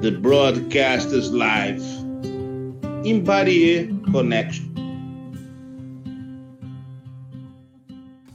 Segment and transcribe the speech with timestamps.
[0.00, 1.82] the broadcasters live
[3.04, 4.68] in Barrier Connection.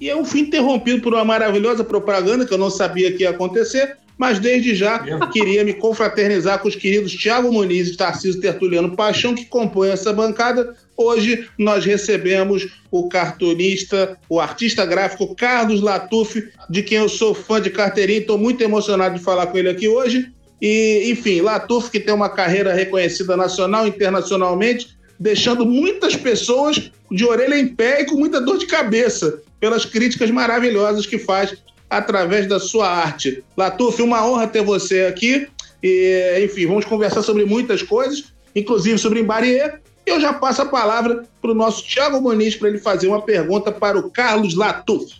[0.02, 3.96] E eu fui interrompido por uma maravilhosa propaganda que eu não sabia que ia acontecer,
[4.18, 5.00] mas desde já
[5.32, 10.12] queria me confraternizar com os queridos Tiago Muniz e Tarcísio Tertuliano Paixão, que compõem essa
[10.12, 10.76] bancada.
[10.98, 17.62] Hoje nós recebemos o cartunista, o artista gráfico Carlos Latuf, de quem eu sou fã
[17.62, 20.30] de carteirinha, estou muito emocionado de falar com ele aqui hoje.
[20.64, 27.26] E, enfim, Latuf, que tem uma carreira reconhecida nacional e internacionalmente, deixando muitas pessoas de
[27.26, 31.54] orelha em pé e com muita dor de cabeça pelas críticas maravilhosas que faz
[31.90, 33.44] através da sua arte.
[33.58, 35.50] Latuf, uma honra ter você aqui.
[35.84, 39.82] E, enfim, vamos conversar sobre muitas coisas, inclusive sobre Embarier.
[40.08, 43.22] E eu já passo a palavra para o nosso Tiago Muniz para ele fazer uma
[43.22, 45.14] pergunta para o Carlos Latuf.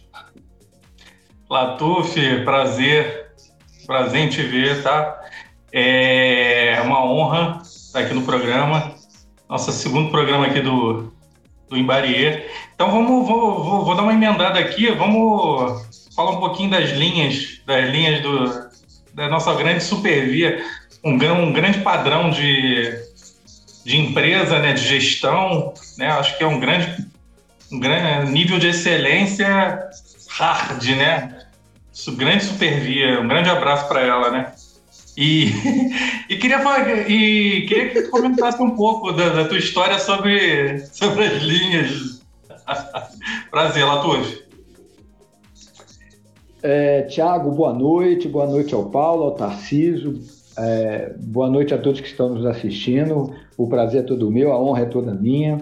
[1.50, 2.16] Latuf,
[2.46, 3.28] prazer,
[3.86, 5.20] prazer em te ver, tá?
[5.76, 8.94] É uma honra estar aqui no programa,
[9.50, 11.12] nosso segundo programa aqui do,
[11.68, 12.48] do Embarier.
[12.76, 17.60] Então vamos, vou, vou, vou dar uma emendada aqui, vamos falar um pouquinho das linhas,
[17.66, 18.70] das linhas do,
[19.16, 20.64] da nossa grande supervia,
[21.04, 22.94] um, um grande padrão de,
[23.84, 27.04] de empresa, né, de gestão, né, acho que é um grande,
[27.72, 29.90] um grande nível de excelência
[30.30, 31.40] hard, né,
[32.16, 34.53] grande supervia, um grande abraço para ela, né.
[35.18, 35.46] E,
[36.30, 36.60] e, queria,
[37.08, 42.22] e queria que tu comentasse um pouco da, da tua história sobre, sobre as linhas.
[43.52, 44.44] Prazer, Latuf.
[46.62, 48.28] É, Tiago, boa noite.
[48.28, 50.20] Boa noite ao Paulo, ao Tarciso.
[50.58, 53.34] É, boa noite a todos que estão nos assistindo.
[53.58, 55.60] O prazer é todo meu, a honra é toda minha.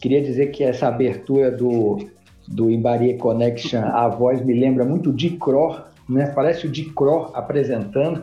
[0.00, 2.06] Queria dizer que essa abertura do,
[2.46, 5.76] do Imbarie Connection, a voz me lembra muito de Cro,
[6.08, 6.26] né?
[6.26, 8.22] Parece o de Cro apresentando.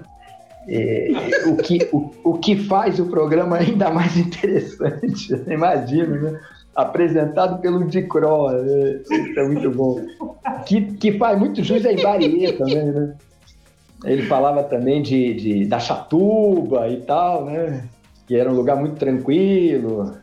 [0.73, 1.11] É,
[1.47, 6.39] o, que, o, o que faz o programa ainda mais interessante, imagino, né?
[6.73, 9.01] apresentado pelo Dicro, né?
[9.01, 10.00] isso é muito bom,
[10.66, 13.13] que, que faz muito jus a Ibarie também, né?
[14.03, 17.84] Ele falava também de, de, da Chatuba e tal, né?
[18.25, 20.16] Que era um lugar muito tranquilo.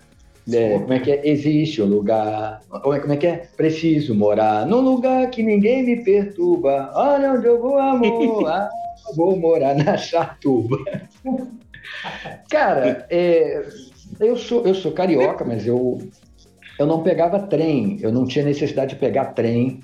[0.53, 1.29] É, como é que é?
[1.29, 2.61] Existe o um lugar.
[2.69, 3.49] Como é, como é que é?
[3.57, 6.91] Preciso morar num lugar que ninguém me perturba.
[6.95, 8.49] Olha onde eu vou, amor.
[8.49, 8.71] Ah,
[9.15, 10.79] vou morar na Chatuba.
[12.51, 13.63] Cara, é,
[14.21, 15.99] eu, sou, eu sou carioca, mas eu,
[16.79, 19.81] eu não pegava trem, eu não tinha necessidade de pegar trem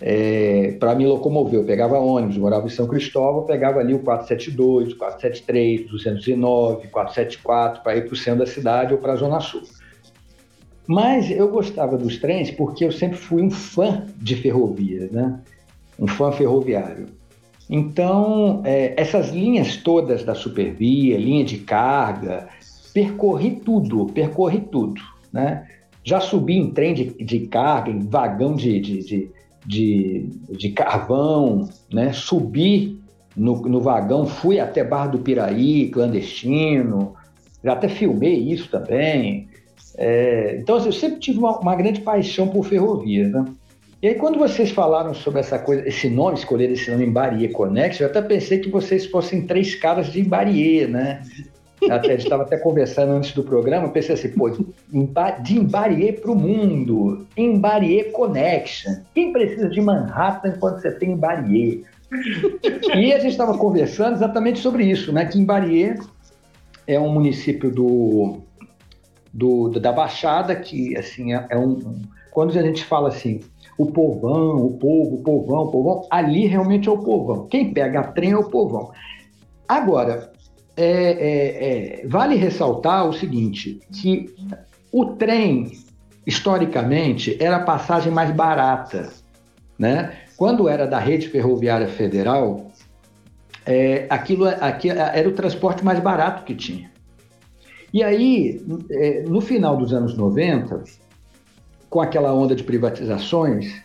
[0.00, 1.60] é, para me locomover.
[1.60, 7.96] Eu pegava ônibus, morava em São Cristóvão, pegava ali o 472, 473, 209, 474 para
[7.96, 9.62] ir para o centro da cidade ou para a Zona Sul.
[10.90, 15.38] Mas eu gostava dos trens porque eu sempre fui um fã de ferrovias, né?
[15.96, 17.06] um fã ferroviário.
[17.70, 22.48] Então, é, essas linhas todas da Supervia, linha de carga,
[22.92, 25.00] percorri tudo, percorri tudo.
[25.32, 25.64] Né?
[26.02, 29.30] Já subi em trem de, de carga, em vagão de, de,
[29.64, 32.12] de, de, carvão, né?
[32.12, 33.00] subi
[33.36, 37.14] no, no vagão, fui até Barra do Piraí, clandestino,
[37.62, 39.49] já até filmei isso também.
[39.96, 43.44] É, então, assim, eu sempre tive uma, uma grande paixão por ferrovias, né?
[44.02, 48.06] E aí, quando vocês falaram sobre essa coisa, esse nome, escolher esse nome Embarie Connection,
[48.06, 51.22] eu até pensei que vocês fossem três caras de Embarie, né?
[51.84, 56.30] Até, a gente estava até conversando antes do programa, pensei assim, pô, de Embarie para
[56.30, 58.96] o mundo, Embarie Connection.
[59.14, 61.84] Quem precisa de Manhattan quando você tem Embarie?
[62.94, 65.26] E a gente estava conversando exatamente sobre isso, né?
[65.26, 65.98] Que Embarie
[66.86, 68.40] é um município do,
[69.32, 72.02] do, da Baixada, que assim é, é um.
[72.30, 73.40] Quando a gente fala assim,
[73.76, 77.46] o povão, o povo, o povão, o povão, ali realmente é o povão.
[77.48, 78.92] Quem pega trem é o povão.
[79.66, 80.32] Agora,
[80.76, 84.34] é, é, é, vale ressaltar o seguinte, que
[84.92, 85.72] o trem,
[86.26, 89.10] historicamente, era a passagem mais barata.
[89.78, 90.12] Né?
[90.36, 92.70] Quando era da rede ferroviária federal,
[93.66, 96.89] é, aquilo, aquilo era o transporte mais barato que tinha.
[97.92, 100.84] E aí, é, no final dos anos 90,
[101.88, 103.82] com aquela onda de privatizações,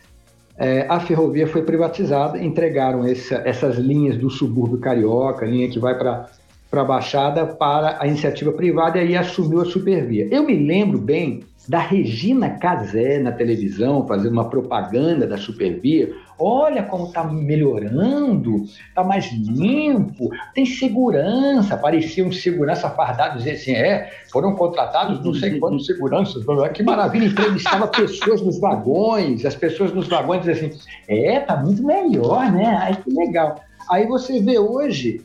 [0.58, 5.98] é, a ferrovia foi privatizada, entregaram essa, essas linhas do subúrbio carioca, linha que vai
[5.98, 6.30] para
[6.72, 10.28] a Baixada, para a iniciativa privada e aí assumiu a Supervia.
[10.30, 16.82] Eu me lembro bem da Regina Casé na televisão, fazendo uma propaganda da Supervia, Olha
[16.82, 21.78] como está melhorando, está mais limpo, tem segurança.
[21.78, 26.44] Parecia um segurança fardado dizer assim: é, foram contratados não sei quantos seguranças,
[26.74, 30.78] que maravilha, entrevistava pessoas nos vagões, as pessoas nos vagões diziam assim:
[31.08, 32.66] é, tá muito melhor, né?
[32.66, 33.58] Ai, que legal.
[33.88, 35.22] Aí você vê hoje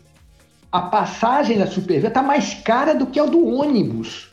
[0.71, 4.31] a passagem da supervia está mais cara do que a do ônibus.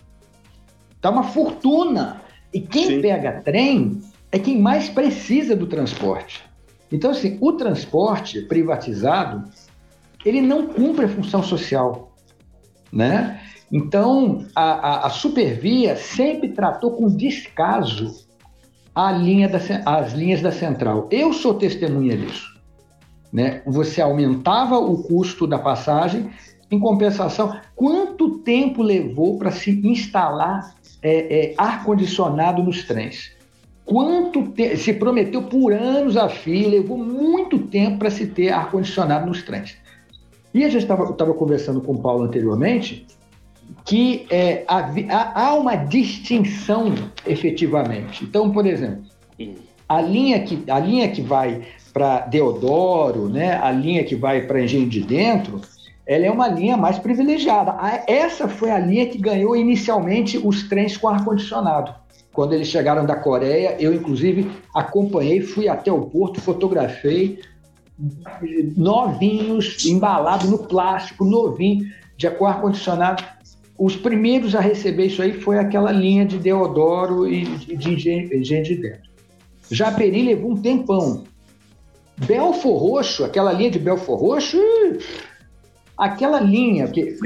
[0.95, 2.23] Está uma fortuna.
[2.55, 3.03] E quem Sim.
[3.03, 4.01] pega trem
[4.31, 6.48] é quem mais precisa do transporte.
[6.91, 9.45] Então, assim, o transporte privatizado,
[10.25, 12.15] ele não cumpre a função social,
[12.93, 13.41] né?
[13.71, 18.27] Então, a, a, a Supervia sempre tratou com descaso
[18.95, 21.07] a linha da, as linhas da central.
[21.11, 22.59] Eu sou testemunha disso.
[23.33, 23.63] Né?
[23.67, 26.31] Você aumentava o custo da passagem,
[26.71, 33.38] em compensação, quanto tempo levou para se instalar é, é, ar-condicionado nos trens?
[33.89, 34.77] Quanto te...
[34.77, 39.79] se prometeu por anos a fio, levou muito tempo para se ter ar-condicionado nos trens.
[40.53, 43.07] E a gente estava conversando com o Paulo anteriormente
[43.87, 46.95] que é, há, há uma distinção
[47.27, 48.25] efetivamente.
[48.25, 49.05] Então, por exemplo,
[49.89, 54.63] a linha que, a linha que vai para Deodoro, né, a linha que vai para
[54.63, 55.63] Engenho de Dentro,
[56.07, 57.75] ela é uma linha mais privilegiada.
[58.07, 61.95] Essa foi a linha que ganhou inicialmente os trens com ar-condicionado.
[62.33, 67.41] Quando eles chegaram da Coreia, eu inclusive acompanhei, fui até o porto, fotografei
[68.77, 71.85] novinhos, embalados no plástico, novinho,
[72.17, 73.25] de ar-condicionado.
[73.77, 78.29] Os primeiros a receber isso aí foi aquela linha de Deodoro e de Engenho
[78.65, 79.09] de Dentro.
[79.71, 81.25] Japeri levou um tempão.
[82.17, 84.59] Belfor Roxo, aquela linha de Belfor Roxo,
[85.99, 87.17] aquela linha que,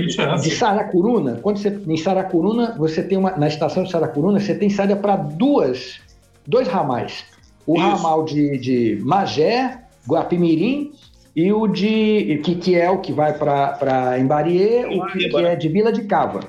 [0.40, 4.70] de Saracuruna, quando você em Saracuruna, você tem uma na estação de Saracuruna, você tem
[4.70, 6.00] saída para duas,
[6.46, 7.26] dois ramais.
[7.66, 7.84] O Isso.
[7.84, 10.92] ramal de, de Magé, Guapimirim
[11.36, 15.54] e o de que, que é o que vai para Embarie, o que, que, é
[15.54, 16.40] de Vila de Cava.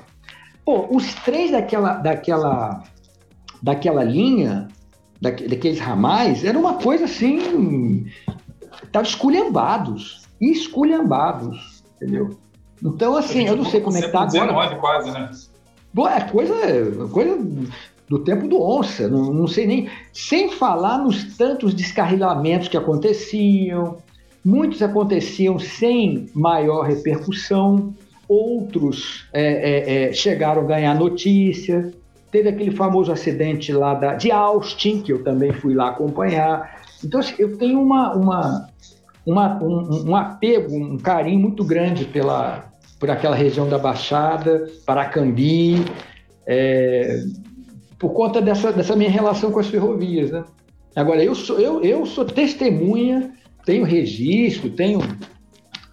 [0.64, 2.82] Pô, os três daquela daquela
[3.62, 4.68] daquela linha,
[5.20, 8.06] daqueles ramais, era uma coisa assim,
[8.82, 11.73] estavam esculhambados, esculhambados,
[12.04, 12.30] entendeu?
[12.82, 14.46] Então, assim, eu não sei como é que tá agora.
[14.46, 15.30] 19 quase, né?
[15.92, 16.54] Bom, é coisa,
[17.12, 17.38] coisa
[18.08, 19.90] do tempo do onça, não, não sei nem.
[20.12, 23.98] Sem falar nos tantos descarrilamentos que aconteciam,
[24.44, 27.94] Muitos aconteciam sem maior repercussão,
[28.28, 31.90] outros é, é, é, chegaram a ganhar notícia.
[32.30, 36.82] Teve aquele famoso acidente lá da, de Austin, que eu também fui lá acompanhar.
[37.02, 38.68] Então, assim, eu tenho uma, uma,
[39.26, 45.84] uma um, um, apego, um carinho muito grande pela, por aquela região da Baixada, Paracambi,
[46.46, 47.22] é,
[47.98, 50.30] por conta dessa, dessa minha relação com as ferrovias.
[50.30, 50.44] Né?
[50.94, 53.32] Agora, eu sou, eu, eu sou testemunha
[53.64, 55.00] tenho registro, tenho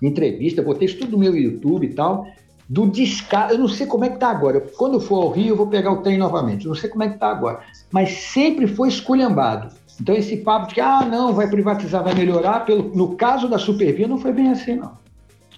[0.02, 2.26] entrevista, botei isso tudo no meu YouTube e tal,
[2.68, 3.54] do descaso.
[3.54, 4.60] Eu não sei como é que tá agora.
[4.78, 6.66] Quando for ao Rio, eu vou pegar o trem novamente.
[6.66, 7.62] Eu não sei como é que tá agora.
[7.92, 9.74] Mas sempre foi esculhambado.
[10.02, 13.60] Então, esse papo de que, ah, não, vai privatizar, vai melhorar, pelo, no caso da
[13.60, 14.98] Supervia, não foi bem assim, não.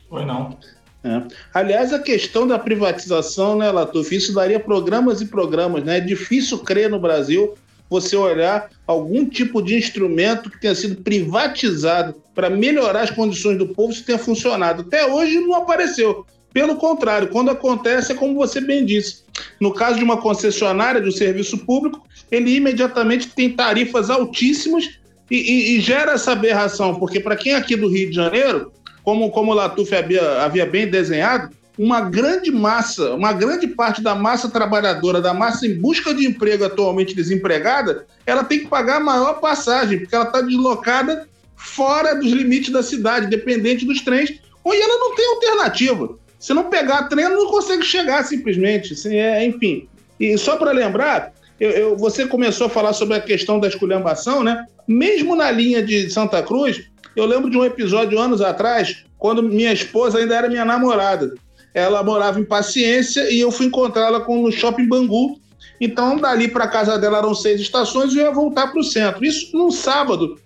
[0.09, 0.57] Foi não.
[1.01, 1.23] É.
[1.53, 5.97] Aliás, a questão da privatização, né, Latuf, isso daria programas e programas, né?
[5.97, 7.53] É difícil crer no Brasil
[7.89, 13.67] você olhar algum tipo de instrumento que tenha sido privatizado para melhorar as condições do
[13.67, 14.81] povo, se tenha funcionado.
[14.81, 16.25] Até hoje não apareceu.
[16.53, 19.23] Pelo contrário, quando acontece, é como você bem disse.
[19.59, 24.87] No caso de uma concessionária de um serviço público, ele imediatamente tem tarifas altíssimas
[25.31, 28.71] e, e, e gera essa aberração, porque para quem é aqui do Rio de Janeiro,
[29.03, 34.13] como, como o Latuf havia, havia bem desenhado, uma grande massa, uma grande parte da
[34.13, 39.03] massa trabalhadora, da massa em busca de emprego atualmente desempregada, ela tem que pagar a
[39.03, 44.73] maior passagem, porque ela está deslocada fora dos limites da cidade, dependente dos trens, ou
[44.73, 46.15] ela não tem alternativa.
[46.43, 48.93] Se não pegar ela não consegue chegar simplesmente.
[48.93, 49.87] Assim, é, enfim.
[50.19, 54.43] E só para lembrar, eu, eu, você começou a falar sobre a questão da esculhambação,
[54.43, 54.65] né?
[54.87, 56.83] Mesmo na linha de Santa Cruz,
[57.15, 61.33] eu lembro de um episódio anos atrás, quando minha esposa ainda era minha namorada
[61.73, 65.39] ela morava em Paciência e eu fui encontrá-la no shopping Bangu.
[65.81, 69.25] Então, dali para casa dela eram seis estações e eu ia voltar para o centro.
[69.25, 70.37] Isso num sábado,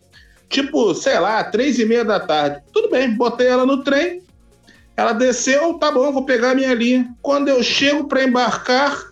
[0.49, 2.61] tipo, sei lá, três e meia da tarde.
[2.71, 4.21] Tudo bem, botei ela no trem,
[4.97, 7.07] ela desceu, tá bom, vou pegar a minha linha.
[7.21, 9.11] Quando eu chego para embarcar,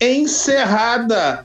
[0.00, 1.44] encerrada.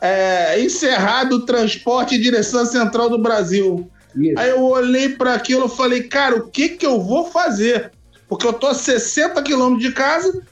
[0.00, 3.90] É, encerrado o transporte em direção Central do Brasil.
[4.14, 4.38] Isso.
[4.38, 7.92] Aí eu olhei para aquilo e falei, cara, o que, que eu vou fazer?
[8.32, 10.42] porque eu tô a 60 quilômetros de casa.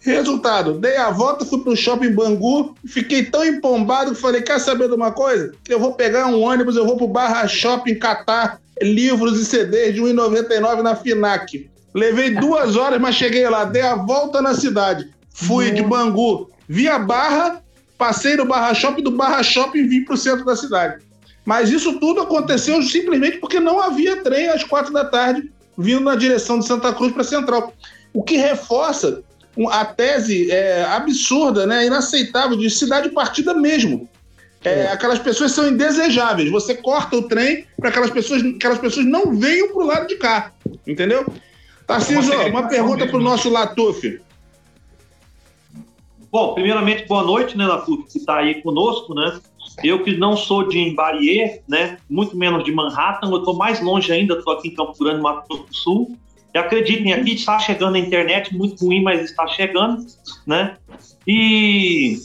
[0.00, 4.88] Resultado, dei a volta, fui pro shopping Bangu, fiquei tão empombado que falei: quer saber
[4.88, 5.52] de uma coisa?
[5.68, 10.00] Eu vou pegar um ônibus, eu vou pro Barra Shopping catar livros e CDs de
[10.00, 11.70] 1,99 na FINAC.
[11.94, 15.10] Levei duas horas, mas cheguei lá, dei a volta na cidade.
[15.30, 17.62] Fui de Bangu via Barra,
[17.96, 21.02] passei no Barra Shopping, do Barra Shopping vim pro centro da cidade.
[21.44, 26.14] Mas isso tudo aconteceu simplesmente porque não havia trem às quatro da tarde vindo na
[26.14, 27.72] direção de Santa Cruz para Central.
[28.12, 29.22] O que reforça
[29.70, 34.08] a tese é, absurda, né, inaceitável de cidade partida mesmo.
[34.64, 34.92] É, é.
[34.92, 36.50] Aquelas pessoas são indesejáveis.
[36.50, 40.16] Você corta o trem para aquelas pessoas, aquelas pessoas não venham para o lado de
[40.16, 40.52] cá.
[40.86, 41.26] Entendeu?
[41.86, 44.20] Tarcísio, uma, uma pergunta para o nosso Latuf.
[46.32, 49.38] Bom, primeiramente, boa noite, né, Latuf, que está aí conosco, né?
[49.84, 54.10] Eu que não sou de Imbarier, né, muito menos de Manhattan, eu estou mais longe
[54.12, 56.18] ainda, estou aqui em Campo Grande, Mato Grosso do Sul.
[56.52, 60.04] E acreditem, aqui está chegando a internet, muito ruim, mas está chegando,
[60.46, 60.76] né?
[61.26, 62.16] E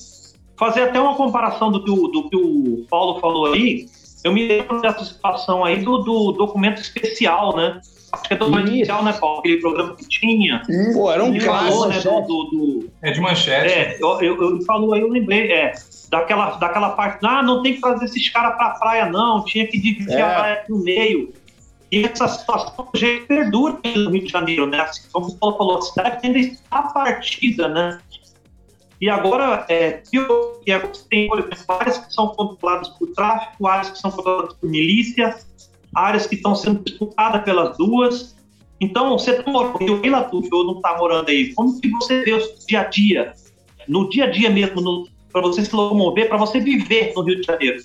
[0.59, 3.87] fazer até uma comparação do que o, do que o Paulo falou aí,
[4.23, 7.79] eu me lembro dessa situação aí do, do documento especial, né?
[8.11, 8.73] Acho que é documento Isso.
[8.73, 9.39] especial, né, Paulo?
[9.39, 10.61] Aquele programa que tinha.
[10.93, 11.87] Pô, era um clássico.
[11.87, 13.71] Né, do, do, do, É de manchete.
[13.71, 15.73] É, eu, eu, eu falou aí, eu lembrei, é,
[16.09, 19.79] daquela, daquela parte, ah, não tem que trazer esses caras pra praia, não, tinha que
[19.79, 20.21] dividir é.
[20.21, 21.31] a praia no meio.
[21.91, 24.81] E essa situação já perdura no Rio de Janeiro, né?
[24.81, 27.99] Assim, como o Paulo falou, a cidade ainda está partida, né?
[29.01, 30.01] E agora, é,
[30.67, 31.29] é, você tem
[31.69, 35.37] áreas que são controladas por tráfico, áreas que são controladas por milícia,
[35.95, 38.35] áreas que estão sendo disputadas pelas duas.
[38.81, 41.53] Então, você está morando em Rio Latuf ou não está morando aí?
[41.53, 43.33] Como que você vê o dia a dia,
[43.87, 47.47] no dia a dia mesmo, para você se locomover, para você viver no Rio de
[47.47, 47.83] Janeiro?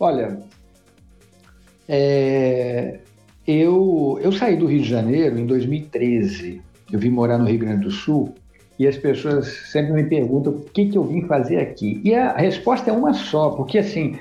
[0.00, 0.42] Olha,
[1.86, 3.00] é,
[3.46, 6.62] eu, eu saí do Rio de Janeiro em 2013.
[6.90, 8.34] Eu vim morar no Rio Grande do Sul
[8.78, 12.00] e as pessoas sempre me perguntam o que, que eu vim fazer aqui.
[12.04, 14.16] E a resposta é uma só, porque assim,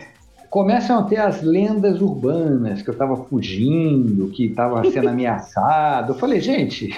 [0.50, 6.14] começam a ter as lendas urbanas, que eu estava fugindo, que estava sendo ameaçado.
[6.14, 6.90] Eu falei, gente,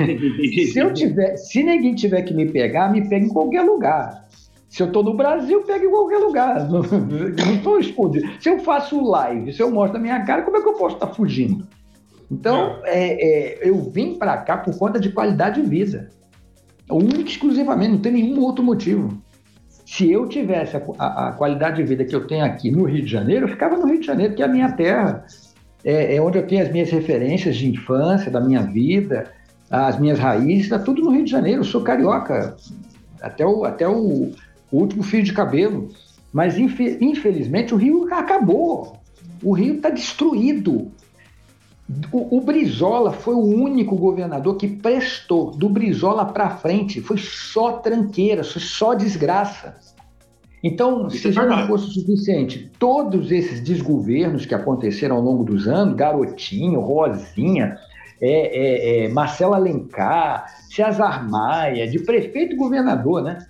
[0.72, 4.28] se eu tiver, se ninguém tiver que me pegar, me pega em qualquer lugar.
[4.70, 6.68] Se eu estou no Brasil, pega em qualquer lugar.
[6.70, 6.82] Não
[7.56, 8.30] estou escondido.
[8.40, 10.96] Se eu faço live, se eu mostro a minha cara, como é que eu posso
[10.96, 11.66] estar fugindo?
[12.30, 16.10] Então, é, é, eu vim para cá por conta de qualidade de vida.
[16.90, 19.22] Único exclusivamente, não tem nenhum outro motivo.
[19.86, 23.04] Se eu tivesse a, a, a, qualidade de vida que eu tenho aqui no Rio
[23.04, 25.26] de Janeiro, eu ficava no Rio de Janeiro, que é a minha terra.
[25.84, 29.32] É, é onde eu tenho as minhas referências de infância, da minha vida,
[29.70, 31.62] as minhas raízes, está tudo no Rio de Janeiro.
[31.62, 32.56] Eu sou carioca,
[33.22, 34.32] até o, até o,
[34.72, 35.90] o último fio de cabelo.
[36.34, 38.98] Mas infelizmente o Rio acabou.
[39.42, 40.92] O Rio está destruído.
[42.12, 47.00] O, o, Brizola foi o único governador que prestou do Brizola para frente.
[47.00, 49.78] Foi só tranqueira, foi só desgraça.
[50.62, 55.22] Então, Isso se é já não fosse o suficiente, todos esses desgovernos que aconteceram ao
[55.22, 57.78] longo dos anos, Garotinho, Rosinha,
[58.20, 63.46] é, é, é, Marcelo Alencar, César Maia, de prefeito e governador, né?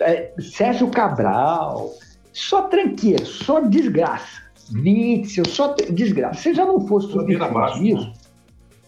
[0.00, 1.90] É, Sérgio Cabral,
[2.32, 4.45] só tranqueira, só desgraça.
[4.74, 6.40] Witzel, só desgraça.
[6.40, 8.12] Se já não fosse suficiente abaixo, isso,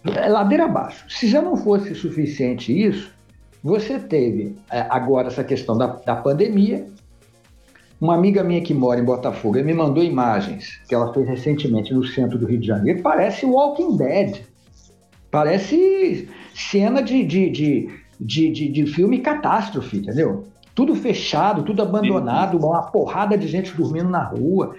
[0.04, 0.12] né?
[0.16, 1.04] é, ladeira abaixo.
[1.08, 3.12] Se já não fosse suficiente isso,
[3.62, 6.86] você teve é, agora essa questão da, da pandemia.
[8.00, 12.04] Uma amiga minha que mora em Botafogo me mandou imagens que ela fez recentemente no
[12.04, 13.02] centro do Rio de Janeiro.
[13.02, 14.42] Parece Walking Dead.
[15.30, 20.44] Parece cena de, de, de, de, de, de filme catástrofe, entendeu?
[20.78, 24.76] tudo fechado, tudo abandonado, uma porrada de gente dormindo na rua.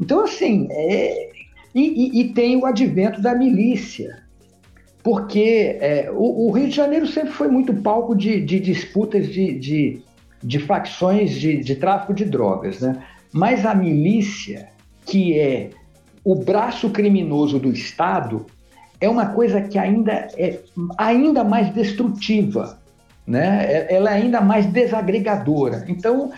[0.00, 1.30] Então, assim, é...
[1.74, 4.22] e, e, e, tem o advento da milícia,
[5.02, 9.58] porque é, o, o, Rio de Janeiro sempre foi muito palco de, de disputas de,
[9.58, 10.02] de,
[10.42, 13.02] de facções de, tráfico de drogas, né?
[13.32, 14.68] Mas a milícia,
[15.06, 15.70] que é
[16.24, 18.46] o braço criminoso do Estado,
[19.00, 20.60] é uma coisa que ainda é
[20.98, 22.80] ainda mais destrutiva
[23.26, 23.64] né?
[23.66, 25.84] É, ela é ainda mais desagregadora.
[25.88, 26.32] Então,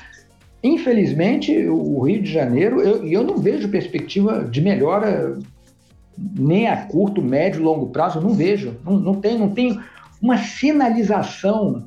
[0.65, 5.39] infelizmente, o Rio de Janeiro, eu, eu não vejo perspectiva de melhora
[6.17, 8.75] nem a curto, médio, longo prazo, não vejo.
[8.83, 9.79] Não, não, tem, não tem
[10.23, 11.87] uma sinalização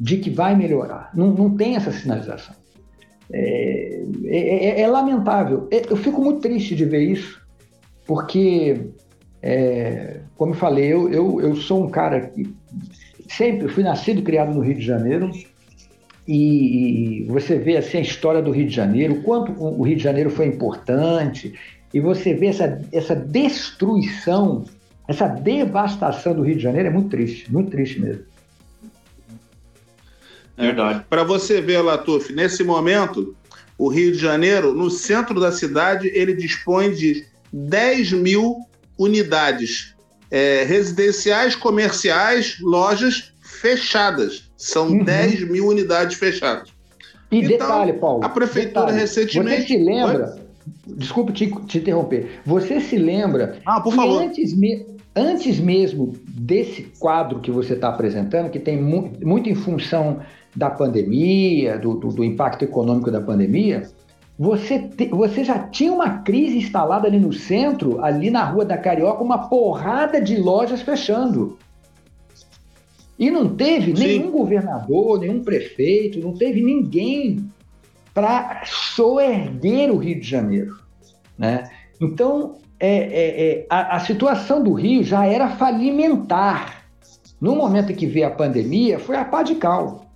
[0.00, 1.10] de que vai melhorar.
[1.14, 2.54] Não, não tem essa sinalização.
[3.32, 5.68] É, é, é, é lamentável.
[5.70, 7.40] É, eu fico muito triste de ver isso,
[8.06, 8.88] porque,
[9.40, 12.52] é, como eu falei, eu, eu, eu sou um cara que
[13.28, 15.30] sempre fui nascido e criado no Rio de Janeiro
[16.26, 20.30] e, você vê assim a história do Rio de Janeiro, quanto o Rio de Janeiro
[20.30, 21.54] foi importante
[21.94, 24.64] e você vê essa, essa destruição,
[25.06, 28.24] essa devastação do Rio de Janeiro é muito triste, muito triste mesmo.
[30.56, 31.04] É verdade.
[31.08, 33.36] Para você ver, Latuf, nesse momento,
[33.78, 38.56] o Rio de Janeiro, no centro da cidade, ele dispõe de 10 mil
[38.98, 39.94] unidades
[40.30, 44.50] é, residenciais, comerciais, lojas fechadas.
[44.56, 45.04] São uhum.
[45.04, 46.70] 10 mil unidades fechadas.
[47.30, 48.24] E então, detalhe, Paulo.
[48.24, 49.62] A prefeitura detalhe, recentemente.
[49.62, 50.38] Você se lembra?
[50.86, 52.40] Desculpe te, te, interromper.
[52.44, 53.58] Você se lembra?
[53.64, 54.22] Ah, por favor.
[54.22, 54.54] Antes,
[55.14, 60.20] antes mesmo desse quadro que você está apresentando, que tem mu muito em função
[60.54, 63.88] da pandemia, do, do, do impacto econômico da pandemia,
[64.38, 68.76] você, te, você já tinha uma crise instalada ali no centro, ali na Rua da
[68.76, 71.58] Carioca, uma porrada de lojas fechando.
[73.18, 74.02] E não teve Sim.
[74.02, 77.50] nenhum governador, nenhum prefeito, não teve ninguém
[78.12, 80.78] para soerguer o Rio de Janeiro.
[81.38, 81.64] Né?
[82.00, 86.84] Então, é, é, é, a, a, situação do Rio já era falimentar.
[87.40, 90.10] No momento em que veio a pandemia, foi a pá de cal.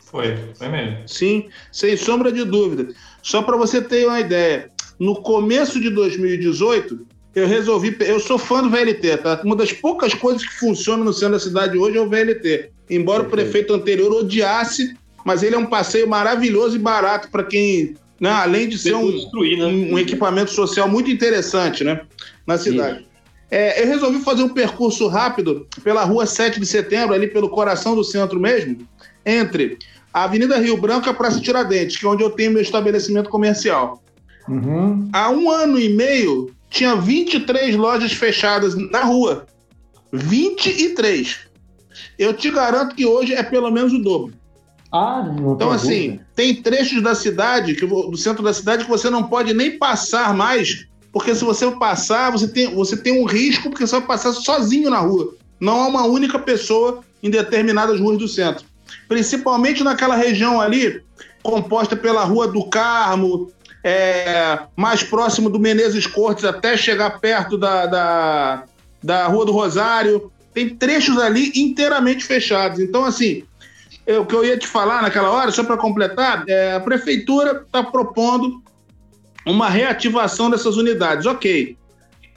[0.00, 1.08] Foi, foi mesmo.
[1.08, 2.94] Sim, sem sombra de dúvida.
[3.22, 7.96] Só para você ter uma ideia, no começo de 2018, eu resolvi.
[8.00, 9.40] Eu sou fã do VLT, tá?
[9.44, 12.70] Uma das poucas coisas que funcionam no centro da cidade hoje é o VLT.
[12.88, 17.96] Embora o prefeito anterior odiasse, mas ele é um passeio maravilhoso e barato para quem.
[18.20, 19.66] Né, além de ser um, né?
[19.66, 22.02] um, equipamento social muito interessante né,
[22.46, 23.04] na cidade.
[23.50, 27.96] É, eu resolvi fazer um percurso rápido pela rua 7 de setembro, ali pelo coração
[27.96, 28.78] do centro mesmo,
[29.26, 29.78] entre
[30.12, 33.28] a Avenida Rio Branco e a Praça Tiradentes, que é onde eu tenho meu estabelecimento
[33.28, 34.00] comercial.
[34.48, 35.08] Uhum.
[35.12, 39.46] Há um ano e meio, tinha 23 lojas fechadas na rua.
[40.12, 41.38] 23.
[42.18, 44.34] Eu te garanto que hoje é pelo menos o dobro.
[44.92, 46.26] Ah, não então, assim, dúvida.
[46.36, 50.34] tem trechos da cidade, que, do centro da cidade, que você não pode nem passar
[50.34, 54.32] mais, porque se você passar, você tem, você tem um risco, porque você vai passar
[54.32, 55.34] sozinho na rua.
[55.58, 58.66] Não há uma única pessoa em determinadas ruas do centro
[59.08, 61.02] principalmente naquela região ali,
[61.42, 63.50] composta pela Rua do Carmo,
[63.84, 68.64] é, mais próximo do Menezes Cortes, até chegar perto da, da,
[69.02, 70.32] da Rua do Rosário.
[70.52, 72.80] Tem trechos ali inteiramente fechados.
[72.80, 73.44] Então, assim,
[74.06, 77.62] eu, o que eu ia te falar naquela hora, só para completar, é, a prefeitura
[77.66, 78.62] está propondo
[79.46, 81.26] uma reativação dessas unidades.
[81.26, 81.76] Ok.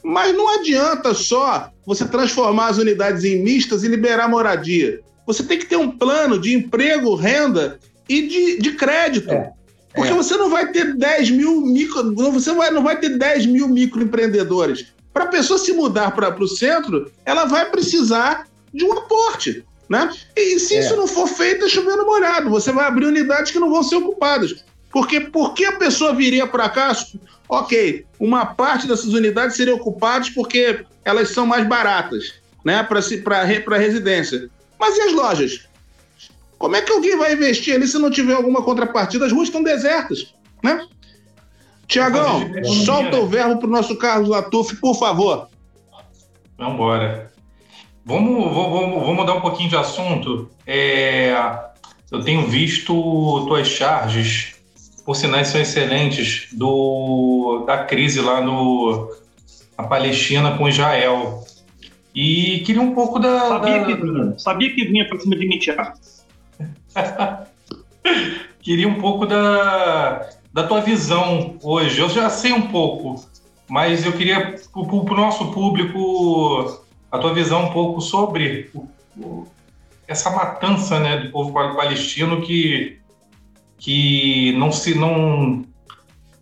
[0.04, 5.60] Mas não adianta só você transformar as unidades em mistas e liberar moradia você tem
[5.60, 9.30] que ter um plano de emprego, renda e de, de crédito.
[9.30, 9.52] É.
[9.98, 10.16] Porque é.
[10.16, 12.14] você não vai ter 10 mil micro.
[12.32, 14.94] Você vai, não vai ter 10 mil microempreendedores.
[15.12, 19.66] Para a pessoa se mudar para o centro, ela vai precisar de um aporte.
[19.90, 20.12] Né?
[20.36, 20.80] E se é.
[20.82, 22.48] isso não for feito, é chovendo molhado.
[22.52, 24.64] Você vai abrir unidades que não vão ser ocupadas.
[24.92, 26.96] Porque por que a pessoa viria para cá?
[27.50, 34.48] Ok, uma parte dessas unidades seriam ocupadas porque elas são mais baratas né, para residência.
[34.80, 35.67] Mas e as lojas?
[36.58, 39.26] Como é que alguém vai investir ali se não tiver alguma contrapartida?
[39.26, 40.88] As ruas estão desertas, né?
[41.88, 42.42] Tiagão,
[42.86, 45.48] solta o verbo para o nosso Carlos Latuf, por favor.
[46.58, 47.32] Vamos embora.
[48.04, 50.50] Vamos, vamos, vamos mudar um pouquinho de assunto.
[50.66, 51.34] É,
[52.12, 54.56] eu tenho visto tuas charges,
[55.06, 59.10] por sinais são excelentes, do, da crise lá no,
[59.78, 61.44] na Palestina com Israel.
[62.16, 63.40] E queria um pouco da.
[63.48, 63.86] Sabia, da...
[63.86, 65.94] Que, vinha, sabia que vinha para cima de mim, Thiago.
[68.62, 72.00] queria um pouco da, da tua visão hoje.
[72.00, 73.24] Eu já sei um pouco,
[73.70, 76.82] mas eu queria, para o nosso público,
[77.12, 78.72] a tua visão um pouco sobre
[80.08, 83.00] essa matança né, do povo palestino que,
[83.78, 85.66] que não, se, não,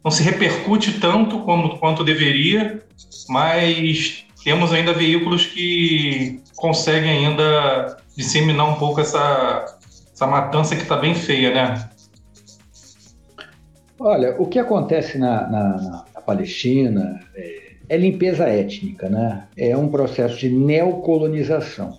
[0.04, 2.84] não se repercute tanto como, quanto deveria,
[3.28, 9.78] mas temos ainda veículos que conseguem ainda disseminar um pouco essa,
[10.16, 11.90] essa matança que está bem feia, né?
[14.00, 19.44] Olha, o que acontece na, na, na Palestina é, é, limpeza étnica, né?
[19.58, 21.98] É um processo de neocolonização.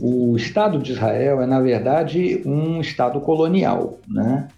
[0.00, 4.48] O Estado de Israel é, na verdade, um Estado colonial, né?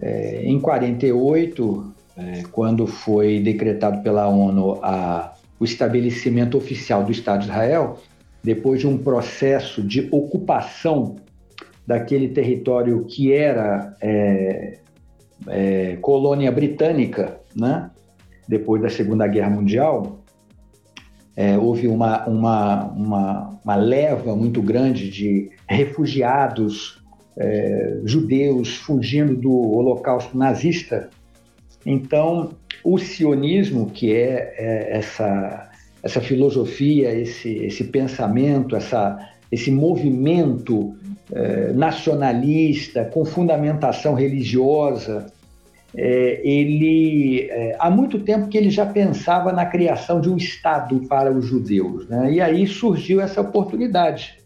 [0.00, 7.40] É, em 48, é, quando foi decretado pela ONU a o estabelecimento oficial do Estado
[7.40, 7.98] de Israel,
[8.42, 11.16] depois de um processo de ocupação
[11.86, 14.78] daquele território que era é,
[15.48, 17.90] é, colônia britânica, né?
[18.48, 20.22] depois da Segunda Guerra Mundial,
[21.36, 27.02] é, houve uma, uma, uma, uma, leva muito grande de refugiados
[27.38, 31.08] é, judeus fugindo do holocausto nazista.
[31.86, 32.50] Então,
[32.84, 35.70] o sionismo, que é, é essa,
[36.02, 39.18] essa filosofia, esse, esse pensamento, essa,
[39.52, 40.94] esse movimento
[41.30, 45.26] é, nacionalista com fundamentação religiosa,
[45.94, 51.00] é, ele é, há muito tempo que ele já pensava na criação de um Estado
[51.00, 52.32] para os judeus, né?
[52.32, 54.38] e aí surgiu essa oportunidade.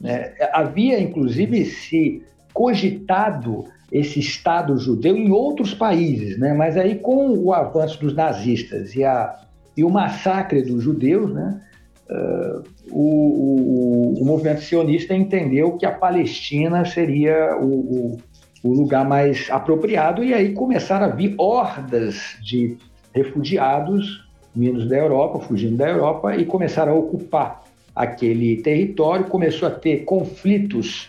[0.00, 0.32] Né?
[0.52, 2.22] Havia, inclusive, se
[2.54, 6.54] cogitado esse Estado judeu em outros países, né?
[6.54, 9.38] mas aí com o avanço dos nazistas e, a,
[9.76, 11.60] e o massacre dos judeus, né?
[12.10, 18.18] Uh, o, o, o, movimento sionista entendeu que a Palestina seria o,
[18.62, 22.76] o, lugar mais apropriado, e aí começaram a vir hordas de
[23.12, 27.64] refugiados vindos da Europa, fugindo da Europa, e começaram a ocupar
[27.94, 31.08] aquele território, começou a ter conflitos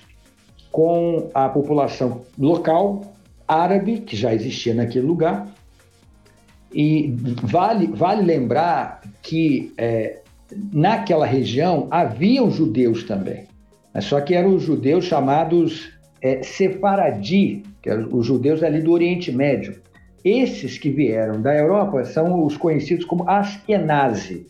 [0.71, 3.13] com a população local
[3.47, 5.47] árabe, que já existia naquele lugar,
[6.73, 10.19] e vale, vale lembrar que é,
[10.71, 13.45] naquela região haviam judeus também,
[13.99, 19.31] só que eram os judeus chamados é, Sefaradi, que eram os judeus ali do Oriente
[19.31, 19.75] Médio.
[20.23, 24.47] Esses que vieram da Europa são os conhecidos como Ashkenazi.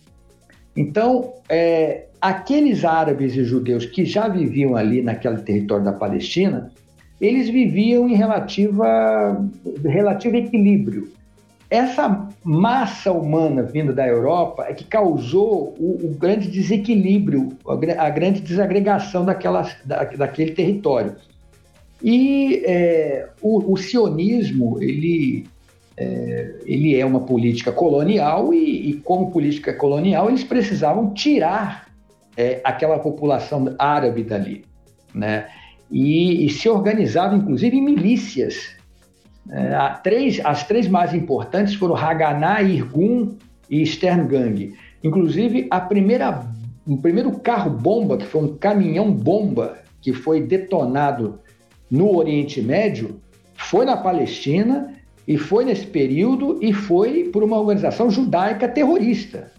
[0.76, 6.72] Então, é, aqueles árabes e judeus que já viviam ali naquele território da Palestina,
[7.20, 9.46] eles viviam em relativa,
[9.84, 11.10] relativo equilíbrio
[11.70, 17.54] essa massa humana vinda da Europa é que causou o, o grande desequilíbrio,
[17.98, 19.34] a, grande desagregação da,
[20.16, 21.16] daquele território.
[22.04, 25.48] E é, o, o, sionismo, ele
[25.98, 31.90] é, ele é uma política colonial e, e, como política colonial, eles precisavam tirar
[32.38, 34.66] é, aquela população árabe dali,
[35.14, 35.48] né?
[35.90, 38.75] E, e se organizavam, inclusive, em milícias
[39.50, 43.36] é, três, as três mais importantes foram Haganah, Irgun
[43.70, 44.74] e Sterngang.
[45.04, 46.46] Inclusive, a primeira,
[46.88, 51.40] o primeiro carro-bomba, que foi um caminhão-bomba que foi detonado
[51.90, 53.20] no Oriente Médio,
[53.56, 54.94] foi na Palestina
[55.28, 59.52] e foi nesse período e foi por uma organização judaica terrorista,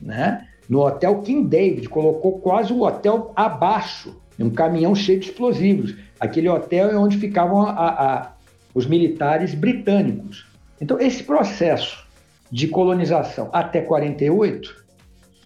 [0.00, 0.46] né?
[0.68, 5.94] No hotel King David, colocou quase o hotel abaixo, um caminhão cheio de explosivos.
[6.18, 8.32] Aquele hotel é onde ficavam a, a,
[8.76, 10.46] os militares britânicos.
[10.78, 12.06] Então, esse processo
[12.52, 14.84] de colonização até 48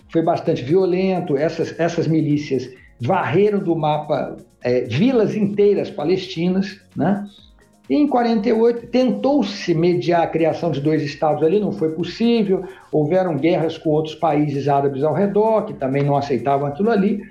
[0.09, 1.37] foi bastante violento.
[1.37, 2.69] Essas, essas milícias
[3.01, 7.25] varreram do mapa é, vilas inteiras palestinas, né?
[7.89, 12.65] E em 48 tentou-se mediar a criação de dois estados ali, não foi possível.
[12.91, 17.23] Houveram guerras com outros países árabes ao redor que também não aceitavam aquilo ali.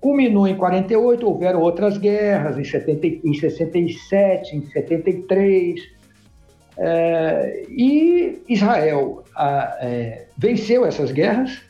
[0.00, 5.80] Culminou em 48, houveram outras guerras, em, 70, em 67, em 73,
[6.78, 11.62] é, e Israel a, é, venceu essas guerras,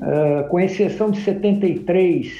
[0.00, 2.32] é, com exceção de 73.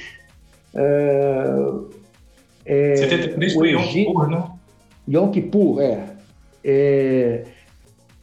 [2.65, 4.43] É, 73 foi Yom Kippur, né?
[5.09, 6.05] Yom Kippur, é.
[6.63, 7.43] é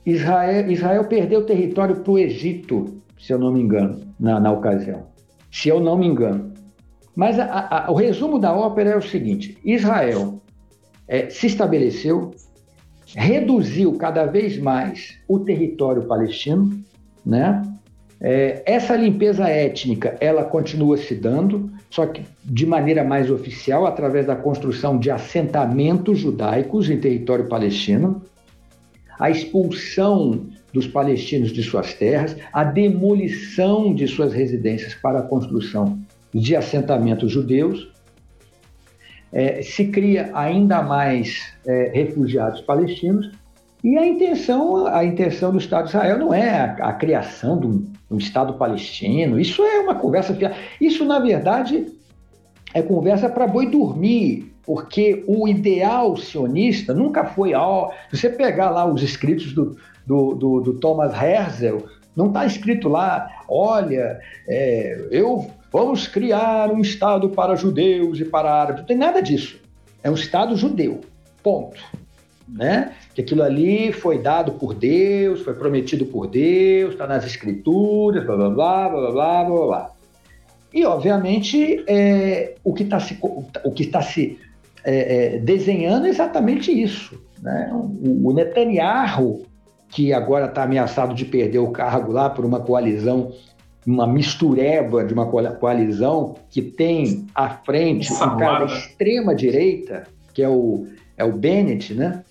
[0.04, 5.06] Israel, Israel perdeu território para o Egito, se eu não me engano, na, na ocasião.
[5.52, 6.49] Se eu não me engano.
[7.20, 10.40] Mas a, a, o resumo da ópera é o seguinte: Israel
[11.06, 12.30] é, se estabeleceu,
[13.14, 16.82] reduziu cada vez mais o território palestino,
[17.26, 17.62] né?
[18.22, 24.26] É, essa limpeza étnica ela continua se dando, só que de maneira mais oficial, através
[24.26, 28.22] da construção de assentamentos judaicos em território palestino,
[29.18, 36.00] a expulsão dos palestinos de suas terras, a demolição de suas residências para a construção
[36.32, 37.92] de assentamentos judeus,
[39.32, 43.30] é, se cria ainda mais é, refugiados palestinos
[43.82, 47.66] e a intenção, a intenção do Estado de Israel não é a, a criação de
[47.66, 49.40] um, um, Estado palestino.
[49.40, 50.54] Isso é uma conversa fiada.
[50.80, 51.86] Isso, na verdade,
[52.74, 57.54] é conversa para boi dormir, porque o ideal sionista nunca foi.
[57.54, 61.78] Ó, se você pegar lá os escritos do, do, do, do Thomas Herzl,
[62.14, 68.52] não está escrito lá, olha, é, eu Vamos criar um Estado para judeus e para
[68.52, 68.80] árabes.
[68.80, 69.60] Não tem nada disso.
[70.02, 71.00] É um Estado judeu.
[71.42, 71.80] Ponto.
[72.48, 72.92] Né?
[73.14, 78.36] Que aquilo ali foi dado por Deus, foi prometido por Deus, está nas escrituras, blá
[78.36, 79.90] blá blá blá blá blá blá.
[80.72, 84.38] E obviamente é, o que está se, o que está se
[84.84, 87.20] é, é, desenhando é exatamente isso.
[87.40, 87.70] Né?
[87.72, 89.46] O, o Netanyahu,
[89.88, 93.32] que agora está ameaçado de perder o cargo lá por uma coalizão
[93.86, 100.04] uma mistureba de uma coalizão que tem à frente o um cara da extrema direita,
[100.34, 102.22] que é o, é o Bennett, né?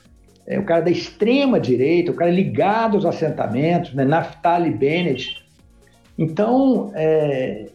[0.46, 4.04] É o cara da extrema direita, o cara ligado aos assentamentos, né?
[4.04, 5.44] Naftali Bennett.
[6.18, 7.68] Então, é,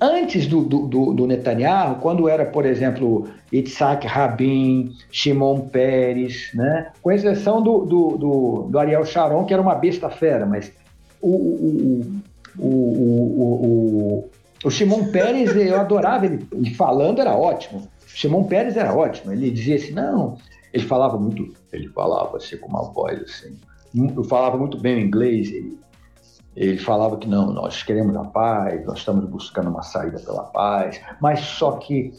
[0.00, 6.92] antes do, do, do, Netanyahu, quando era, por exemplo, Itzhak Rabin, Shimon Peres, né?
[7.02, 10.72] com exceção do, do, do, do Ariel Sharon, que era uma besta fera, mas
[11.20, 12.20] o, o,
[12.58, 14.30] o, o, o,
[14.64, 17.80] o Shimon Pérez, eu adorava ele, ele falando, era ótimo.
[17.80, 19.32] O Shimon Pérez era ótimo.
[19.32, 20.38] Ele dizia assim, não,
[20.72, 23.56] ele falava muito, ele falava assim com uma voz assim,
[23.94, 25.78] eu falava muito bem o inglês, ele,
[26.56, 30.98] ele falava que não, nós queremos a paz, nós estamos buscando uma saída pela paz,
[31.20, 32.14] mas só que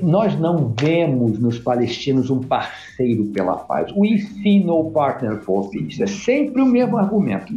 [0.00, 3.92] nós não vemos nos palestinos um parceiro pela paz.
[3.96, 6.00] We see no partner for peace.
[6.00, 7.52] É sempre o mesmo argumento.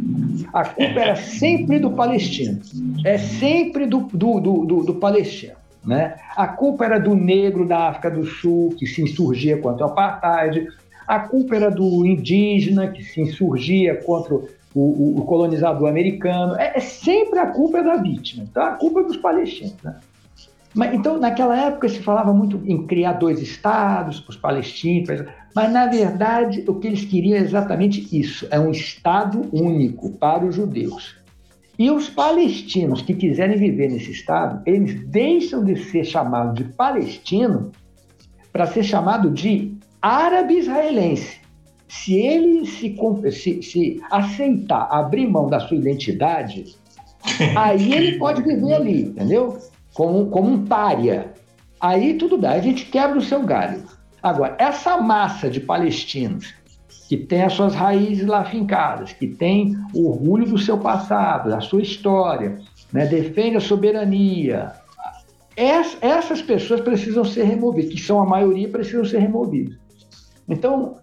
[0.52, 2.60] A culpa era sempre do palestino,
[3.04, 5.54] é sempre do, do, do, do palestino.
[5.84, 6.16] Né?
[6.36, 10.66] A culpa era do negro da África do Sul, que se insurgia contra o apartheid,
[11.06, 14.40] a culpa era do indígena, que se insurgia contra
[14.76, 16.54] o, o, o colonizador americano.
[16.56, 18.68] É, é, sempre a culpa da vítima, tá?
[18.68, 19.82] a culpa é dos palestinos.
[19.82, 19.96] Né?
[20.74, 25.86] Mas, então, naquela época se falava muito em criar dois estados os palestinos, mas na
[25.86, 31.16] verdade o que eles queriam é exatamente isso: é um estado único para os judeus.
[31.78, 37.70] E os palestinos que quiserem viver nesse estado, eles deixam de ser chamados de palestino
[38.52, 41.45] para ser chamado de árabe israelense
[41.88, 42.96] se ele se,
[43.32, 46.76] se, se aceitar abrir mão da sua identidade,
[47.56, 49.58] aí ele pode viver ali, entendeu?
[49.94, 51.32] Como, como um pária.
[51.80, 53.84] Aí tudo bem, a gente quebra o seu galho.
[54.22, 56.54] Agora, essa massa de palestinos
[57.08, 61.80] que tem as suas raízes lá fincadas, que tem orgulho do seu passado, da sua
[61.80, 62.58] história,
[62.92, 64.72] né, defende a soberania,
[65.56, 69.78] essas pessoas precisam ser removidas, que são a maioria, precisam ser removidas.
[70.48, 70.96] Então,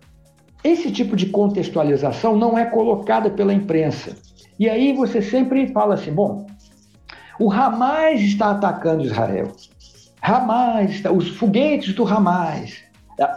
[0.64, 4.16] esse tipo de contextualização não é colocada pela imprensa.
[4.58, 6.48] E aí você sempre fala assim: bom,
[7.40, 9.52] o Hamas está atacando Israel.
[10.22, 12.82] Hamas, os foguetes do Hamas.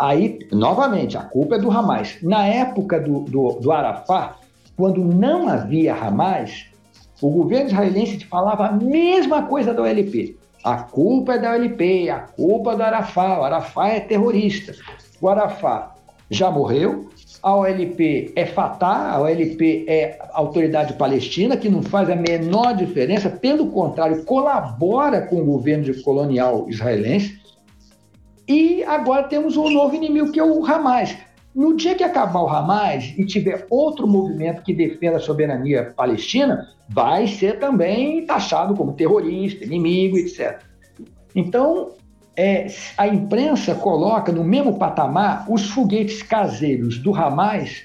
[0.00, 2.16] Aí, novamente, a culpa é do Hamas.
[2.22, 4.36] Na época do, do, do Arafat,
[4.76, 6.66] quando não havia Hamas,
[7.20, 10.36] o governo israelense falava a mesma coisa da OLP.
[10.62, 14.74] A culpa é da OLP, a culpa é do Arafat, o Arafat é terrorista.
[15.20, 15.95] O Arafat
[16.30, 17.08] já morreu,
[17.42, 23.30] a OLP é Fatah, a OLP é Autoridade Palestina, que não faz a menor diferença,
[23.30, 27.38] pelo contrário, colabora com o governo colonial israelense.
[28.48, 31.16] E agora temos um novo inimigo, que é o Hamas.
[31.54, 36.68] No dia que acabar o Hamas e tiver outro movimento que defenda a soberania palestina,
[36.88, 40.60] vai ser também taxado como terrorista, inimigo, etc.
[41.34, 41.92] Então,
[42.36, 42.66] é,
[42.98, 47.82] a imprensa coloca no mesmo patamar os foguetes caseiros do Hamas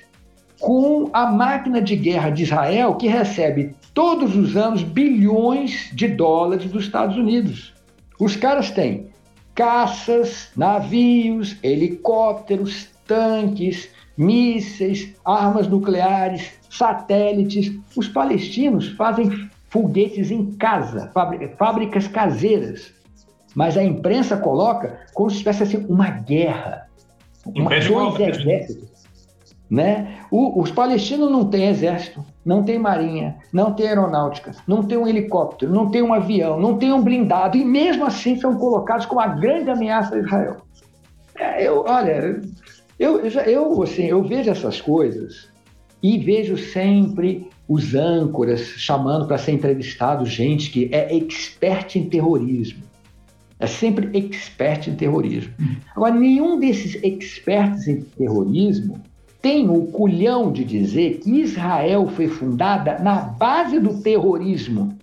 [0.59, 6.69] com a máquina de guerra de Israel, que recebe todos os anos bilhões de dólares
[6.69, 7.73] dos Estados Unidos.
[8.19, 9.07] Os caras têm
[9.55, 17.71] caças, navios, helicópteros, tanques, mísseis, armas nucleares, satélites.
[17.95, 21.11] Os palestinos fazem foguetes em casa,
[21.57, 22.93] fábricas caseiras
[23.55, 26.87] mas a imprensa coloca como se tivesse assim, uma guerra.
[27.45, 28.91] Uma, dois exércitos.
[29.69, 30.19] Né?
[30.29, 35.07] O, os palestinos não têm exército, não têm marinha, não têm aeronáutica, não têm um
[35.07, 39.21] helicóptero, não têm um avião, não têm um blindado, e mesmo assim são colocados como
[39.21, 40.57] a grande ameaça a Israel.
[41.37, 42.41] É, eu, olha,
[42.99, 45.49] eu, eu, assim, eu vejo essas coisas
[46.03, 52.90] e vejo sempre os âncoras chamando para ser entrevistado gente que é expert em terrorismo
[53.61, 55.53] é sempre expert em terrorismo.
[55.95, 58.99] Agora, nenhum desses experts em terrorismo
[59.39, 64.97] tem o culhão de dizer que Israel foi fundada na base do terrorismo.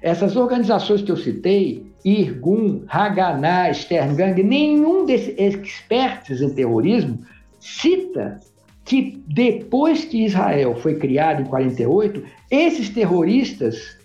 [0.00, 7.18] Essas organizações que eu citei, Irgun, Haganah, Sterngang, nenhum desses experts em terrorismo
[7.60, 8.40] cita
[8.86, 13.98] que depois que Israel foi criado em 48, esses terroristas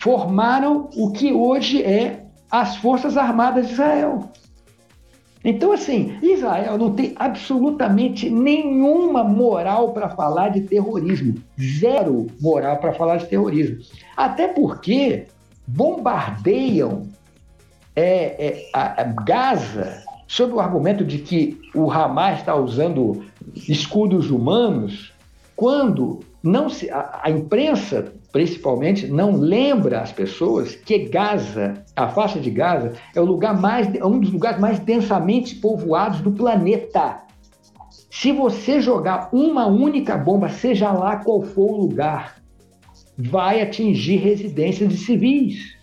[0.00, 2.23] formaram o que hoje é
[2.60, 4.30] as Forças Armadas de Israel.
[5.44, 11.34] Então, assim, Israel não tem absolutamente nenhuma moral para falar de terrorismo.
[11.60, 13.78] Zero moral para falar de terrorismo.
[14.16, 15.26] Até porque
[15.66, 17.08] bombardeiam
[17.96, 23.24] é, é, a, Gaza sob o argumento de que o Hamas está usando
[23.68, 25.12] escudos humanos,
[25.56, 32.40] quando não se, a, a imprensa principalmente, não lembra as pessoas que Gaza, a faixa
[32.40, 37.20] de Gaza, é o lugar mais, é um dos lugares mais densamente povoados do planeta.
[38.10, 42.42] Se você jogar uma única bomba, seja lá qual for o lugar,
[43.16, 45.76] vai atingir residências de civis.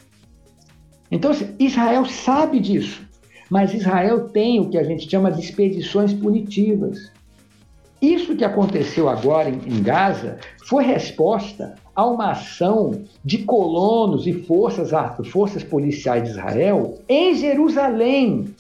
[1.10, 3.08] Então, assim, Israel sabe disso,
[3.50, 7.14] mas Israel tem o que a gente chama de expedições punitivas.
[8.02, 14.34] Isso que aconteceu agora em, em Gaza foi resposta a uma ação de colonos e
[14.34, 14.90] forças,
[15.30, 18.56] forças policiais de Israel em Jerusalém.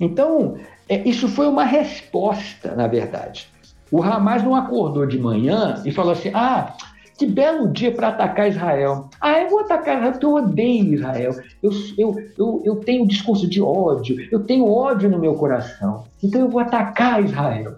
[0.00, 0.56] Então,
[0.88, 3.48] é, isso foi uma resposta, na verdade.
[3.90, 6.74] O Hamas não acordou de manhã e falou assim: ah,
[7.16, 9.08] Que belo dia para atacar Israel.
[9.20, 11.36] Ah, eu vou atacar Israel porque eu odeio Israel.
[11.62, 16.02] Eu, eu, eu, eu tenho discurso de ódio, eu tenho ódio no meu coração.
[16.20, 17.76] Então eu vou atacar Israel.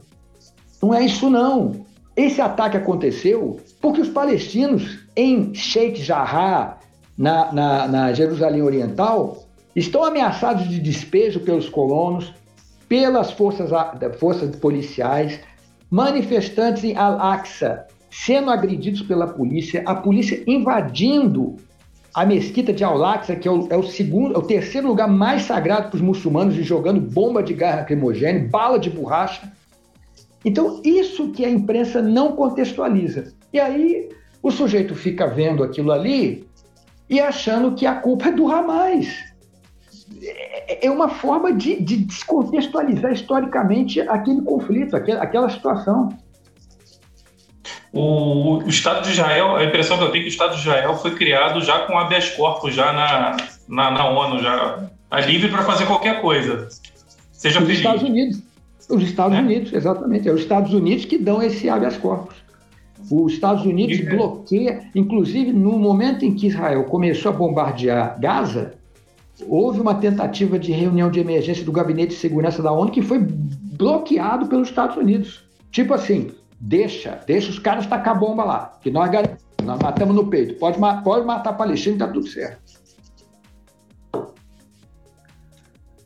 [0.83, 1.85] Não é isso, não.
[2.17, 6.81] Esse ataque aconteceu porque os palestinos em Sheikh Jarrah,
[7.17, 9.45] na, na, na Jerusalém Oriental,
[9.77, 12.35] estão ameaçados de despejo pelos colonos,
[12.89, 13.71] pelas forças,
[14.19, 15.39] forças policiais,
[15.89, 21.55] manifestantes em Al-Aqsa sendo agredidos pela polícia, a polícia invadindo
[22.13, 25.43] a mesquita de Al-Aqsa, que é o, é o, segundo, é o terceiro lugar mais
[25.43, 29.53] sagrado para os muçulmanos, e jogando bomba de gás lacrimogêneo, bala de borracha.
[30.45, 33.36] Então, isso que a imprensa não contextualiza.
[33.57, 34.11] E aí
[34.43, 36.47] o sujeito fica vendo aquilo ali
[37.09, 39.09] e achando que a culpa é do Hamas.
[40.23, 46.11] É, é uma forma de, de descontextualizar historicamente aquele conflito, aquela, aquela situação.
[47.95, 50.61] O, o, Estado de Israel, a impressão que eu tenho é que o Estado de
[50.61, 55.49] Israel foi criado já com habeas corpus, já na, na, na ONU, já é livre
[55.49, 56.69] para fazer qualquer coisa.
[57.33, 57.79] Seja Os feliz.
[57.79, 58.43] Estados Unidos.
[58.91, 59.41] Os Estados é?
[59.41, 60.29] Unidos, exatamente.
[60.29, 62.46] É os Estados Unidos que dão esse habeas corpus.
[63.11, 68.75] Os Estados Unidos e, bloqueia, inclusive no momento em que Israel começou a bombardear Gaza,
[69.47, 73.19] houve uma tentativa de reunião de emergência do Gabinete de Segurança da ONU que foi
[73.21, 75.45] bloqueado pelos Estados Unidos.
[75.71, 79.11] Tipo assim, deixa, deixa os caras tacar bomba lá, que nós
[79.65, 80.55] nós matamos no peito.
[80.55, 82.61] Pode, pode matar Palestina, tá tudo certo.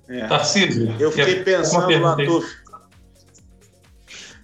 [0.08, 0.26] É.
[0.26, 2.46] Tarcísio, eu fiquei pensando, Latuf,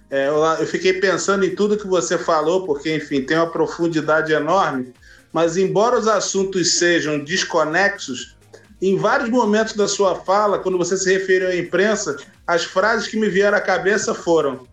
[0.09, 4.93] é, eu fiquei pensando em tudo que você falou, porque, enfim, tem uma profundidade enorme,
[5.33, 8.37] mas embora os assuntos sejam desconexos,
[8.81, 12.15] em vários momentos da sua fala, quando você se referiu à imprensa,
[12.45, 14.65] as frases que me vieram à cabeça foram: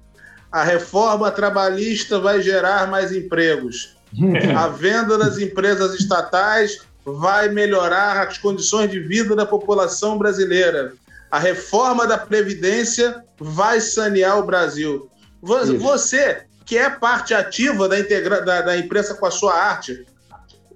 [0.53, 3.97] a reforma trabalhista vai gerar mais empregos,
[4.57, 10.94] a venda das empresas estatais vai melhorar as condições de vida da população brasileira,
[11.31, 15.11] a reforma da Previdência vai sanear o Brasil.
[15.44, 18.40] Você, que é parte ativa da, integra...
[18.42, 20.07] da, da imprensa com a sua arte,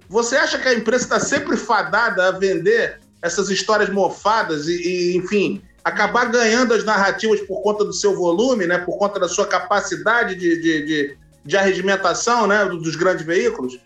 [0.07, 5.17] você acha que a imprensa está sempre fadada a vender essas histórias mofadas e, e,
[5.17, 9.45] enfim, acabar ganhando as narrativas por conta do seu volume, né, por conta da sua
[9.45, 13.79] capacidade de, de, de, de arregimentação né, dos grandes veículos?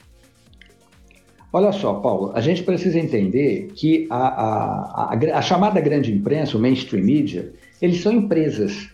[1.51, 6.57] Olha só, Paulo, a gente precisa entender que a, a, a, a chamada grande imprensa,
[6.57, 8.89] o mainstream media, eles são empresas.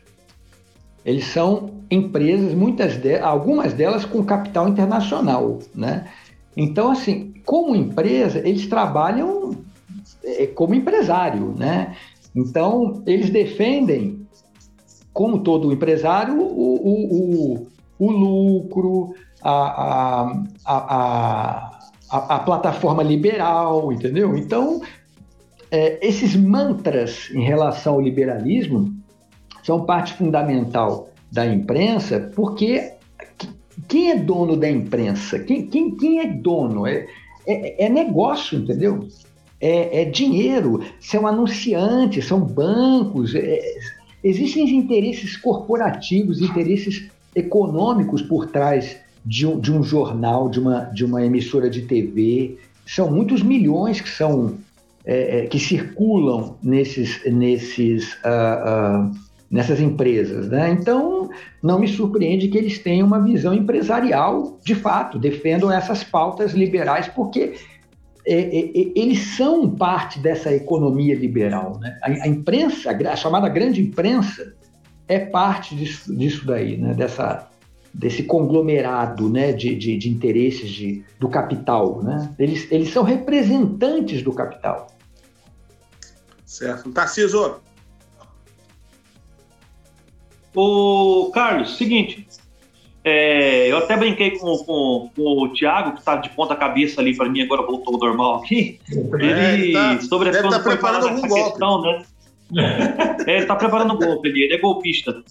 [1.06, 6.08] Eles são empresas, muitas delas, algumas delas com capital internacional, né?
[6.56, 9.56] Então, assim, como empresa, eles trabalham
[10.24, 11.96] é, como empresário, né?
[12.36, 14.28] Então, eles defendem,
[15.14, 23.92] como todo empresário, o, o, o, o lucro, a, a, a, a, a plataforma liberal,
[23.92, 24.38] entendeu?
[24.38, 24.82] Então,
[25.72, 28.99] é, esses mantras em relação ao liberalismo
[29.70, 32.94] são parte fundamental da imprensa, porque
[33.88, 35.38] quem é dono da imprensa?
[35.38, 36.88] Quem, quem, quem é dono?
[36.88, 37.06] É,
[37.46, 39.08] é, é negócio, entendeu?
[39.62, 43.62] É, é, dinheiro, são anunciantes, são bancos, é,
[44.24, 51.06] existem interesses corporativos, interesses econômicos por trás de um, de um jornal, de uma, de
[51.06, 52.58] uma emissora de TV.
[52.88, 54.58] São muitos milhões que são
[55.06, 60.48] é, é, que circulam nesses, nesses uh, uh, nessas empresas.
[60.50, 60.70] Né?
[60.72, 61.30] Então,
[61.62, 67.08] não me surpreende que eles tenham uma visão empresarial, de fato, defendam essas pautas liberais,
[67.08, 67.56] porque
[68.26, 71.80] é, é, é eles são parte dessa economia liberal.
[71.80, 71.98] Né?
[72.04, 74.54] A, a, imprensa, a chamada grande imprensa,
[75.08, 76.94] é parte disso, disso daí, né?
[76.94, 77.48] dessa,
[77.92, 79.52] desse conglomerado né?
[79.52, 82.04] de, de, de interesses de, do capital.
[82.04, 82.30] Né?
[82.38, 84.88] Eles, eles são representantes do capital.
[86.46, 86.92] Certo.
[86.92, 87.60] Tarciso,
[90.56, 92.28] o Carlos, seguinte,
[93.04, 97.16] é, eu até brinquei com, com, com o Thiago, que está de ponta cabeça ali
[97.16, 98.80] para mim, agora voltou ao normal aqui.
[99.20, 101.50] É, ele, tá, sobre deve tá preparando algum golpe.
[101.50, 102.04] questão, né?
[103.26, 105.24] é, ele está preparando um golpe, ele, ele é golpista.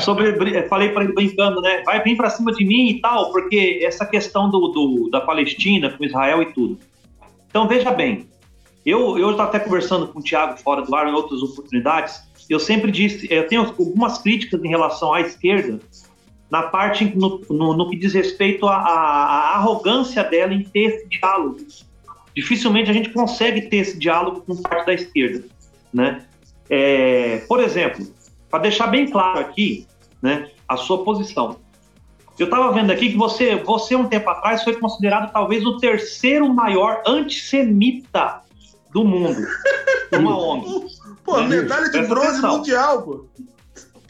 [0.00, 0.32] sobre,
[0.68, 1.82] falei para ele brincando, né?
[1.84, 5.90] Vai vir para cima de mim e tal, porque essa questão do, do, da Palestina
[5.90, 6.78] com Israel e tudo.
[7.48, 8.28] Então veja bem,
[8.84, 12.20] eu eu estava até conversando com o Thiago fora do ar em outras oportunidades
[12.52, 15.80] eu sempre disse, eu tenho algumas críticas em relação à esquerda,
[16.50, 21.08] na parte no, no, no que diz respeito à, à, arrogância dela em ter esse
[21.08, 21.58] diálogo.
[22.34, 25.44] Dificilmente a gente consegue ter esse diálogo com parte da esquerda,
[25.92, 26.24] né?
[26.68, 28.06] É, por exemplo,
[28.50, 29.86] para deixar bem claro aqui,
[30.22, 31.58] né, a sua posição.
[32.38, 36.52] Eu estava vendo aqui que você, você, um tempo atrás, foi considerado talvez o terceiro
[36.52, 38.42] maior antissemita
[38.92, 39.40] do mundo.
[40.12, 40.86] Uma ONG.
[41.26, 43.26] Pô, medalha de bronze mundial, pô.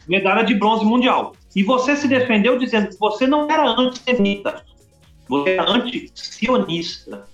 [0.07, 1.35] Medalha de bronze mundial.
[1.55, 4.63] E você se defendeu dizendo que você não era antissemita,
[5.27, 7.27] você era anti-sionista.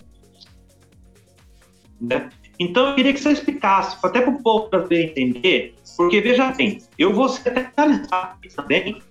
[2.00, 2.30] Né?
[2.58, 6.82] Então, eu queria que você explicasse, até para o povo brasileiro entender, porque, veja bem,
[6.98, 9.02] eu vou ser analisar também,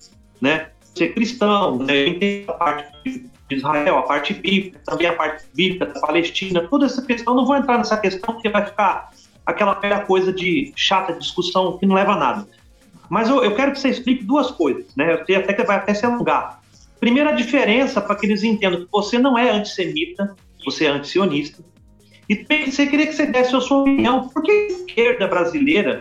[0.40, 0.70] né?
[0.94, 2.04] Ser cristão, né?
[2.04, 6.66] eu entendo a parte de Israel, a parte bíblica, também a parte bíblica da Palestina,
[6.68, 9.11] toda essa questão, não vou entrar nessa questão, porque vai ficar
[9.44, 12.48] aquela velha coisa de chata discussão que não leva a nada.
[13.08, 15.12] Mas eu, eu quero que você explique duas coisas, né?
[15.12, 16.62] Eu sei até que vai até se alongar.
[16.98, 21.62] Primeira diferença, para que eles entendam que você não é antissemita, você é antisionista.
[22.28, 24.28] E você queria que você desse a sua opinião.
[24.28, 26.00] Por que a esquerda brasileira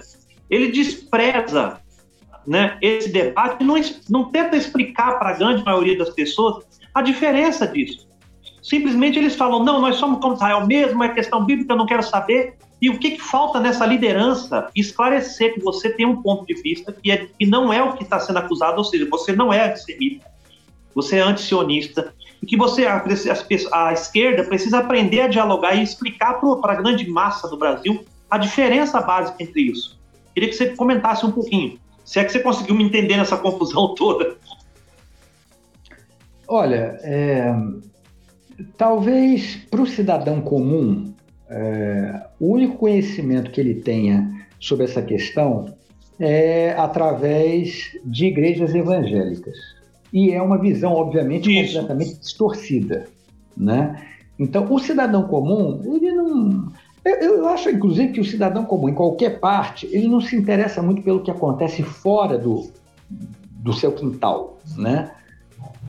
[0.49, 1.81] ele despreza
[2.45, 3.75] né, esse debate não,
[4.09, 6.63] não tenta explicar para a grande maioria das pessoas
[6.93, 8.07] a diferença disso?
[8.61, 12.03] Simplesmente eles falam, não, nós somos como Israel mesmo, é questão bíblica, eu não quero
[12.03, 12.55] saber.
[12.81, 14.67] E o que, que falta nessa liderança?
[14.75, 18.03] Esclarecer que você tem um ponto de vista que, é, que não é o que
[18.03, 20.25] está sendo acusado, ou seja, você não é antissemita,
[20.95, 22.11] você é antisionista,
[22.41, 26.75] e que você, a, a, a esquerda, precisa aprender a dialogar e explicar para a
[26.75, 29.99] grande massa do Brasil a diferença básica entre isso.
[30.33, 33.93] Queria que você comentasse um pouquinho, se é que você conseguiu me entender nessa confusão
[33.95, 34.37] toda.
[36.47, 37.53] Olha, é,
[38.75, 41.13] talvez para o cidadão comum,
[41.51, 45.73] é, o único conhecimento que ele tenha sobre essa questão
[46.17, 49.55] é através de igrejas evangélicas
[50.13, 51.73] e é uma visão, obviamente, Isso.
[51.73, 53.07] completamente distorcida,
[53.55, 54.01] né?
[54.39, 56.71] Então, o cidadão comum, ele não...
[57.03, 60.81] Eu, eu, acho, inclusive, que o cidadão comum, em qualquer parte, ele não se interessa
[60.81, 62.69] muito pelo que acontece fora do,
[63.09, 65.11] do seu quintal, né?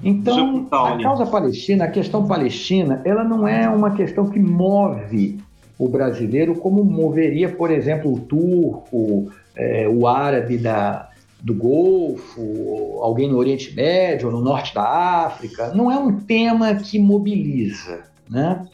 [0.03, 5.39] Então, a causa palestina, a questão palestina, ela não é uma questão que move
[5.85, 11.11] o brasileiro como moveria, por exemplo, o turco, é, o árabe da,
[11.43, 14.85] do Golfo, alguém no Oriente Médio, no Norte da
[15.27, 18.65] África, não é um tema que mobiliza, né?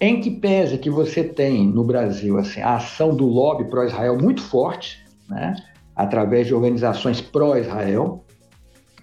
[0.00, 4.40] Em que pese que você tem no Brasil assim, a ação do lobby pró-Israel muito
[4.40, 5.56] forte, né?
[5.96, 8.24] através de organizações pró-Israel,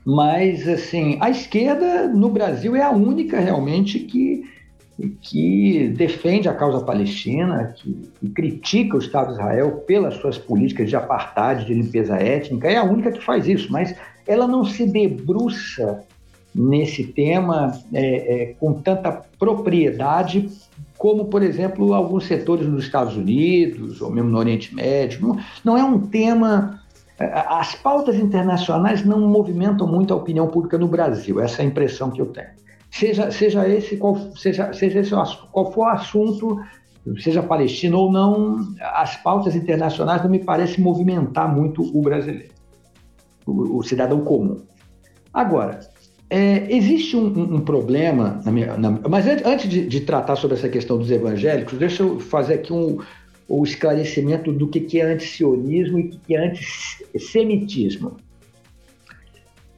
[0.05, 4.54] mas assim a esquerda no Brasil é a única realmente que
[5.21, 10.89] que defende a causa palestina, que, que, critica o Estado de Israel pelas suas políticas
[10.89, 13.93] de apartheid, de limpeza étnica, é a única que faz isso, mas
[14.25, 16.03] ela não se debruça
[16.53, 20.49] nesse tema é, é, com tanta propriedade
[20.97, 25.21] como, por exemplo, alguns setores nos Estados Unidos ou mesmo no Oriente Médio.
[25.21, 26.79] Não, não é um tema.
[27.19, 31.67] É, as pautas internacionais não movimentam muito a opinião pública no Brasil, essa é a
[31.67, 32.64] impressão que eu tenho
[32.95, 35.11] seja, seja esse qual seja, seja esse
[35.51, 36.61] qual for o assunto,
[37.19, 42.53] seja palestino ou não, as pautas internacionais não me parecem movimentar muito o brasileiro,
[43.45, 44.61] o, o cidadão comum.
[45.33, 45.81] Agora,
[46.29, 50.57] é, existe um, um, um problema, na minha, na, mas antes de, de, tratar sobre
[50.57, 52.99] essa questão dos evangélicos, deixa eu fazer aqui um,
[53.47, 58.15] o esclarecimento do que, que é antisionismo e o que é antissemitismo.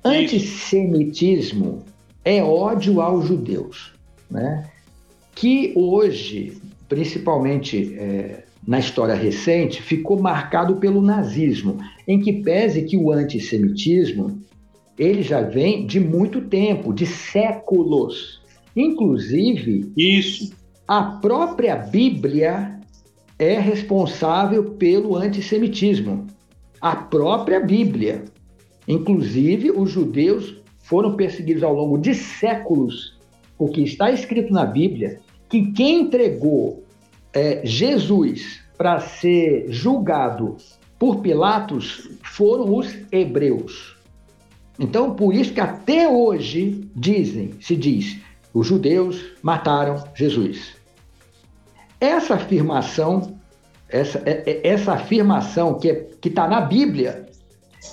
[0.06, 1.84] Antissemitismo
[2.28, 3.94] é ódio aos judeus,
[4.30, 4.70] né?
[5.34, 6.58] que hoje,
[6.90, 14.42] principalmente é, na história recente, ficou marcado pelo nazismo, em que pese que o antissemitismo
[15.00, 18.42] ele já vem de muito tempo, de séculos.
[18.76, 20.52] Inclusive, isso.
[20.86, 22.78] A própria Bíblia
[23.40, 26.28] é responsável pelo antissemitismo.
[26.82, 28.26] A própria Bíblia.
[28.88, 30.57] Inclusive, os judeus
[30.88, 33.18] foram perseguidos ao longo de séculos,
[33.58, 35.20] porque está escrito na Bíblia
[35.50, 36.82] que quem entregou
[37.34, 40.56] é, Jesus para ser julgado
[40.98, 43.98] por Pilatos foram os hebreus.
[44.80, 48.20] Então, por isso que até hoje dizem, se diz,
[48.54, 50.78] os judeus mataram Jesus.
[52.00, 53.38] Essa afirmação,
[53.90, 57.28] essa, é, é, essa afirmação que é, está na Bíblia,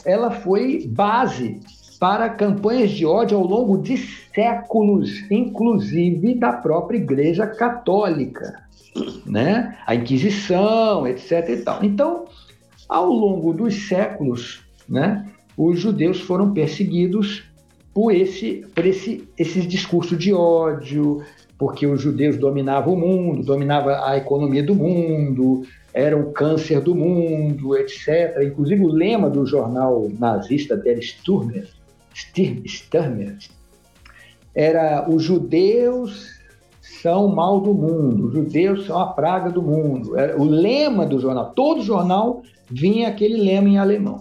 [0.04, 1.60] ela foi base
[2.04, 8.62] para campanhas de ódio ao longo de séculos, inclusive da própria Igreja Católica,
[9.24, 9.74] né?
[9.86, 11.48] A Inquisição, etc.
[11.48, 11.82] E tal.
[11.82, 12.26] Então,
[12.86, 15.26] ao longo dos séculos, né,
[15.56, 17.44] os judeus foram perseguidos
[17.94, 21.22] por esse, por esse, esses discursos de ódio,
[21.56, 25.62] porque os judeus dominavam o mundo, dominavam a economia do mundo,
[25.94, 28.42] eram o câncer do mundo, etc.
[28.42, 31.66] Inclusive o lema do jornal nazista Der Sturmer
[32.14, 33.36] Sturmer,
[34.54, 36.32] era os judeus
[37.02, 40.18] são o mal do mundo, os judeus são a praga do mundo.
[40.18, 44.18] Era o lema do jornal, todo jornal vinha aquele lema em alemão.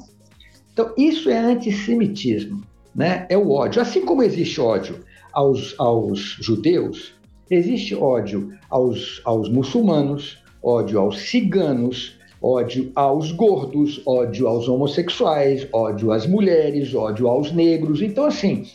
[0.71, 2.61] Então, isso é antissemitismo,
[2.95, 3.27] né?
[3.29, 3.81] é o ódio.
[3.81, 4.99] Assim como existe ódio
[5.31, 7.13] aos, aos judeus,
[7.49, 16.11] existe ódio aos, aos muçulmanos, ódio aos ciganos, ódio aos gordos, ódio aos homossexuais, ódio
[16.11, 18.01] às mulheres, ódio aos negros.
[18.01, 18.67] Então, assim,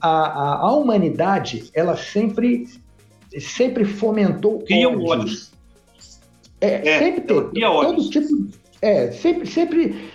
[0.00, 2.68] a, a, a humanidade, ela sempre,
[3.40, 5.36] sempre fomentou Cria ódio.
[6.60, 7.60] É, é, sempre teve.
[7.60, 8.48] Todo tipo,
[8.80, 10.08] é, sempre, sempre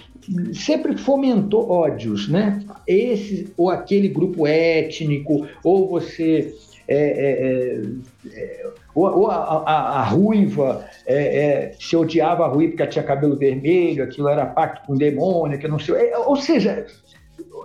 [0.54, 2.64] sempre fomentou ódios, né?
[2.88, 6.56] Esse ou aquele grupo étnico, ou você.
[6.88, 12.74] É, é, é, é ou, ou a, a, a, ruiva, é, se odiava a ruiva
[12.74, 16.14] porque tinha cabelo vermelho, aquilo era pacto com demônio, que não sei.
[16.16, 16.86] ou seja,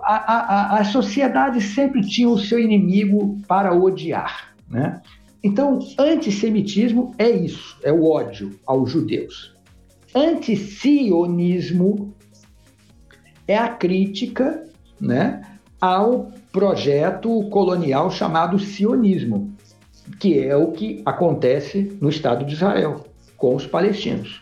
[0.03, 5.01] a, a, a sociedade sempre tinha o seu inimigo para odiar, né?
[5.43, 9.55] Então, antissemitismo é isso, é o ódio aos judeus.
[10.13, 12.13] Antisionismo
[13.47, 14.65] é a crítica
[14.99, 15.41] né,
[15.79, 19.55] ao projeto colonial chamado sionismo,
[20.19, 23.05] que é o que acontece no Estado de Israel
[23.37, 24.41] com os palestinos.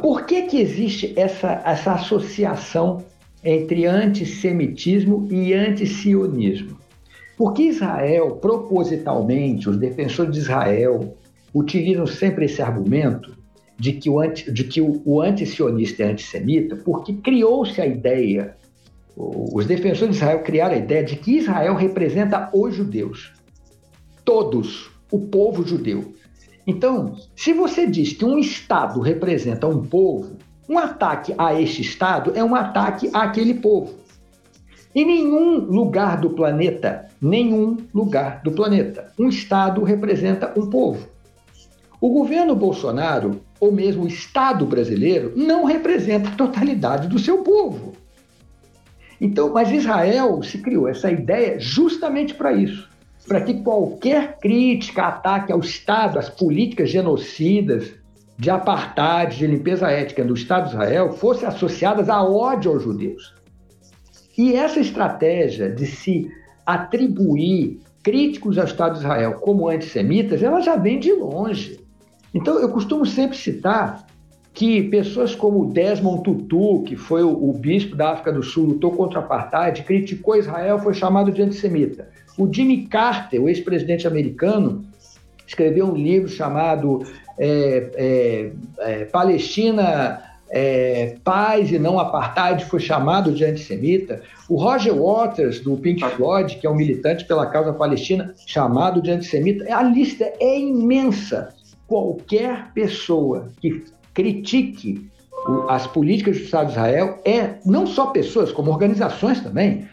[0.00, 3.04] Por que, que existe essa, essa associação
[3.42, 6.78] entre antissemitismo e antisionismo?
[7.36, 11.16] Porque Israel, propositalmente, os defensores de Israel
[11.52, 13.36] utilizam sempre esse argumento
[13.78, 18.56] de que o, anti, de que o, o antisionista é antissemita, porque criou-se a ideia,
[19.16, 23.32] os defensores de Israel criaram a ideia de que Israel representa os judeus,
[24.26, 26.12] todos, o povo judeu.
[26.66, 30.36] Então, se você diz que um Estado representa um povo,
[30.68, 33.94] um ataque a este Estado é um ataque àquele povo.
[34.92, 41.08] Em nenhum lugar do planeta, nenhum lugar do planeta, um Estado representa um povo.
[42.00, 47.92] O governo Bolsonaro, ou mesmo o Estado brasileiro, não representa a totalidade do seu povo.
[49.20, 52.88] Então, mas Israel se criou essa ideia justamente para isso,
[53.26, 57.92] para que qualquer crítica, ataque ao Estado, às políticas genocidas,
[58.38, 63.34] de apartheid, de limpeza étnica do Estado de Israel, fossem associadas a ódio aos judeus.
[64.36, 66.30] E essa estratégia de se
[66.64, 71.80] atribuir críticos ao Estado de Israel como antissemitas, ela já vem de longe.
[72.34, 74.06] Então, eu costumo sempre citar
[74.52, 78.90] que pessoas como Desmond Tutu, que foi o, o bispo da África do Sul, lutou
[78.92, 82.08] contra a apartheid, criticou Israel, foi chamado de antissemita.
[82.38, 84.84] O Jimmy Carter, o ex-presidente americano,
[85.46, 87.02] escreveu um livro chamado
[87.38, 94.22] é, é, é, Palestina, é, Paz e Não Apartheid, foi chamado de antissemita.
[94.48, 99.10] O Roger Waters, do Pink Floyd, que é um militante pela causa palestina, chamado de
[99.10, 99.64] antissemita.
[99.74, 101.54] A lista é imensa
[101.86, 105.08] qualquer pessoa que critique
[105.68, 109.86] as políticas do Estado de Israel é não só pessoas, como organizações também.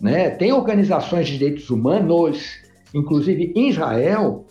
[0.00, 0.30] Né?
[0.30, 2.44] Tem organizações de direitos humanos,
[2.94, 4.44] inclusive em Israel,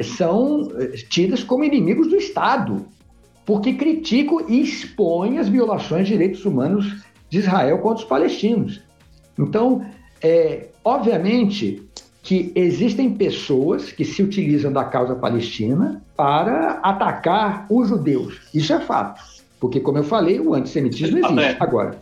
[0.00, 2.86] são eh, tidas como inimigos do Estado,
[3.44, 8.80] porque criticam e expõem as violações de direitos humanos de Israel contra os palestinos.
[9.38, 9.84] Então,
[10.22, 11.82] é, obviamente,
[12.22, 18.40] que existem pessoas que se utilizam da causa palestina para atacar os judeus.
[18.54, 19.20] Isso é fato.
[19.58, 21.56] Porque, como eu falei, o antissemitismo existe.
[21.58, 21.98] Agora,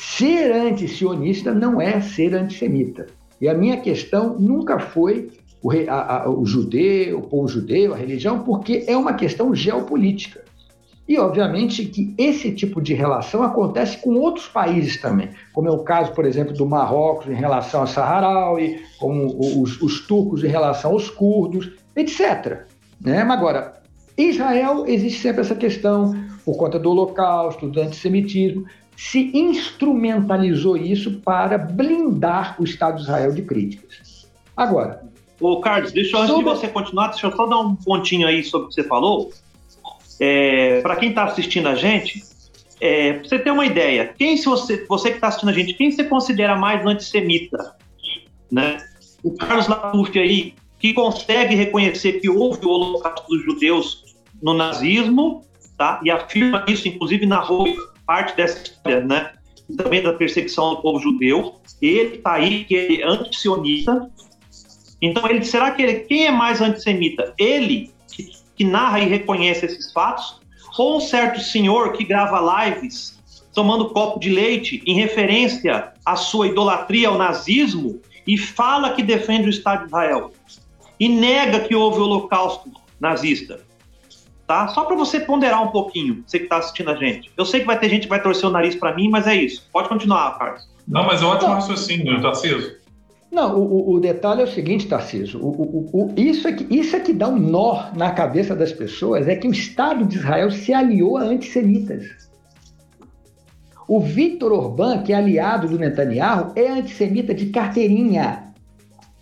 [0.00, 3.06] ser antisionista não é ser antissemita.
[3.38, 5.30] E a minha questão nunca foi
[5.62, 10.42] o, a, a, o judeu, o povo judeu, a religião, porque é uma questão geopolítica.
[11.06, 15.80] E, obviamente, que esse tipo de relação acontece com outros países também, como é o
[15.80, 20.92] caso, por exemplo, do Marrocos em relação a Saharaui, como os, os turcos em relação
[20.92, 22.62] aos curdos, etc.
[23.00, 23.22] Né?
[23.22, 23.82] Mas agora,
[24.16, 28.64] em Israel existe sempre essa questão, por conta do Holocausto, do antissemitismo,
[29.00, 34.30] se instrumentalizou isso para blindar o Estado de Israel de críticas.
[34.54, 35.02] Agora.
[35.40, 36.52] Ô, Carlos, deixa eu, antes sobre...
[36.52, 39.32] de você continuar, deixa eu só dar um pontinho aí sobre o que você falou.
[40.20, 42.22] É, para quem está assistindo a gente,
[42.78, 45.72] é, pra você ter uma ideia, quem se você, você que está assistindo a gente,
[45.72, 47.74] quem você considera mais antissemita?
[48.52, 48.76] Né?
[49.22, 54.04] O Carlos Latouche aí, que consegue reconhecer que houve o holocausto dos judeus
[54.42, 55.42] no nazismo,
[55.78, 56.02] tá?
[56.04, 57.66] E afirma isso, inclusive, narrou
[58.10, 59.30] parte dessa história, né?
[59.76, 61.54] Também da perseguição do povo judeu.
[61.80, 64.10] Ele está aí, que é antissionista.
[65.00, 67.32] Então, ele, será que ele, quem é mais antissemita?
[67.38, 67.92] Ele
[68.56, 70.40] que narra e reconhece esses fatos,
[70.76, 73.16] ou um certo senhor que grava lives
[73.54, 79.46] tomando copo de leite em referência à sua idolatria ao nazismo e fala que defende
[79.46, 80.32] o Estado de Israel
[80.98, 83.60] e nega que houve o holocausto nazista,
[84.50, 84.66] tá?
[84.66, 87.30] Só para você ponderar um pouquinho, você que está assistindo a gente.
[87.36, 89.36] Eu sei que vai ter gente que vai torcer o nariz para mim, mas é
[89.36, 89.68] isso.
[89.72, 90.68] Pode continuar, Carlos.
[90.88, 92.80] Não, mas é ótimo raciocínio, Tarcísio.
[93.30, 95.38] Não, o, o, detalhe é o seguinte, Tarcísio.
[95.40, 99.28] O, o, isso, é que, isso é que dá um nó na cabeça das pessoas,
[99.28, 102.28] é que o Estado de Israel se aliou a antissemitas.
[103.86, 108.52] O Victor Orbán, que é aliado do Netanyahu, é antissemita de carteirinha.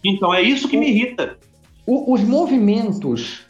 [0.02, 1.36] Então é isso que me irrita.
[1.86, 3.46] os movimentos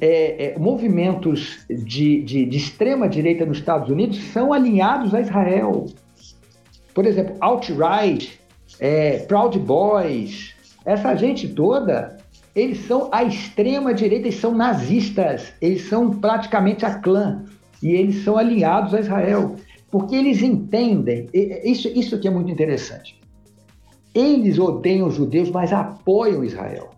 [0.00, 5.86] é, é, movimentos de, de, de extrema-direita nos Estados Unidos são alinhados a Israel.
[6.94, 8.40] Por exemplo, alt-right,
[8.80, 10.54] é, Proud Boys,
[10.84, 12.16] essa gente toda,
[12.54, 17.44] eles são a extrema-direita, eles são nazistas, eles são praticamente a clã,
[17.82, 19.56] e eles são alinhados a Israel,
[19.90, 21.28] porque eles entendem,
[21.64, 23.20] isso, isso que é muito interessante,
[24.14, 26.95] eles odeiam os judeus, mas apoiam Israel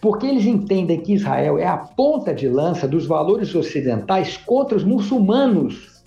[0.00, 4.84] porque eles entendem que Israel é a ponta de lança dos valores ocidentais contra os
[4.84, 6.02] muçulmanos.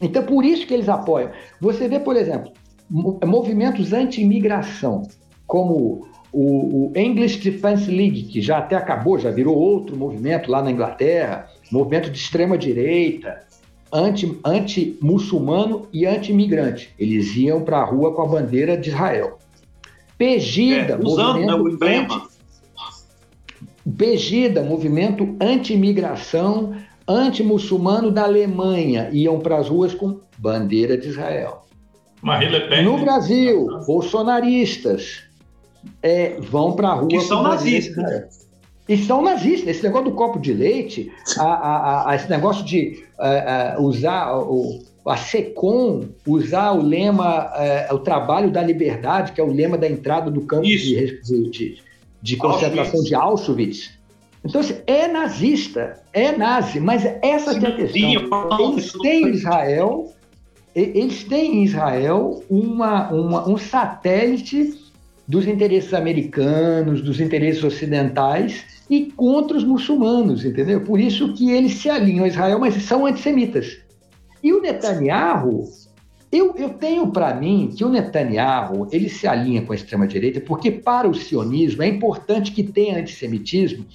[0.00, 1.30] Então, por isso que eles apoiam.
[1.60, 2.52] Você vê, por exemplo,
[2.88, 5.02] movimentos anti-imigração,
[5.46, 10.70] como o, English Defense League, que já até acabou, já virou outro movimento lá na
[10.70, 13.40] Inglaterra, movimento de extrema-direita,
[13.92, 16.94] anti-muçulmano anti e anti-imigrante.
[16.98, 19.38] Eles iam para a rua com a bandeira de Israel.
[20.16, 22.27] Pegida, é, usando né, o emblema.
[23.90, 26.74] Begida, movimento anti-imigração,
[27.08, 31.64] anti-muçulmano da Alemanha, iam para as ruas com bandeira de Israel.
[32.84, 35.22] No Brasil, bolsonaristas
[36.02, 37.08] é, vão para a rua.
[37.08, 38.46] Que são nazistas.
[38.86, 39.68] E são nazistas.
[39.68, 44.80] Esse negócio do copo de leite, a, a, a, esse negócio de a, usar o,
[45.06, 49.88] a SECOM, usar o lema, é, o trabalho da liberdade, que é o lema da
[49.88, 51.87] entrada do campo de, de,
[52.22, 53.08] de concentração Auschwitz.
[53.08, 53.98] de Auschwitz.
[54.44, 58.60] Então, assim, é nazista, é nazi, mas essa é a questão.
[58.70, 60.12] Eles têm em Israel,
[60.74, 64.78] eles têm em Israel uma, uma, um satélite
[65.26, 70.80] dos interesses americanos, dos interesses ocidentais e contra os muçulmanos, entendeu?
[70.80, 73.78] Por isso que eles se alinham a Israel, mas são antissemitas.
[74.42, 75.64] E o Netanyahu,
[76.30, 80.70] eu, eu tenho para mim que o Netanyahu ele se alinha com a extrema-direita porque,
[80.70, 83.86] para o sionismo, é importante que tenha antissemitismo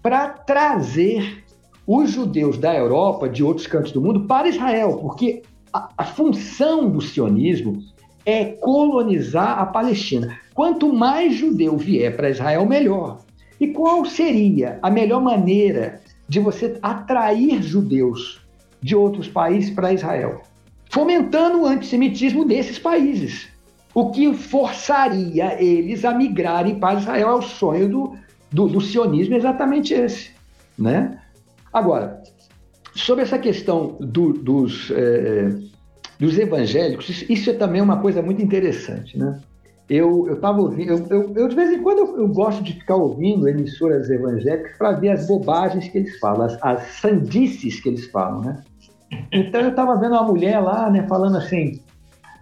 [0.00, 1.44] para trazer
[1.86, 6.88] os judeus da Europa, de outros cantos do mundo, para Israel, porque a, a função
[6.88, 7.82] do sionismo
[8.24, 10.38] é colonizar a Palestina.
[10.54, 13.18] Quanto mais judeu vier para Israel, melhor.
[13.58, 18.40] E qual seria a melhor maneira de você atrair judeus
[18.80, 20.42] de outros países para Israel?
[20.90, 23.48] Fomentando o antissemitismo desses países,
[23.94, 27.28] o que forçaria eles a migrarem para Israel.
[27.28, 28.14] É o sonho do,
[28.50, 30.30] do, do sionismo exatamente esse.
[30.76, 31.18] Né?
[31.72, 32.22] Agora,
[32.94, 35.50] sobre essa questão do, dos, é,
[36.18, 39.16] dos evangélicos, isso é também uma coisa muito interessante.
[39.16, 39.40] Né?
[39.88, 42.96] Eu estava ouvindo, eu, eu, eu, de vez em quando eu, eu, gosto de ficar
[42.96, 48.06] ouvindo emissoras evangélicas para ver as bobagens que eles falam, as, as sandices que eles
[48.06, 48.62] falam, né?
[49.32, 51.80] Então eu estava vendo uma mulher lá, né, falando assim: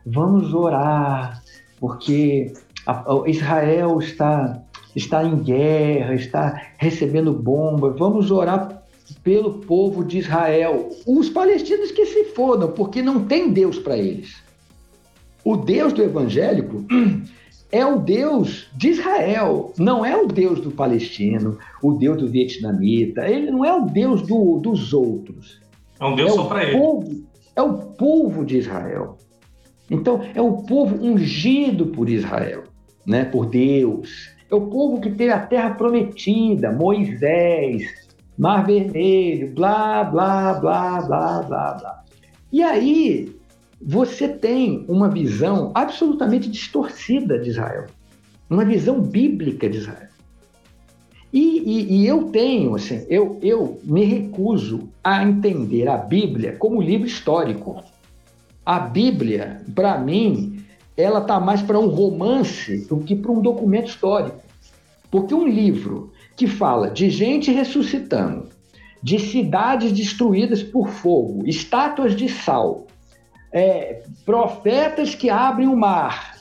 [0.05, 1.43] vamos orar,
[1.79, 2.53] porque
[3.27, 4.63] Israel está,
[4.95, 8.83] está em guerra, está recebendo bombas, vamos orar
[9.23, 10.91] pelo povo de Israel.
[11.07, 14.43] Os palestinos que se fodam, porque não tem Deus para eles.
[15.45, 16.85] O Deus do evangélico
[17.73, 23.29] é o Deus de Israel, não é o Deus do palestino, o Deus do vietnamita,
[23.29, 25.61] ele não é o Deus do, dos outros.
[26.01, 27.27] É um Deus é só para ele.
[27.57, 29.19] É o povo de Israel.
[29.91, 32.65] Então, é o povo ungido por Israel,
[33.07, 33.25] né?
[33.25, 34.31] por Deus.
[34.51, 37.83] É o povo que teve a terra prometida, Moisés,
[38.37, 42.05] Mar Vermelho, blá, blá, blá, blá, blá, blá.
[42.53, 43.35] E aí,
[43.81, 47.87] você tem uma visão absolutamente distorcida de Israel,
[48.49, 50.08] uma visão bíblica de Israel.
[51.33, 56.81] E, e, e, eu tenho, assim, eu, eu me recuso a entender a Bíblia como
[56.81, 57.83] livro histórico.
[58.65, 60.65] A Bíblia, para mim,
[60.97, 64.41] ela está mais para um romance do que para um documento histórico.
[65.11, 68.49] Porque um livro que fala de gente ressuscitando,
[69.03, 72.87] de cidades destruídas por fogo, estátuas de sal,
[73.53, 76.37] é, profetas que abrem o mar,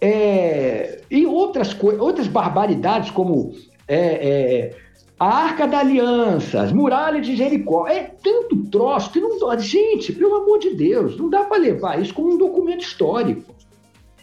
[0.00, 3.52] é, e outras, outras barbaridades como
[3.88, 4.76] é, é,
[5.18, 7.88] a Arca da Aliança, as muralhas de Jericó.
[7.88, 9.38] É tanto troço que não.
[9.58, 13.54] Gente, pelo amor de Deus, não dá para levar isso como um documento histórico.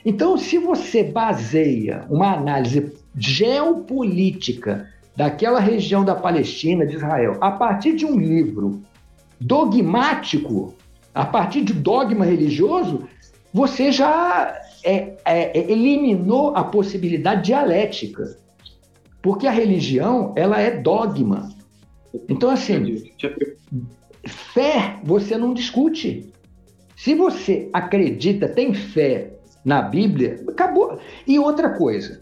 [0.06, 7.96] Então, se você baseia uma análise geopolítica daquela região da Palestina, de Israel, a partir
[7.96, 8.82] de um livro
[9.42, 10.76] dogmático,
[11.14, 13.08] a partir de dogma religioso,
[13.54, 14.54] você já
[14.84, 18.38] é, é, é, eliminou a possibilidade dialética.
[19.26, 21.50] Porque a religião, ela é dogma.
[22.30, 23.12] Então, assim,
[24.24, 26.32] fé você não discute.
[26.96, 29.34] Se você acredita, tem fé
[29.66, 31.00] na Bíblia, acabou.
[31.26, 32.20] E outra coisa,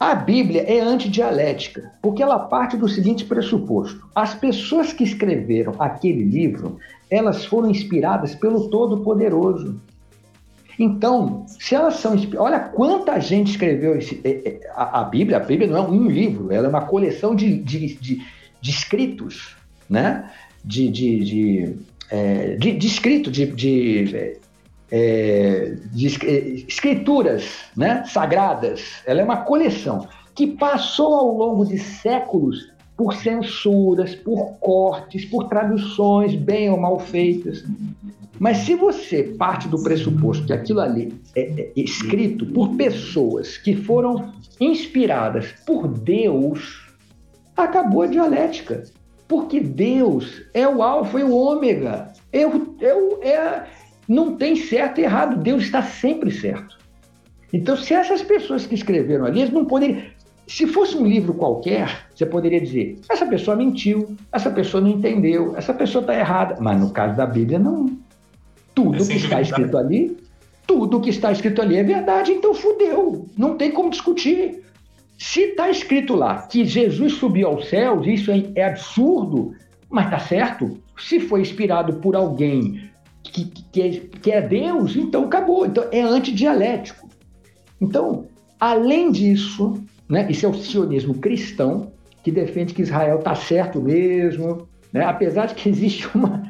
[0.00, 6.24] a Bíblia é antidialética, porque ela parte do seguinte pressuposto: as pessoas que escreveram aquele
[6.24, 6.78] livro,
[7.10, 9.78] elas foram inspiradas pelo Todo-Poderoso.
[10.78, 12.14] Então, se elas são.
[12.36, 15.38] Olha quanta gente escreveu esse, é, é, a, a, Bíblia.
[15.38, 18.22] A Bíblia não é um livro, ela é uma coleção de, de, de,
[18.60, 19.56] de escritos,
[19.90, 20.30] né?
[20.64, 21.76] De, de, de,
[22.10, 24.38] é, de, de escrito, de, de
[24.90, 26.06] é, de
[26.68, 29.02] escrituras né, sagradas.
[29.06, 35.44] Ela é uma coleção que passou ao longo de séculos por censuras, por cortes, por
[35.44, 37.64] traduções bem ou mal feitas.
[38.40, 43.76] Mas se você parte do pressuposto que aquilo ali é, é escrito por pessoas que
[43.76, 46.90] foram inspiradas por Deus,
[47.56, 48.82] acabou a dialética.
[49.28, 52.12] Porque Deus é o alfa e o ômega.
[52.32, 53.66] É, o, é, o, é,
[54.08, 56.76] não tem certo e errado, Deus está sempre certo.
[57.52, 60.02] Então, se essas pessoas que escreveram ali, eles não poderiam.
[60.48, 65.54] Se fosse um livro qualquer, você poderia dizer: essa pessoa mentiu, essa pessoa não entendeu,
[65.54, 66.56] essa pessoa está errada.
[66.58, 67.98] Mas no caso da Bíblia, não.
[68.74, 70.16] Tudo é que está escrito ali,
[70.66, 73.28] tudo que está escrito ali é verdade, então fudeu.
[73.36, 74.64] Não tem como discutir.
[75.18, 79.52] Se está escrito lá que Jesus subiu aos céus, isso é, é absurdo,
[79.90, 80.78] mas está certo.
[80.96, 82.88] Se foi inspirado por alguém
[83.22, 85.66] que, que, é, que é Deus, então acabou.
[85.66, 87.06] Então é antidialético.
[87.80, 88.28] Então,
[88.58, 91.92] além disso, né, isso é o sionismo cristão,
[92.22, 96.42] que defende que Israel está certo mesmo, né, apesar de que existe uma.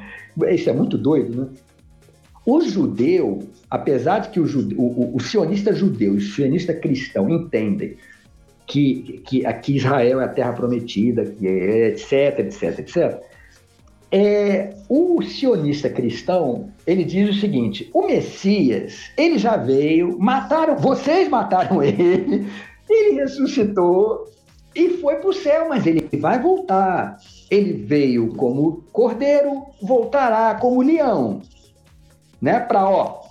[0.50, 1.48] Isso é muito doido, né?
[2.46, 7.28] O judeu, apesar de que o, judeu, o, o sionista judeu e o sionista cristão
[7.28, 7.96] entendem
[8.66, 13.22] que, que aqui Israel é a terra prometida, que é etc, etc, etc,
[14.10, 21.28] é, o sionista cristão, ele diz o seguinte: o Messias, ele já veio, mataram, vocês
[21.28, 22.46] mataram ele,
[22.90, 24.24] ele ressuscitou
[24.74, 27.16] e foi para o céu, mas ele vai voltar.
[27.50, 31.42] Ele veio como cordeiro, voltará como leão,
[32.40, 32.60] né?
[32.60, 33.22] Para ó,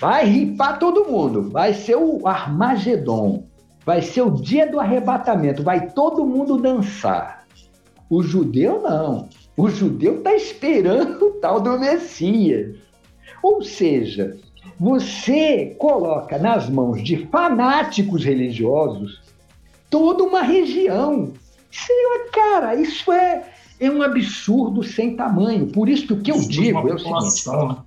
[0.00, 3.46] vai ripar todo mundo, vai ser o Armagedon,
[3.84, 7.46] vai ser o dia do arrebatamento, vai todo mundo dançar.
[8.08, 9.28] O judeu não.
[9.56, 12.76] O judeu está esperando o tal do Messias.
[13.42, 14.36] Ou seja,
[14.78, 19.22] você coloca nas mãos de fanáticos religiosos
[19.90, 21.32] toda uma região.
[21.70, 23.44] Senhor, cara, isso é,
[23.80, 25.66] é um absurdo sem tamanho.
[25.68, 27.80] Por isso que o que eu digo é o seguinte: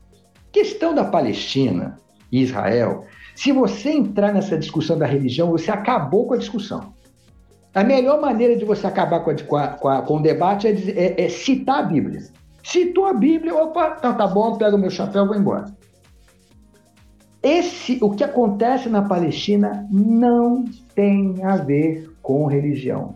[0.51, 1.99] questão da Palestina
[2.31, 3.05] e Israel,
[3.35, 6.93] se você entrar nessa discussão da religião, você acabou com a discussão.
[7.73, 11.25] A melhor maneira de você acabar com, a, com, a, com o debate é, é,
[11.25, 12.23] é, citar a Bíblia.
[12.63, 15.65] Citou a Bíblia, opa, então tá bom, pego o meu chapéu e vou embora.
[17.41, 23.15] Esse, o que acontece na Palestina não tem a ver com religião,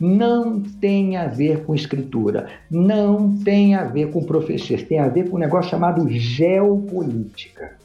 [0.00, 5.28] não tem a ver com escritura, não tem a ver com profecias, tem a ver
[5.28, 7.76] com um negócio chamado geopolítica.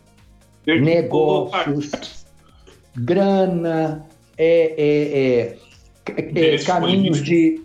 [0.66, 2.26] Negócios,
[2.96, 4.06] grana,
[4.38, 5.58] é, é, é
[6.06, 7.24] é, caminhos políticos.
[7.24, 7.62] de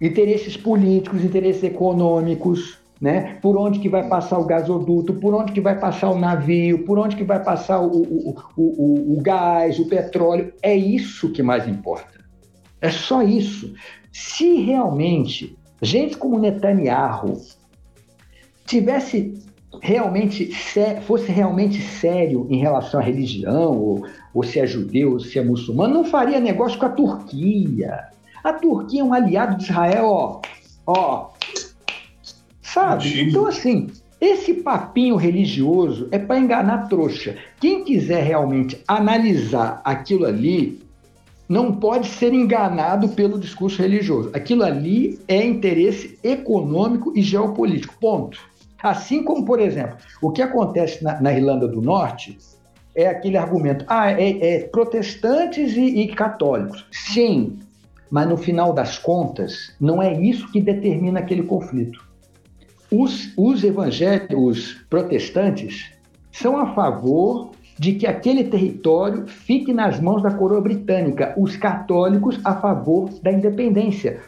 [0.00, 3.38] interesses políticos, interesses econômicos, né?
[3.40, 6.98] Por onde que vai passar o gasoduto, por onde que vai passar o navio, por
[6.98, 10.52] onde que vai passar o, o, o, o, gás, o petróleo.
[10.62, 12.20] É isso que mais importa.
[12.80, 13.72] É só isso.
[14.12, 17.40] Se realmente gente como Netanyahu
[18.66, 19.34] tivesse
[19.82, 20.52] realmente
[21.06, 25.44] fosse realmente sério em relação à religião, ou, ou se é judeu, ou se é
[25.44, 28.08] muçulmano, não faria negócio com a Turquia.
[28.42, 30.40] A Turquia é um aliado de Israel, ó.
[30.86, 31.29] ó
[32.72, 33.22] sabe?
[33.22, 33.88] Então, assim,
[34.20, 37.36] esse papinho religioso é para enganar trouxa.
[37.60, 40.80] Quem quiser realmente analisar aquilo ali,
[41.48, 44.30] não pode ser enganado pelo discurso religioso.
[44.32, 47.94] Aquilo ali é interesse econômico e geopolítico.
[48.00, 48.38] Ponto.
[48.82, 52.38] Assim como, por exemplo, o que acontece na, na Irlanda do Norte
[52.94, 56.86] é aquele argumento: ah, é, é protestantes e, e católicos.
[56.92, 57.58] Sim,
[58.10, 62.09] mas no final das contas, não é isso que determina aquele conflito.
[62.90, 65.92] Os, os evangélicos, os protestantes,
[66.32, 72.38] são a favor de que aquele território fique nas mãos da coroa britânica, os católicos
[72.44, 74.20] a favor da independência.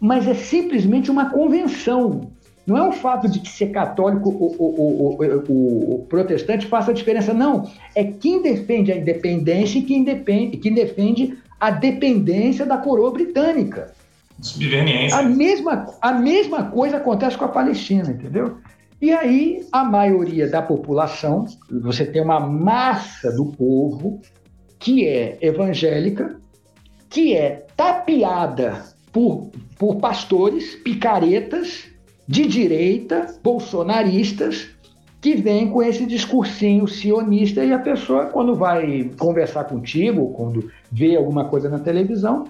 [0.00, 2.30] Mas é simplesmente uma convenção.
[2.66, 7.34] Não é o fato de que ser católico ou, ou, ou, o protestante faça diferença,
[7.34, 7.68] não.
[7.94, 13.92] É quem defende a independência e quem, depende, quem defende a dependência da coroa britânica.
[15.14, 18.58] A mesma, a mesma coisa acontece com a Palestina, entendeu?
[19.00, 24.20] E aí, a maioria da população, você tem uma massa do povo
[24.78, 26.38] que é evangélica,
[27.08, 31.84] que é tapeada por, por pastores, picaretas
[32.28, 34.68] de direita, bolsonaristas,
[35.20, 41.16] que vêm com esse discursinho sionista e a pessoa, quando vai conversar contigo, quando vê
[41.16, 42.44] alguma coisa na televisão,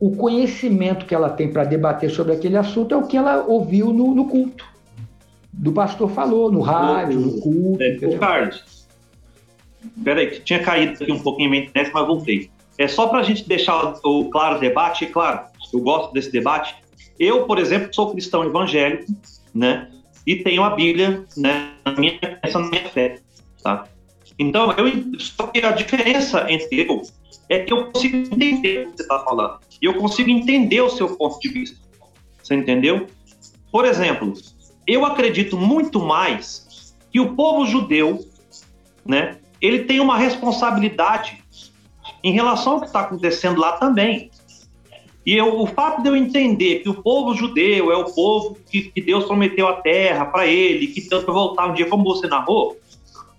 [0.00, 3.92] o conhecimento que ela tem para debater sobre aquele assunto é o que ela ouviu
[3.92, 4.64] no, no culto
[5.58, 7.82] do pastor falou, no rádio, no culto.
[7.82, 8.86] É, o Carlos,
[10.04, 12.50] peraí, que tinha caído aqui um pouquinho minha internet, mas voltei.
[12.78, 16.76] É só para a gente deixar o claro debate, e claro, eu gosto desse debate.
[17.18, 19.12] Eu, por exemplo, sou cristão evangélico,
[19.52, 19.90] né?
[20.24, 21.72] E tenho a Bíblia, né?
[21.84, 23.18] Na minha, essa minha fé,
[23.62, 23.88] tá?
[24.38, 27.02] Então, eu, só que a diferença entre eu
[27.48, 29.58] é que eu consigo entender o que você está falando.
[29.80, 31.78] E eu consigo entender o seu ponto de vista.
[32.42, 33.06] Você entendeu?
[33.70, 34.34] Por exemplo,
[34.86, 38.24] eu acredito muito mais que o povo judeu,
[39.04, 41.42] né, ele tem uma responsabilidade
[42.22, 44.30] em relação ao que está acontecendo lá também.
[45.24, 48.82] E eu, o fato de eu entender que o povo judeu é o povo que,
[48.90, 52.26] que Deus prometeu a terra para ele, que Deus vai voltar um dia, como você
[52.26, 52.78] narrou,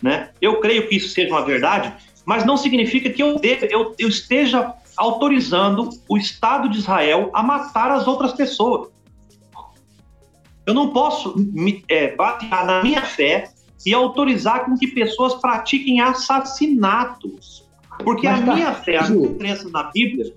[0.02, 0.30] né?
[0.40, 1.92] Eu creio que isso seja uma verdade,
[2.30, 7.42] mas não significa que eu, deve, eu, eu esteja autorizando o Estado de Israel a
[7.42, 8.90] matar as outras pessoas.
[10.64, 13.50] Eu não posso me é, basear na minha fé
[13.84, 17.68] e autorizar com que pessoas pratiquem assassinatos.
[18.04, 20.32] Porque Mas a tá, minha fé, a minha crença na Bíblia,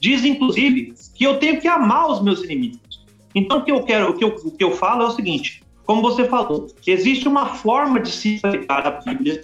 [0.00, 3.06] diz inclusive que eu tenho que amar os meus inimigos.
[3.32, 5.62] Então o que eu quero, o que eu, o que eu falo é o seguinte:
[5.86, 9.42] como você falou, existe uma forma de se explicar a Bíblia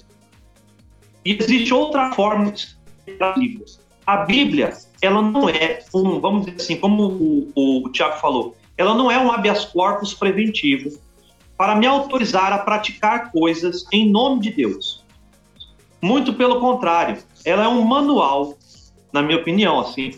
[1.27, 2.77] e existe outra forma de
[3.21, 3.67] a Bíblia.
[4.07, 4.73] A Bíblia,
[5.03, 9.11] ela não é um, vamos dizer assim, como o, o, o Tiago falou, ela não
[9.11, 10.97] é um habeas corpus preventivo
[11.57, 15.05] para me autorizar a praticar coisas em nome de Deus.
[16.01, 18.57] Muito pelo contrário, ela é um manual,
[19.13, 20.13] na minha opinião, assim,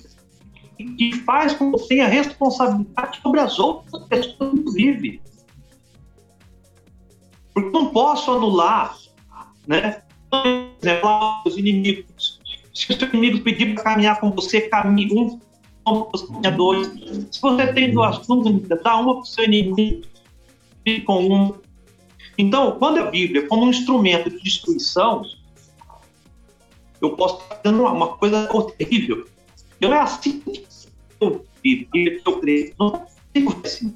[0.76, 5.22] que faz com que eu tenha responsabilidade sobre as outras pessoas que vivem.
[7.54, 8.94] Porque não posso anular,
[9.66, 10.02] né?
[10.82, 12.40] Exemplo, os inimigos.
[12.74, 15.40] Se o seu inimigo pedir para caminhar com você, caminhe um
[16.40, 16.86] tinha dois.
[17.30, 20.02] Se você tem duas dúvidas, dá uma para o seu inimigo
[20.84, 21.54] e com um.
[22.36, 25.22] Então, quando a Bíblia, como um instrumento de destruição,
[27.00, 29.26] eu posso estar fazendo uma coisa terrível.
[29.80, 30.64] Não é assim que
[31.20, 32.74] eu eu creio.
[32.78, 33.94] Não é assim.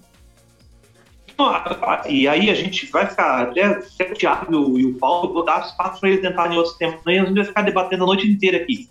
[2.08, 3.80] E aí a gente vai ficar, até,
[4.10, 7.20] o Tiago e o Paulo, vou dar espaço para eles entrarem em outros tempos, né?
[7.20, 8.88] a gente vai ficar debatendo a noite inteira aqui.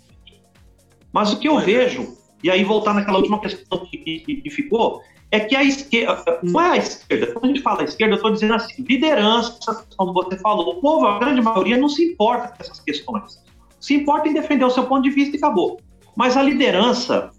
[1.12, 5.02] Mas o que eu vejo e aí, voltar naquela última questão que, que, que ficou,
[5.30, 8.32] é que a esquerda, não é a esquerda, quando a gente fala esquerda, eu estou
[8.32, 12.56] dizendo assim, liderança, como você falou, o povo, a grande maioria, não se importa com
[12.58, 13.40] essas questões.
[13.80, 15.80] Se importa em defender o seu ponto de vista e acabou.
[16.16, 17.30] Mas a liderança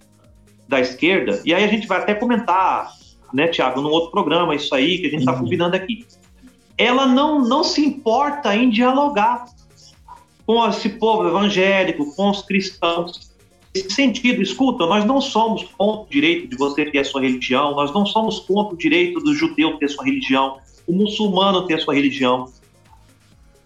[0.68, 2.91] da esquerda, e aí a gente vai até comentar,
[3.34, 5.40] né, Tiago, num outro programa, isso aí que a gente está uhum.
[5.40, 6.06] convidando aqui,
[6.78, 9.46] ela não, não se importa em dialogar
[10.46, 13.34] com esse povo evangélico, com os cristãos
[13.74, 17.74] nesse sentido, escuta, nós não somos contra o direito de você ter a sua religião,
[17.76, 21.76] nós não somos contra o direito do judeu ter a sua religião, o muçulmano ter
[21.76, 22.52] a sua religião.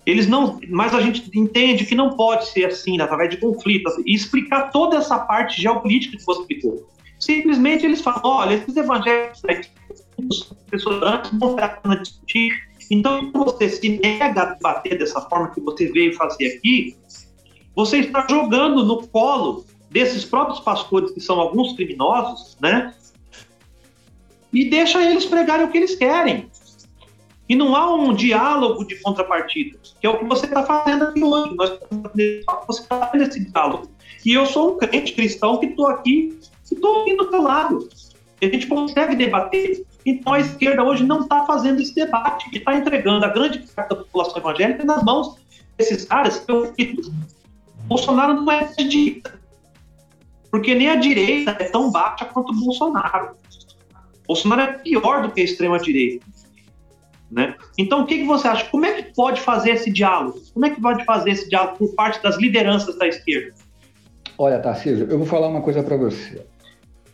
[0.06, 4.16] Eles não, mas a gente entende que não pode ser assim, através de conflitos, e
[4.16, 6.88] explicar toda essa parte geopolítica que você explicou.
[7.20, 12.52] Simplesmente eles falam, olha, esses evangélicos, as pessoas antes não para discutir.
[12.90, 16.96] Então, você se nega a debater dessa forma que você veio fazer aqui,
[17.76, 22.94] você está jogando no colo desses próprios pastores, que são alguns criminosos, né?
[24.52, 26.50] E deixa eles pregarem o que eles querem.
[27.50, 31.24] E não há um diálogo de contrapartida, que é o que você está fazendo aqui
[31.24, 31.56] hoje.
[31.56, 31.80] Nós
[32.66, 33.90] você está fazendo esse diálogo.
[34.26, 36.38] E eu sou um crente cristão que estou aqui,
[36.72, 37.90] e estou aqui do lado.
[38.42, 39.86] A gente consegue debater.
[40.06, 43.90] Então a esquerda hoje não está fazendo esse debate, e está entregando a grande parte
[43.90, 45.36] da população evangélica nas mãos
[45.78, 46.74] desses caras eu.
[47.88, 49.40] Bolsonaro não é de direita.
[50.52, 53.36] Porque nem a direita é tão baixa quanto o Bolsonaro.
[54.28, 56.26] Bolsonaro é pior do que a extrema-direita.
[57.30, 57.56] Né?
[57.78, 58.66] Então, o que, que você acha?
[58.66, 60.42] Como é que pode fazer esse diálogo?
[60.54, 63.54] Como é que pode fazer esse diálogo por parte das lideranças da esquerda?
[64.38, 66.46] Olha, Tarcísio, eu vou falar uma coisa para você.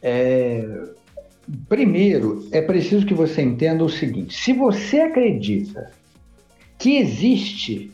[0.03, 0.91] É...
[1.69, 5.91] Primeiro, é preciso que você entenda o seguinte: se você acredita
[6.77, 7.91] que existe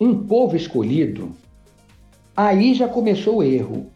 [0.00, 1.30] um povo escolhido,
[2.36, 3.90] aí já começou o erro.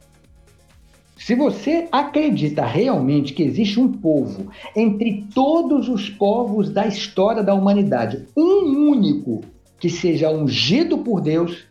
[1.16, 7.54] Se você acredita realmente que existe um povo entre todos os povos da história da
[7.54, 9.40] humanidade, um único
[9.80, 11.64] que seja ungido por Deus,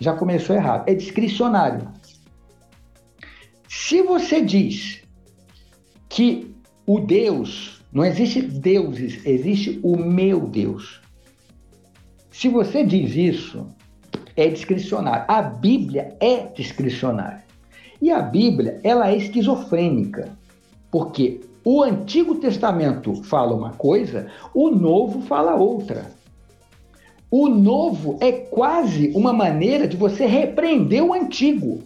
[0.00, 0.88] já começou errado.
[0.88, 1.88] É discricionário.
[3.68, 5.01] Se você diz
[6.12, 6.54] que
[6.86, 11.00] o Deus, não existe deuses, existe o meu Deus.
[12.30, 13.66] Se você diz isso,
[14.36, 15.24] é discricionário.
[15.26, 17.42] A Bíblia é discricionária.
[18.00, 20.36] E a Bíblia, ela é esquizofrênica,
[20.90, 26.10] porque o Antigo Testamento fala uma coisa, o Novo fala outra.
[27.30, 31.82] O Novo é quase uma maneira de você repreender o Antigo.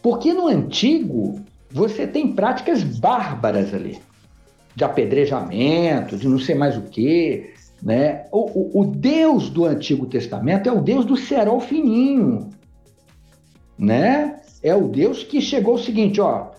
[0.00, 1.41] Porque no Antigo
[1.72, 3.98] você tem práticas bárbaras ali,
[4.74, 7.52] de apedrejamento, de não sei mais o quê.
[7.82, 8.26] Né?
[8.30, 12.50] O, o, o Deus do Antigo Testamento é o Deus do cerol fininho.
[13.78, 14.36] Né?
[14.62, 16.50] É o Deus que chegou o seguinte, ó.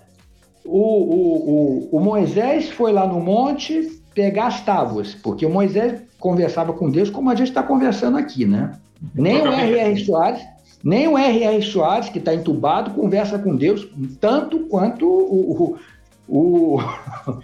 [0.65, 6.01] O, o, o, o Moisés foi lá no monte pegar as tábuas, porque o Moisés
[6.19, 8.77] conversava com Deus como a gente está conversando aqui, né?
[9.13, 10.05] Nem o R.R.
[10.05, 10.41] Soares,
[10.83, 11.61] nem o R.R.
[11.61, 13.87] Soares, que está entubado, conversa com Deus
[14.19, 15.77] tanto quanto o,
[16.27, 16.77] o,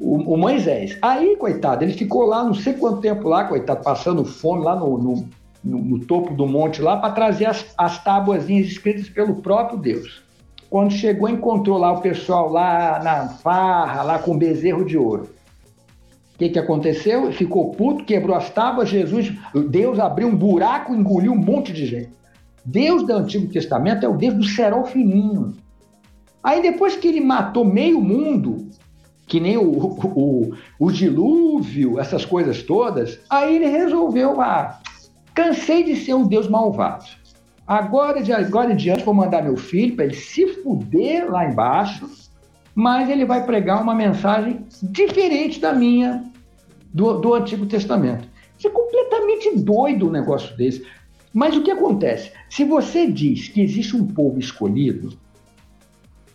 [0.00, 0.96] o, o, Moisés.
[1.02, 4.96] Aí, coitado, ele ficou lá não sei quanto tempo lá, coitado, passando fome lá no,
[4.96, 5.28] no,
[5.62, 10.22] no, no topo do monte lá para trazer as, as tábuazinhas escritas pelo próprio Deus.
[10.70, 15.30] Quando chegou, encontrou lá o pessoal lá na farra, lá com bezerro de ouro.
[16.34, 17.32] O que, que aconteceu?
[17.32, 19.32] Ficou puto, quebrou as tábuas, Jesus,
[19.68, 22.17] Deus abriu um buraco, engoliu um monte de gente.
[22.70, 25.54] Deus do Antigo Testamento é o Deus do cerol fininho.
[26.42, 28.68] Aí depois que ele matou meio mundo,
[29.26, 34.78] que nem o, o, o, dilúvio, essas coisas todas, aí ele resolveu, ah,
[35.34, 37.06] cansei de ser um Deus malvado.
[37.66, 42.06] Agora, de agora em diante, vou mandar meu filho para ele se fuder lá embaixo,
[42.74, 46.22] mas ele vai pregar uma mensagem diferente da minha,
[46.92, 48.28] do, do Antigo Testamento.
[48.58, 50.84] Isso é completamente doido um negócio desse.
[51.32, 52.32] Mas o que acontece?
[52.48, 55.18] Se você diz que existe um povo escolhido,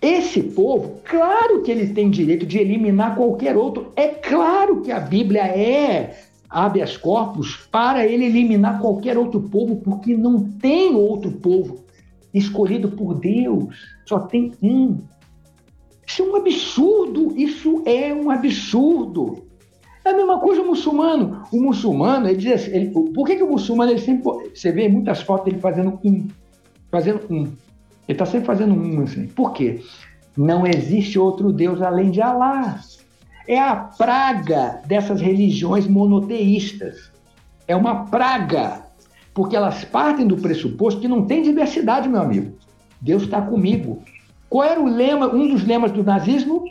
[0.01, 3.91] esse povo, claro que ele tem direito de eliminar qualquer outro.
[3.95, 6.17] É claro que a Bíblia é
[6.49, 11.85] habeas corpus para ele eliminar qualquer outro povo, porque não tem outro povo
[12.33, 13.75] escolhido por Deus.
[14.05, 14.97] Só tem um.
[16.05, 17.33] Isso é um absurdo.
[17.37, 19.47] Isso é um absurdo.
[20.05, 21.43] É a mesma coisa o muçulmano.
[21.51, 24.23] O muçulmano, ele diz assim, ele, por que, que o muçulmano, ele sempre,
[24.53, 26.27] você vê muitas fotos dele fazendo um,
[26.91, 27.43] fazendo um.
[27.43, 27.55] Ele
[28.09, 29.27] está sempre fazendo um, assim.
[29.27, 29.81] Por quê?
[30.35, 32.79] Não existe outro Deus além de Alá.
[33.47, 37.11] É a praga dessas religiões monoteístas.
[37.67, 38.83] É uma praga,
[39.33, 42.57] porque elas partem do pressuposto que não tem diversidade, meu amigo.
[42.99, 44.01] Deus está comigo.
[44.49, 46.65] Qual era o lema, um dos lemas do nazismo?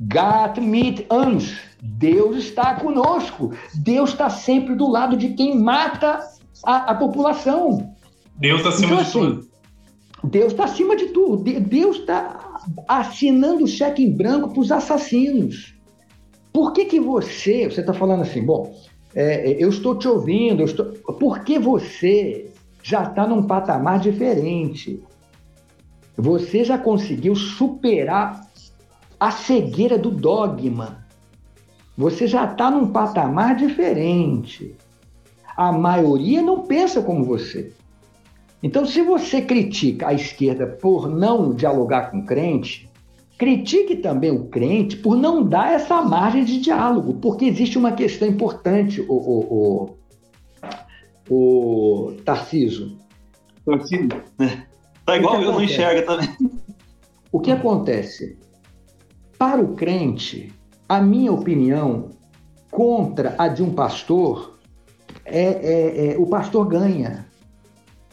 [0.00, 1.69] Gott mit uns.
[1.82, 3.52] Deus está conosco.
[3.74, 6.20] Deus está sempre do lado de quem mata
[6.64, 7.94] a, a população.
[8.36, 9.50] Deus está acima então, de assim, tudo.
[10.24, 11.60] Deus está acima de tudo.
[11.60, 15.74] Deus está assinando o cheque em branco para os assassinos.
[16.52, 18.74] Por que, que você, você está falando assim, bom,
[19.14, 20.86] é, é, eu estou te ouvindo, estou...
[21.18, 22.50] por que você
[22.82, 25.02] já está num patamar diferente?
[26.16, 28.46] Você já conseguiu superar
[29.18, 30.99] a cegueira do dogma.
[32.00, 34.74] Você já está num patamar diferente.
[35.54, 37.74] A maioria não pensa como você.
[38.62, 42.88] Então, se você critica a esquerda por não dialogar com o crente,
[43.36, 48.26] critique também o crente por não dar essa margem de diálogo, porque existe uma questão
[48.26, 49.96] importante, o, o,
[51.28, 52.96] o, o Tarciso.
[53.66, 54.08] Tarciso,
[55.04, 56.34] Tá igual eu, não enxerga também.
[57.30, 58.38] O que acontece?
[59.38, 60.50] Para o crente,
[60.90, 62.10] a minha opinião
[62.68, 64.58] contra a de um pastor
[65.24, 67.26] é, é, é o pastor ganha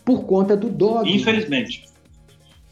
[0.06, 1.10] por conta do dogma.
[1.10, 1.86] Infelizmente.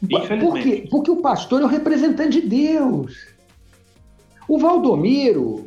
[0.00, 0.44] Infelizmente.
[0.44, 0.86] Por quê?
[0.88, 3.16] Porque o pastor é o representante de Deus.
[4.48, 5.66] O Valdomiro,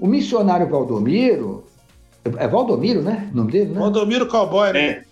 [0.00, 1.66] o missionário Valdomiro,
[2.38, 3.28] é Valdomiro, né?
[3.34, 3.80] O nome dele, né?
[3.80, 4.80] Valdomiro Cowboy, né?
[4.80, 5.04] É.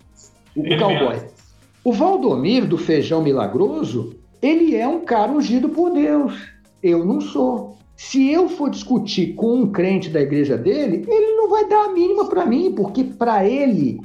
[0.56, 1.20] O, o cowboy.
[1.84, 6.48] O Valdomiro do Feijão Milagroso, ele é um cara ungido por Deus.
[6.82, 7.76] Eu não sou.
[8.02, 11.92] Se eu for discutir com um crente da igreja dele, ele não vai dar a
[11.92, 14.00] mínima para mim, porque para ele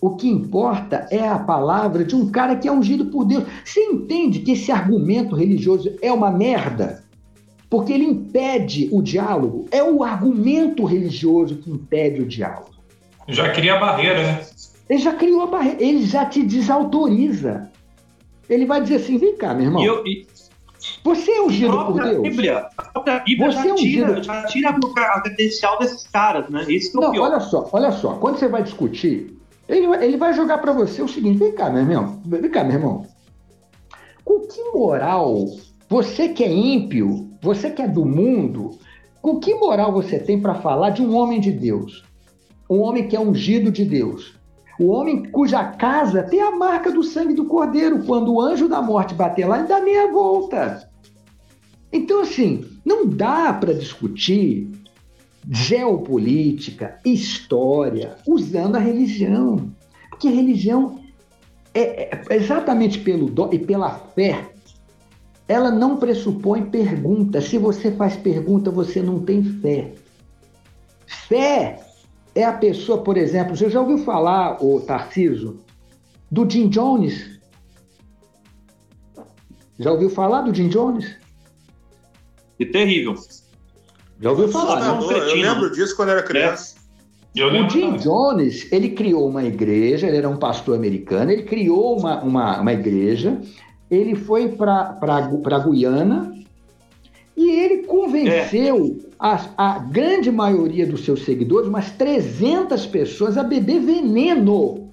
[0.00, 3.44] o que importa é a palavra de um cara que é ungido por Deus.
[3.64, 7.02] Você entende que esse argumento religioso é uma merda?
[7.68, 9.66] Porque ele impede o diálogo.
[9.72, 12.70] É o argumento religioso que impede o diálogo.
[13.28, 14.40] Já cria a barreira, né?
[14.88, 17.68] Ele já criou a barreira, ele já te desautoriza.
[18.48, 19.84] Ele vai dizer assim: vem cá, meu irmão.
[19.84, 20.24] Eu, e...
[21.04, 22.22] Você é ungido por Deus.
[22.22, 26.64] Bíblia, a própria Bíblia você já, é tira, já tira a credencial desses caras, né?
[26.68, 27.30] Isso que é Não, pior.
[27.30, 28.14] olha só, olha só.
[28.14, 29.36] Quando você vai discutir,
[29.68, 32.20] ele, ele vai jogar para você o seguinte: vem cá, meu irmão.
[32.24, 33.06] Vem cá, meu irmão.
[34.24, 35.46] Com que moral
[35.88, 38.78] você que é ímpio, você que é do mundo,
[39.20, 42.04] com que moral você tem para falar de um homem de Deus?
[42.68, 44.39] Um homem que é ungido de Deus.
[44.80, 48.02] O homem cuja casa tem a marca do sangue do cordeiro.
[48.04, 50.88] Quando o anjo da morte bater lá, ele dá meia volta.
[51.92, 54.70] Então, assim, não dá para discutir
[55.50, 59.70] geopolítica, história, usando a religião.
[60.08, 60.98] Porque a religião
[61.74, 64.50] é, é exatamente pelo dó e pela fé.
[65.46, 67.42] Ela não pressupõe pergunta.
[67.42, 69.92] Se você faz pergunta, você não tem fé.
[71.06, 71.89] Fé
[72.34, 75.60] é a pessoa, por exemplo, você já ouviu falar, o Tarciso,
[76.30, 77.40] do Jim Jones?
[79.78, 81.16] Já ouviu falar do Jim Jones?
[82.58, 83.14] E terrível.
[84.20, 85.14] Já ouviu falar, não, né?
[85.18, 86.76] Eu lembro disso quando era criança.
[87.36, 87.44] É.
[87.44, 92.20] o Jim Jones, ele criou uma igreja, ele era um pastor americano, ele criou uma,
[92.22, 93.40] uma, uma igreja,
[93.90, 96.34] ele foi para Guiana
[97.36, 99.09] e ele convenceu é.
[99.20, 104.90] A, a grande maioria dos seus seguidores, umas 300 pessoas, a beber veneno.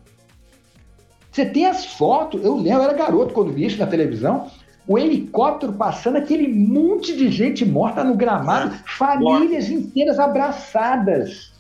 [1.32, 4.48] Você tem as fotos, eu lembro, eu era garoto quando vi isso na televisão,
[4.86, 11.54] o helicóptero passando, aquele monte de gente morta no gramado, é, famílias inteiras abraçadas.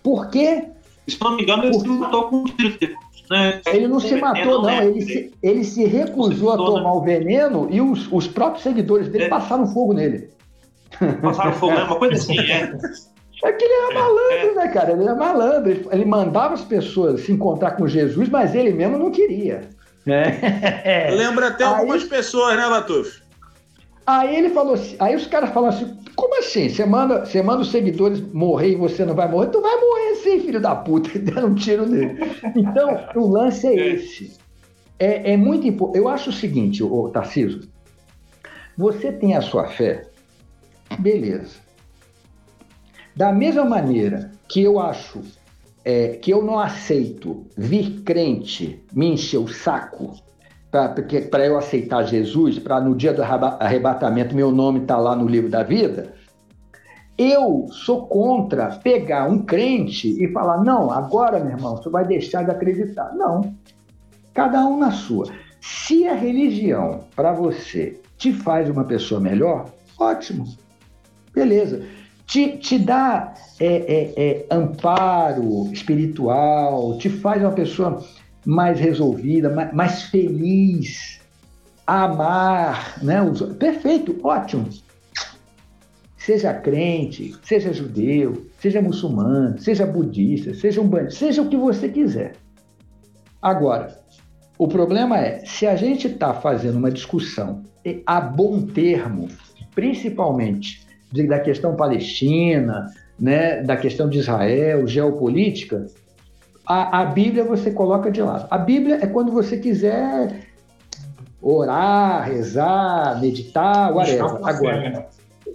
[0.00, 0.68] Por quê?
[1.08, 2.78] Se não me engano, ele se matou com tiro.
[3.30, 3.60] Né?
[3.66, 4.70] Ele não se matou, não.
[4.70, 9.24] Ele se, ele se recusou a tomar o veneno e os, os próprios seguidores dele
[9.24, 9.28] é.
[9.28, 10.28] passaram fogo nele.
[11.22, 11.84] Passaram fogo, né?
[11.84, 12.72] Uma coisa assim, é.
[13.42, 14.54] É que ele era é, malandro, é.
[14.54, 14.92] né, cara?
[14.92, 15.70] Ele era malandro.
[15.70, 19.68] Ele, ele mandava as pessoas se encontrar com Jesus, mas ele mesmo não queria.
[20.06, 21.10] É.
[21.10, 23.22] Lembra até aí, algumas pessoas, né, Latuf?
[24.06, 26.68] Aí ele falou assim, aí os caras falaram assim, como assim?
[26.68, 29.48] Você manda, você manda os seguidores morrer e você não vai morrer?
[29.48, 32.18] Tu vai morrer sim, filho da puta, deram um tiro nele.
[32.54, 34.32] Então, o lance é, é esse.
[34.98, 35.98] É, é muito importante.
[35.98, 37.68] Eu acho o seguinte, ô, Tarciso,
[38.76, 40.06] você tem a sua fé,
[40.98, 41.56] beleza.
[43.14, 45.22] Da mesma maneira que eu acho
[45.84, 50.14] é, que eu não aceito vir crente me encher o saco
[51.30, 55.28] para eu aceitar Jesus, para no dia do arrebatamento meu nome estar tá lá no
[55.28, 56.12] livro da vida,
[57.16, 62.44] eu sou contra pegar um crente e falar: não, agora, meu irmão, você vai deixar
[62.44, 63.14] de acreditar.
[63.14, 63.54] Não.
[64.32, 65.26] Cada um na sua.
[65.60, 69.66] Se a religião, para você, te faz uma pessoa melhor,
[69.98, 70.44] ótimo.
[71.34, 71.82] Beleza
[72.26, 78.04] te, te dá é, é, é, amparo espiritual, te faz uma pessoa
[78.44, 81.20] mais resolvida, mais, mais feliz,
[81.86, 83.18] amar, né?
[83.58, 84.68] Perfeito, ótimo.
[86.16, 91.88] Seja crente, seja judeu, seja muçulmano, seja budista, seja um bandido, seja o que você
[91.88, 92.32] quiser.
[93.42, 94.00] Agora,
[94.56, 97.62] o problema é, se a gente está fazendo uma discussão
[98.06, 99.28] a bom termo,
[99.74, 100.83] principalmente
[101.22, 105.86] da questão palestina, né, da questão de Israel, geopolítica,
[106.66, 108.46] a, a Bíblia você coloca de lado.
[108.50, 110.48] A Bíblia é quando você quiser
[111.40, 114.38] orar, rezar, meditar, whatever.
[114.42, 115.08] Agora,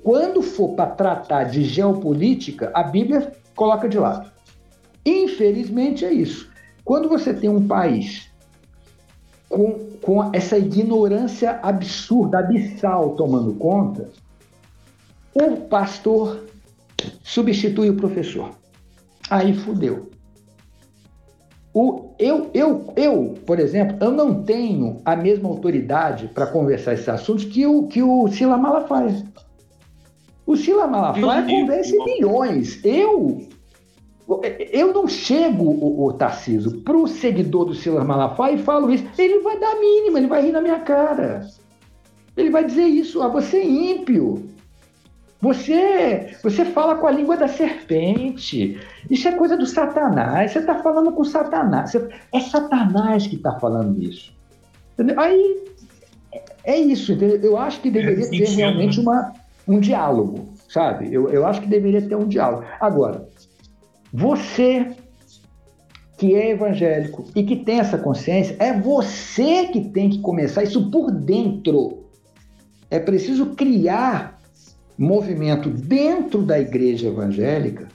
[0.03, 4.31] quando for para tratar de geopolítica, a Bíblia coloca de lado.
[5.05, 6.49] Infelizmente é isso.
[6.85, 8.29] Quando você tem um país
[9.49, 14.09] com, com essa ignorância absurda, abissal tomando conta,
[15.33, 16.45] o pastor
[17.23, 18.51] substitui o professor.
[19.29, 20.09] Aí fudeu.
[21.73, 27.07] O, eu, eu, eu, por exemplo, eu não tenho a mesma autoridade para conversar esses
[27.07, 29.23] assuntos que o, que o Sila Malafaia.
[30.45, 32.83] O Sila Malafaia conversa milhões.
[32.83, 33.47] Eu
[34.71, 39.03] eu não chego, o, o Tarciso, para o seguidor do Silas Malafaia e falo isso.
[39.17, 41.47] Ele vai dar a mínima, ele vai rir na minha cara.
[42.37, 44.47] Ele vai dizer isso, ah, você é ímpio.
[45.41, 48.77] Você, você fala com a língua da serpente.
[49.09, 50.51] Isso é coisa do Satanás.
[50.51, 51.95] Você está falando com Satanás.
[52.33, 54.33] É Satanás que está falando isso.
[54.93, 55.17] Entendeu?
[55.19, 55.63] Aí
[56.65, 57.13] é isso.
[57.13, 57.39] Entendeu?
[57.41, 59.33] Eu acho que deveria é ter realmente uma,
[59.65, 60.49] um diálogo.
[60.67, 61.13] sabe?
[61.13, 62.65] Eu, eu acho que deveria ter um diálogo.
[62.79, 63.25] Agora,
[64.11, 64.93] você
[66.17, 70.91] que é evangélico e que tem essa consciência, é você que tem que começar isso
[70.91, 72.09] por dentro.
[72.91, 74.38] É preciso criar
[74.99, 77.87] movimento dentro da igreja evangélica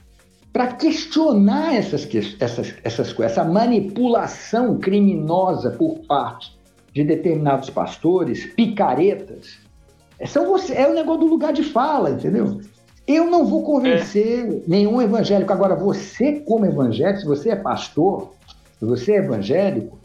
[0.51, 2.07] para questionar essas,
[2.39, 6.57] essas, essas coisas, essa manipulação criminosa por parte
[6.91, 9.59] de determinados pastores, picaretas.
[10.25, 12.59] São você, é o negócio do lugar de fala, entendeu?
[13.05, 14.61] Eu não vou convencer é.
[14.65, 15.53] nenhum evangélico.
[15.53, 18.31] Agora, você, como evangélico, se você é pastor,
[18.79, 19.99] se você é evangélico,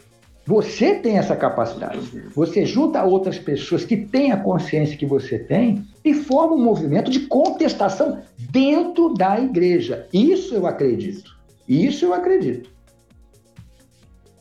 [0.45, 1.99] você tem essa capacidade.
[2.35, 7.11] Você junta outras pessoas que têm a consciência que você tem e forma um movimento
[7.11, 10.07] de contestação dentro da igreja.
[10.11, 11.37] Isso eu acredito.
[11.67, 12.69] Isso eu acredito.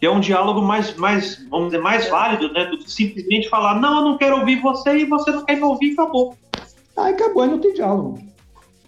[0.00, 2.64] É um diálogo mais, mais, vamos dizer, mais válido, né?
[2.64, 5.62] Do que simplesmente falar, não, eu não quero ouvir você e você não quer me
[5.62, 6.34] ouvir, acabou.
[6.96, 8.18] Aí acabou, aí não tem diálogo.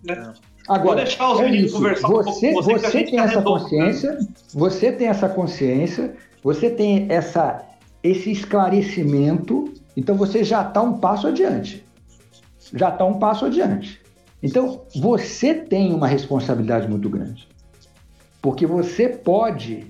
[0.02, 0.32] Né?
[0.68, 4.18] Agora, Vou deixar os é meninos conversar você, um você, você tem essa consciência,
[4.54, 7.66] você tem essa consciência, você tem essa,
[8.02, 11.84] esse esclarecimento, então você já está um passo adiante.
[12.74, 14.00] Já está um passo adiante.
[14.42, 17.46] Então, você tem uma responsabilidade muito grande.
[18.40, 19.86] Porque você pode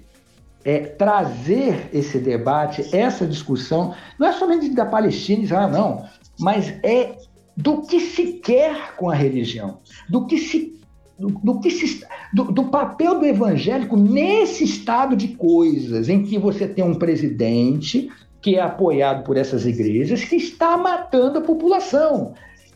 [0.64, 6.04] é, trazer esse debate, essa discussão, não é somente da Palestina e Israel, não,
[6.38, 7.16] mas é
[7.56, 9.78] do que se quer com a religião,
[10.08, 10.80] do que se
[11.18, 16.36] do, do que se, do, do, papel do evangélico nesse estado de coisas em que
[16.36, 18.10] você tem um presidente
[18.40, 22.34] que é apoiado por essas igrejas que está matando a população.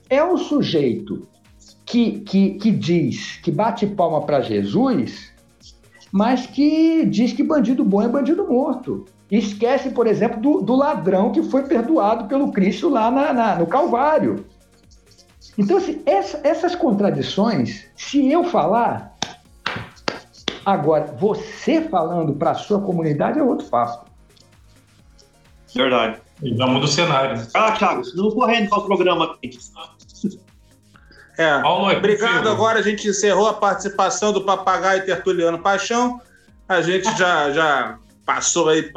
[0.09, 1.27] É o sujeito
[1.85, 5.33] que, que, que diz, que bate palma para Jesus,
[6.13, 9.05] mas que diz que bandido bom é bandido morto.
[9.31, 13.67] esquece, por exemplo, do, do ladrão que foi perdoado pelo Cristo lá na, na, no
[13.67, 14.45] Calvário.
[15.59, 19.17] Então, assim, essa, essas contradições, se eu falar,
[20.65, 24.05] agora, você falando para a sua comunidade é outro passo.
[25.75, 26.26] Verdade.
[26.43, 27.47] Já muda o cenário.
[27.55, 29.59] Ah, Thiago, não correndo para o programa aqui.
[31.39, 32.49] É, obrigado.
[32.49, 36.21] Agora a gente encerrou a participação do papagaio Tertuliano Paixão.
[36.69, 38.91] A gente já, já passou aí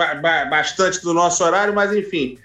[0.50, 2.38] bastante do nosso horário, mas enfim,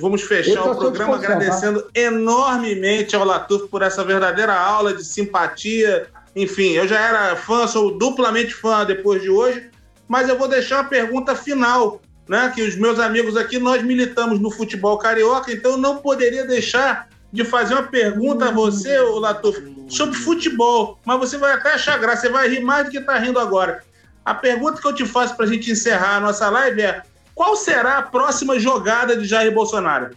[0.00, 6.08] Vamos fechar o programa agradecendo enormemente ao Latuf por essa verdadeira aula de simpatia.
[6.34, 9.70] Enfim, eu já era fã, sou duplamente fã depois de hoje,
[10.08, 12.52] mas eu vou deixar uma pergunta final, né?
[12.54, 17.08] Que os meus amigos aqui, nós militamos no futebol carioca, então eu não poderia deixar
[17.32, 20.98] de fazer uma pergunta a você, Latuf, sobre futebol.
[21.04, 23.82] Mas você vai até achar graça, você vai rir mais do que está rindo agora.
[24.24, 27.02] A pergunta que eu te faço para a gente encerrar a nossa live é:
[27.34, 30.10] qual será a próxima jogada de Jair Bolsonaro?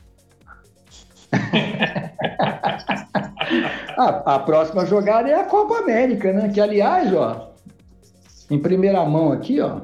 [3.97, 6.49] a, a, próxima jogada é a Copa América, né?
[6.49, 7.53] Que, aliás, ó,
[8.49, 9.79] em primeira mão aqui, ó,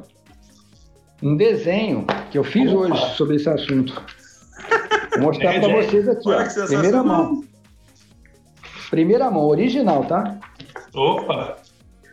[1.21, 2.79] um desenho que eu fiz Opa.
[2.79, 3.93] hoje sobre esse assunto.
[5.11, 6.65] Vou mostrar para vocês aqui, ó.
[6.67, 7.43] Primeira mão.
[8.89, 10.37] Primeira mão, original, tá?
[10.93, 11.57] Opa!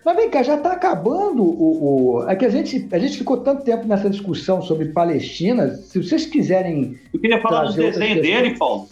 [0.04, 2.28] Mas vem cá, já está acabando o, o.
[2.28, 5.68] É que a gente, a gente ficou tanto tempo nessa discussão sobre Palestina.
[5.76, 6.98] Se vocês quiserem.
[7.12, 8.88] Eu queria falar do desenho dele, Paulo.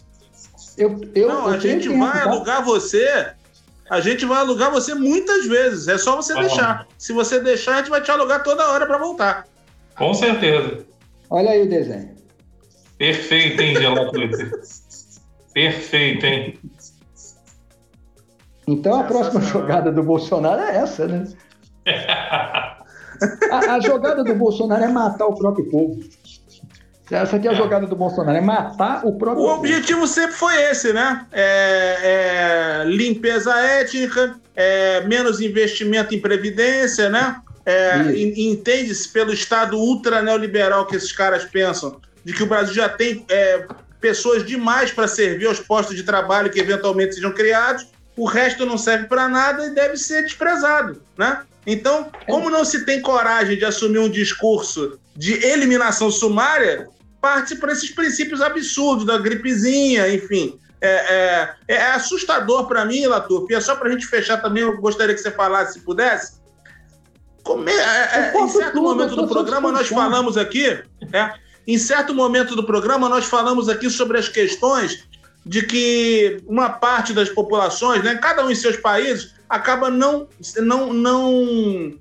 [0.78, 2.30] Eu, eu, Não, eu a gente tempo, vai tá?
[2.30, 3.26] alugar você.
[3.90, 5.86] A gente vai alugar você muitas vezes.
[5.86, 6.89] É só você ah, deixar.
[6.97, 9.47] Se você deixar, a gente vai te alugar toda hora para voltar.
[9.97, 10.85] Com certeza.
[11.31, 12.10] Olha aí o desenho.
[12.98, 14.12] Perfeito, hein, Gelato
[15.52, 16.59] Perfeito, hein?
[18.66, 21.24] Então a próxima jogada do Bolsonaro é essa, né?
[23.51, 26.01] a, a, jogada do Bolsonaro é matar o próprio povo.
[27.10, 29.59] Essa aqui é a jogada do Bolsonaro, é matar o próprio O povo.
[29.59, 31.27] objetivo sempre foi esse, né?
[31.31, 37.43] É, é limpeza étnica, é menos investimento em previdência, né?
[37.64, 42.89] É, Entende-se pelo Estado ultra neoliberal que esses caras pensam, de que o Brasil já
[42.89, 43.66] tem é,
[44.01, 47.86] pessoas demais para servir aos postos de trabalho que eventualmente sejam criados
[48.16, 51.43] o resto não serve para nada e deve ser desprezado, né?
[51.66, 56.89] Então, como não se tem coragem de assumir um discurso de eliminação sumária,
[57.20, 60.59] parte para esses princípios absurdos da gripezinha, enfim.
[60.80, 64.64] É, é, é assustador para mim, Latup, e é só para a gente fechar também,
[64.64, 66.41] eu gostaria que você falasse, se pudesse.
[67.43, 71.35] Como é, é, em certo tudo, momento do programa, nós falamos aqui, é,
[71.66, 75.05] em certo momento do programa, nós falamos aqui sobre as questões
[75.44, 80.28] de que uma parte das populações, né, cada um em seus países, acaba não,
[80.59, 81.93] não, não,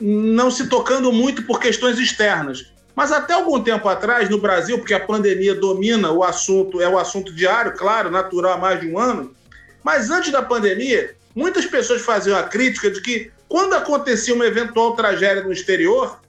[0.00, 2.72] não se tocando muito por questões externas.
[2.96, 6.98] Mas até algum tempo atrás, no Brasil, porque a pandemia domina o assunto, é o
[6.98, 9.34] assunto diário, claro, natural há mais de um ano,
[9.82, 14.94] Mas antes da pandemia, muitas pessoas faziam a crítica de que quando acontecia uma eventual
[14.94, 16.20] tragédia no exterior,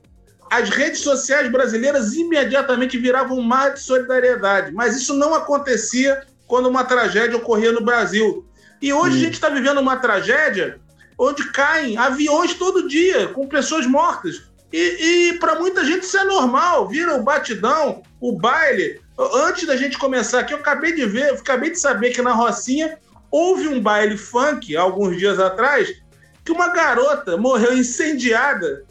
[0.50, 4.74] as redes sociais brasileiras imediatamente viravam um mar de solidariedade.
[4.74, 8.44] Mas isso não acontecia quando uma tragédia ocorria no Brasil.
[8.82, 10.80] E hoje a gente está vivendo uma tragédia
[11.16, 14.50] onde caem aviões todo dia, com pessoas mortas.
[14.74, 19.00] E, e para muita gente isso é normal, vira o batidão, o baile.
[19.36, 22.34] Antes da gente começar aqui, eu acabei de ver, eu acabei de saber que na
[22.34, 22.98] Rocinha
[23.30, 26.01] houve um baile funk alguns dias atrás
[26.44, 28.84] que uma garota morreu incendiada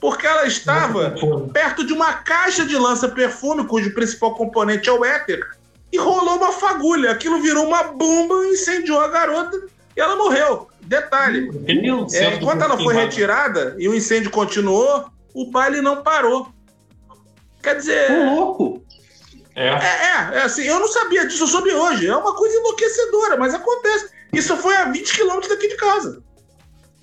[0.00, 1.14] porque ela estava
[1.52, 5.40] perto de uma caixa de lança-perfume, cujo principal componente é o éter,
[5.90, 7.10] e rolou uma fagulha.
[7.10, 9.58] Aquilo virou uma bomba, incendiou a garota
[9.96, 10.68] e ela morreu.
[10.82, 11.48] Detalhe:
[12.12, 16.52] é, enquanto ela foi retirada e o incêndio continuou, o baile não parou.
[17.62, 18.08] Quer dizer.
[18.08, 18.84] Tô louco!
[19.56, 19.68] É.
[19.68, 22.06] É, é, é, assim, eu não sabia disso, eu soube hoje.
[22.06, 24.10] É uma coisa enlouquecedora, mas acontece.
[24.32, 26.22] Isso foi a 20 quilômetros daqui de casa.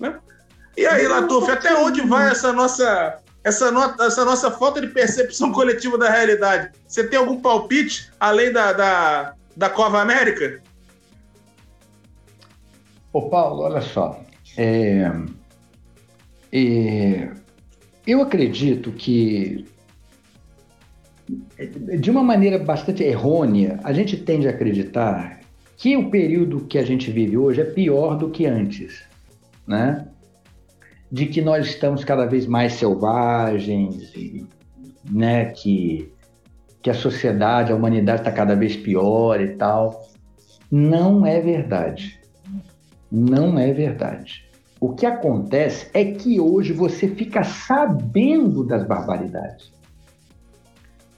[0.02, 0.18] Né?
[0.76, 5.52] E aí, Latuf, até onde vai essa nossa, essa, no, essa nossa falta de percepção
[5.54, 6.72] coletiva da realidade?
[6.86, 10.60] Você tem algum palpite além da, da, da Cova América?
[13.12, 14.20] Ô, Paulo, olha só.
[14.56, 15.10] É,
[16.50, 17.30] é,
[18.04, 19.64] eu acredito que
[21.98, 25.40] de uma maneira bastante errônea, a gente tende a acreditar
[25.76, 29.04] que o período que a gente vive hoje é pior do que antes,
[29.72, 30.06] né?
[31.10, 34.12] De que nós estamos cada vez mais selvagens,
[35.10, 35.46] né?
[35.46, 36.12] Que,
[36.82, 40.06] que a sociedade, a humanidade está cada vez pior e tal.
[40.70, 42.20] Não é verdade.
[43.10, 44.48] Não é verdade.
[44.80, 49.72] O que acontece é que hoje você fica sabendo das barbaridades.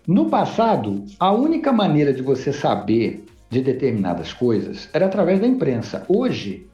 [0.06, 6.04] No passado, a única maneira de você saber de determinadas coisas era através da imprensa.
[6.08, 6.68] Hoje,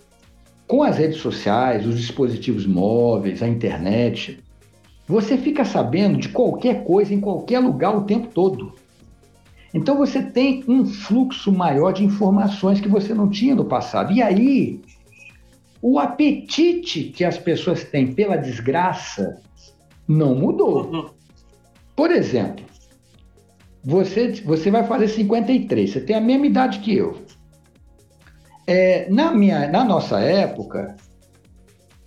[0.71, 4.39] com as redes sociais, os dispositivos móveis, a internet,
[5.05, 8.73] você fica sabendo de qualquer coisa em qualquer lugar o tempo todo.
[9.75, 14.13] Então você tem um fluxo maior de informações que você não tinha no passado.
[14.13, 14.81] E aí,
[15.83, 19.43] o apetite que as pessoas têm pela desgraça
[20.07, 20.85] não mudou.
[20.85, 21.11] Uhum.
[21.97, 22.65] Por exemplo,
[23.83, 27.19] você, você vai fazer 53, você tem a mesma idade que eu.
[28.73, 30.95] É, na, minha, na nossa época,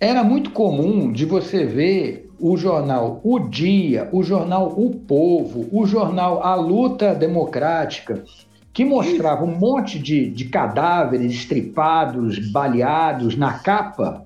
[0.00, 5.84] era muito comum de você ver o jornal O Dia, o jornal O Povo, o
[5.84, 8.24] jornal A Luta Democrática,
[8.72, 14.24] que mostrava um monte de, de cadáveres estripados, baleados na capa.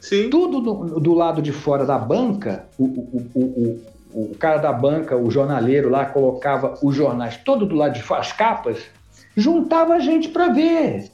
[0.00, 0.30] Sim.
[0.30, 3.80] Tudo do, do lado de fora da banca, o, o, o,
[4.30, 8.20] o cara da banca, o jornaleiro lá, colocava os jornais todo do lado de fora,
[8.20, 8.78] as capas,
[9.36, 11.12] juntava gente para ver.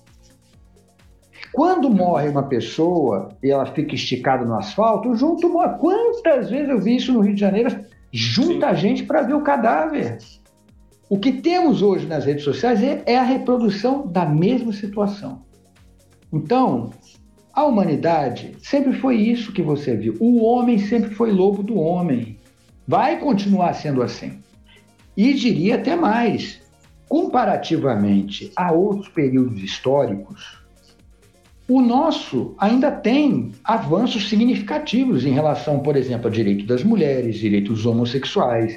[1.53, 5.79] Quando morre uma pessoa e ela fica esticada no asfalto, junto morre.
[5.79, 7.85] Quantas vezes eu vi isso no Rio de Janeiro?
[8.13, 8.81] Junta Sim.
[8.81, 10.19] gente para ver o cadáver.
[11.09, 15.43] O que temos hoje nas redes sociais é, é a reprodução da mesma situação.
[16.33, 16.91] Então,
[17.53, 20.17] a humanidade sempre foi isso que você viu.
[20.21, 22.39] O homem sempre foi lobo do homem.
[22.87, 24.39] Vai continuar sendo assim.
[25.17, 26.61] E diria até mais:
[27.09, 30.60] comparativamente a outros períodos históricos,
[31.71, 37.87] o nosso ainda tem avanços significativos em relação, por exemplo, ao direito das mulheres, direitos
[37.87, 38.77] homossexuais,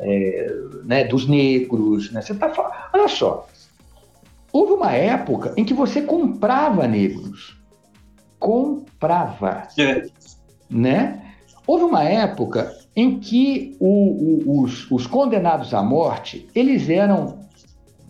[0.00, 0.52] é,
[0.84, 2.10] né, dos negros.
[2.10, 2.20] Né?
[2.20, 3.46] Você tá falando, olha só,
[4.52, 7.56] houve uma época em que você comprava negros,
[8.40, 10.04] comprava, é.
[10.68, 11.22] né?
[11.64, 17.41] Houve uma época em que o, o, os, os condenados à morte eles eram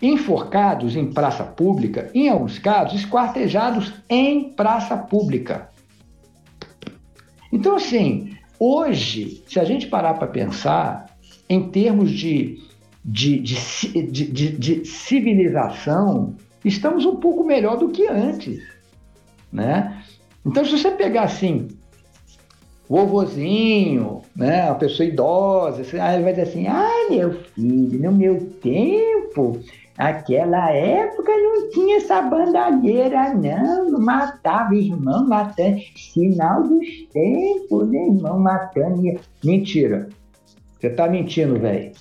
[0.03, 5.71] enforcados em praça pública, em alguns casos, esquartejados em praça pública.
[7.53, 11.07] Então, assim, hoje, se a gente parar para pensar
[11.49, 12.61] em termos de,
[13.05, 14.27] de, de,
[14.59, 16.35] de, civilização,
[16.65, 18.61] estamos um pouco melhor do que antes,
[19.53, 20.03] né?
[20.45, 21.69] Então, se você pegar assim
[22.89, 29.61] vovozinho, né, uma pessoa idosa, aí vai dizer assim, ah, meu filho, no meu tempo,
[30.09, 38.39] aquela época não tinha essa bandalheira, não, matava irmão, matando, sinal dos tempos, né, irmão,
[38.39, 39.01] matando.
[39.45, 40.09] Mentira,
[40.79, 41.93] você tá mentindo, velho.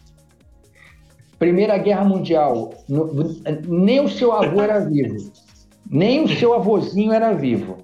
[1.37, 2.73] Primeira Guerra Mundial,
[3.67, 5.31] nem o seu avô era vivo,
[5.89, 7.77] nem o seu avôzinho era vivo.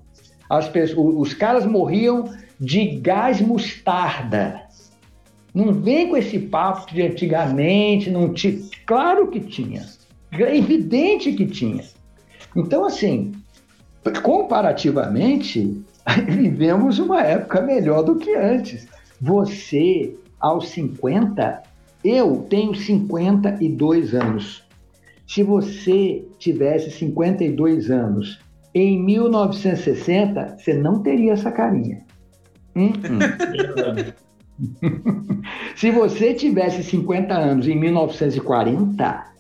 [0.50, 2.26] As pessoas, os caras morriam
[2.60, 4.62] de gás mostarda.
[5.54, 8.62] Não vem com esse papo de antigamente, não tinha.
[8.86, 9.97] Claro que tinha.
[10.44, 11.84] É evidente que tinha.
[12.56, 13.34] Então, assim,
[14.24, 15.82] comparativamente,
[16.28, 18.88] vivemos uma época melhor do que antes.
[19.20, 21.64] Você, aos 50,
[22.04, 24.64] eu tenho 52 anos.
[25.26, 28.40] Se você tivesse 52 anos
[28.74, 32.06] em 1960, você não teria essa carinha.
[32.76, 33.20] Hum, hum.
[35.76, 39.37] Se você tivesse 50 anos em 1940,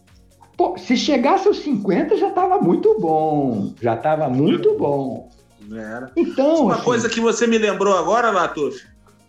[0.57, 3.73] pô, se chegasse aos 50 já estava muito bom.
[3.79, 5.31] Já estava muito bom.
[5.71, 6.11] Era.
[6.15, 6.83] Então, uma assim...
[6.83, 8.83] coisa que você me lembrou agora, Latuf,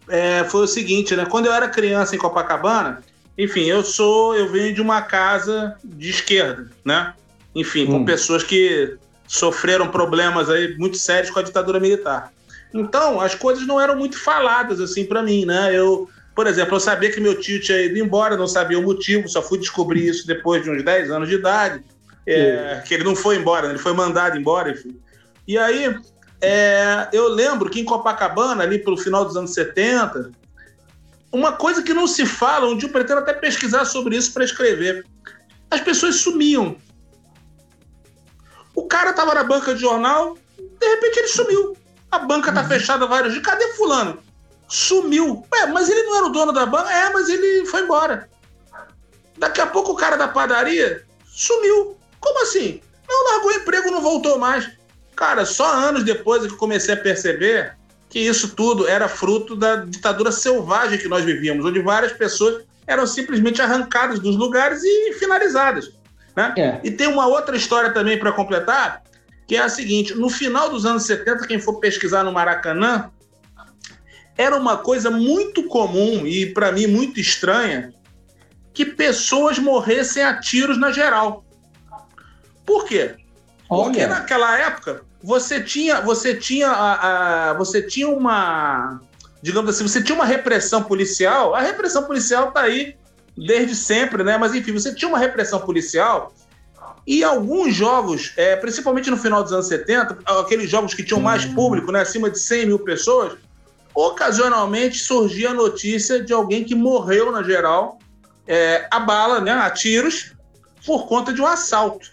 [0.09, 1.27] é, foi o seguinte, né?
[1.27, 3.03] Quando eu era criança em Copacabana,
[3.37, 7.13] enfim, eu sou, eu venho de uma casa de esquerda, né?
[7.55, 8.05] Enfim, com hum.
[8.05, 8.97] pessoas que
[9.27, 12.33] sofreram problemas aí muito sérios com a ditadura militar.
[12.73, 15.71] Então, as coisas não eram muito faladas assim para mim, né?
[15.75, 16.09] Eu,
[16.39, 19.43] por exemplo, eu sabia que meu tio tinha ido embora, não sabia o motivo, só
[19.43, 21.83] fui descobrir isso depois de uns 10 anos de idade,
[22.25, 23.73] é, que ele não foi embora, né?
[23.73, 24.97] ele foi mandado embora, enfim.
[25.49, 25.97] E aí,
[26.41, 30.31] é, eu lembro que em Copacabana, ali pelo final dos anos 70,
[31.33, 34.45] uma coisa que não se fala, um dia eu pretendo até pesquisar sobre isso para
[34.45, 35.05] escrever.
[35.69, 36.77] As pessoas sumiam.
[38.77, 41.77] O cara estava na banca de jornal, de repente ele sumiu.
[42.13, 42.69] A banca tá uhum.
[42.69, 43.45] fechada vários dias.
[43.45, 44.28] Cadê fulano?
[44.69, 45.47] Sumiu.
[45.53, 46.93] Ué, mas ele não era o dono da banca?
[46.93, 48.29] É, mas ele foi embora.
[49.39, 51.97] Daqui a pouco o cara da padaria sumiu.
[52.21, 52.81] Como assim?
[53.09, 54.69] Não, largou o emprego, não voltou mais.
[55.17, 57.77] Cara, só anos depois é que comecei a perceber
[58.09, 63.07] que isso tudo era fruto da ditadura selvagem que nós vivíamos, onde várias pessoas eram
[63.07, 65.91] simplesmente arrancadas dos lugares e finalizadas.
[66.35, 66.55] Né?
[66.57, 66.81] É.
[66.85, 69.03] E tem uma outra história também para completar,
[69.47, 73.11] que é a seguinte: no final dos anos 70, quem for pesquisar no Maracanã,
[74.39, 77.93] era uma coisa muito comum e para mim muito estranha
[78.73, 81.45] que pessoas morressem a tiros na geral.
[82.65, 83.17] Por quê?
[83.69, 84.09] Porque Olha.
[84.09, 89.01] naquela época você tinha, você tinha, a, a, você tinha uma,
[89.43, 91.57] digamos assim, você tinha uma repressão policial.
[91.57, 92.95] A repressão policial está aí
[93.37, 94.39] desde sempre, né?
[94.39, 96.33] Mas enfim, você tinha uma repressão policial
[97.05, 101.45] e alguns jogos, é, principalmente no final dos anos 70, aqueles jogos que tinham mais
[101.45, 103.33] público, né, acima de 100 mil pessoas,
[103.99, 107.99] ocasionalmente surgia a notícia de alguém que morreu na geral
[108.47, 110.37] é, a bala, né, a tiros,
[110.87, 112.13] por conta de um assalto.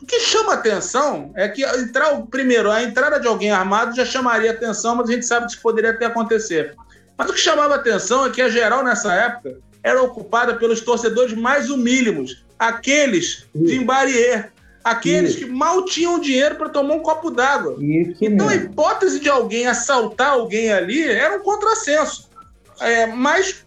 [0.00, 4.50] O que chama atenção é que entrar, primeiro, a entrada de alguém armado já chamaria
[4.50, 6.74] atenção, mas a gente sabe que isso poderia até acontecer.
[7.18, 11.34] Mas o que chamava atenção é que a geral nessa época era ocupada pelos torcedores
[11.34, 14.53] mais humílimos, aqueles de Embarier,
[14.84, 15.38] aqueles Isso.
[15.38, 17.76] que mal tinham dinheiro para tomar um copo d'água.
[18.20, 22.28] Então a hipótese de alguém assaltar alguém ali era um contrassenso.
[22.80, 23.64] É, mas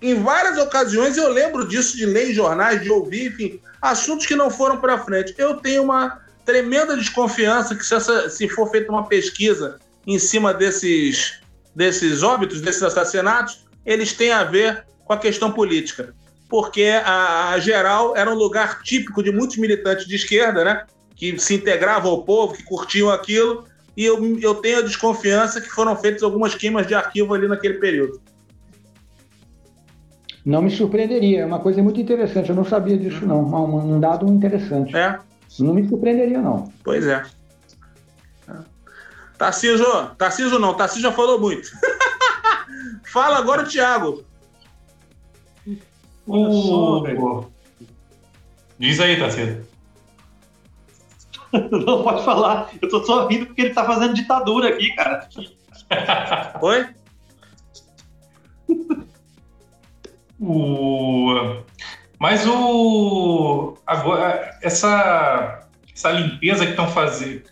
[0.00, 4.34] em várias ocasiões eu lembro disso de ler em jornais, de ouvir, enfim, assuntos que
[4.34, 5.34] não foram para frente.
[5.36, 10.54] Eu tenho uma tremenda desconfiança que se, essa, se for feita uma pesquisa em cima
[10.54, 11.40] desses,
[11.74, 16.14] desses óbitos, desses assassinatos, eles têm a ver com a questão política.
[16.48, 20.84] Porque a, a geral era um lugar típico de muitos militantes de esquerda, né?
[21.14, 23.64] Que se integravam ao povo, que curtiam aquilo,
[23.96, 27.74] e eu, eu tenho a desconfiança que foram feitas algumas queimas de arquivo ali naquele
[27.74, 28.20] período.
[30.44, 32.50] Não me surpreenderia, é uma coisa muito interessante.
[32.50, 33.42] Eu não sabia disso, não.
[33.42, 34.96] Um, um dado interessante.
[34.96, 35.18] É.
[35.58, 36.70] Não me surpreenderia, não.
[36.84, 37.24] Pois é.
[39.36, 39.84] Tarcísio,
[40.16, 41.68] Tarcísio não, Tarcísio já falou muito.
[43.12, 44.24] Fala agora o Thiago.
[46.26, 47.46] Uh,
[48.78, 49.66] Diz aí, Tarcísio.
[51.70, 52.70] não pode falar.
[52.80, 55.28] Eu tô só rindo porque ele tá fazendo ditadura aqui, cara.
[56.62, 56.88] Oi?
[60.38, 61.62] O...
[62.18, 67.44] Mas o agora essa essa limpeza que estão fazendo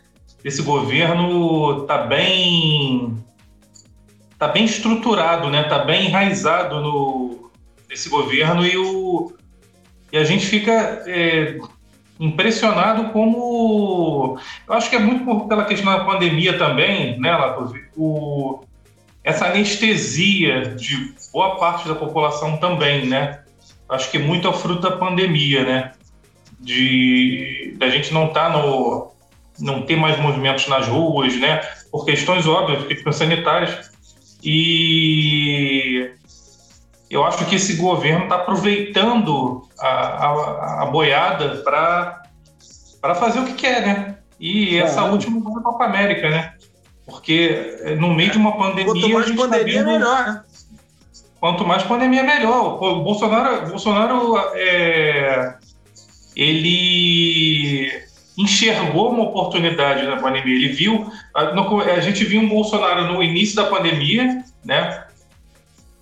[0.44, 3.16] esse governo tá bem
[4.38, 5.62] tá bem estruturado, né?
[5.62, 7.23] Tá bem enraizado no
[7.94, 9.32] esse governo e o
[10.12, 11.58] e a gente fica é,
[12.20, 14.38] impressionado como
[14.68, 17.84] eu acho que é muito pela questão da pandemia também, né, Latovi?
[17.96, 18.60] O
[19.22, 23.40] essa anestesia de boa parte da população também, né?
[23.88, 25.92] Acho que muito é fruto da pandemia, né?
[26.60, 29.12] De da gente não estar tá no
[29.58, 31.60] não ter mais movimentos nas ruas, né?
[31.90, 33.90] Por questões óbvias, questões sanitárias.
[34.42, 36.10] E
[37.14, 43.52] eu acho que esse governo está aproveitando a, a, a boiada para fazer o que
[43.52, 44.18] quer, né?
[44.40, 45.10] E essa é.
[45.10, 46.54] última Copa América, né?
[47.06, 48.86] Porque eh, no meio de uma pandemia.
[48.86, 49.92] Quanto mais pandemia, tá vendo...
[49.92, 50.42] melhor, né?
[51.38, 52.82] Quanto mais pandemia, melhor.
[52.82, 55.54] O Bolsonaro, Bolsonaro é,
[56.34, 57.92] ele
[58.36, 60.56] enxergou uma oportunidade na pandemia.
[60.56, 61.42] Ele viu, a,
[61.94, 65.03] a gente viu um Bolsonaro no início da pandemia, né?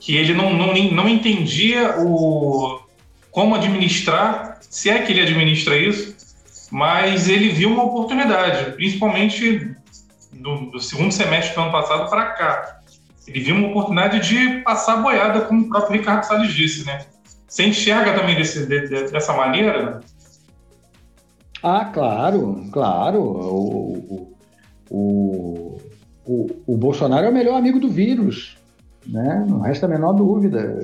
[0.03, 2.81] Que ele não, não, não entendia o,
[3.31, 6.17] como administrar, se é que ele administra isso,
[6.71, 9.77] mas ele viu uma oportunidade, principalmente
[10.33, 12.81] do, do segundo semestre do ano passado para cá.
[13.27, 17.07] Ele viu uma oportunidade de passar boiada, como o próprio Ricardo Salles disse, né?
[17.47, 20.01] Você enxerga também desse, de, dessa maneira?
[21.63, 23.21] Ah, claro, claro.
[23.21, 24.35] O,
[24.91, 25.81] o,
[26.25, 28.57] o, o, Bolsonaro é o melhor amigo do vírus,
[29.07, 29.45] né?
[29.49, 30.75] não resta a menor dúvida.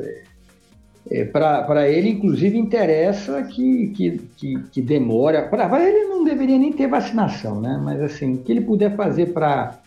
[1.10, 5.48] É, para ele, inclusive, interessa que, que, que, que demora.
[5.48, 7.80] Para ele não deveria nem ter vacinação, né?
[7.82, 9.78] mas assim, o que ele puder fazer para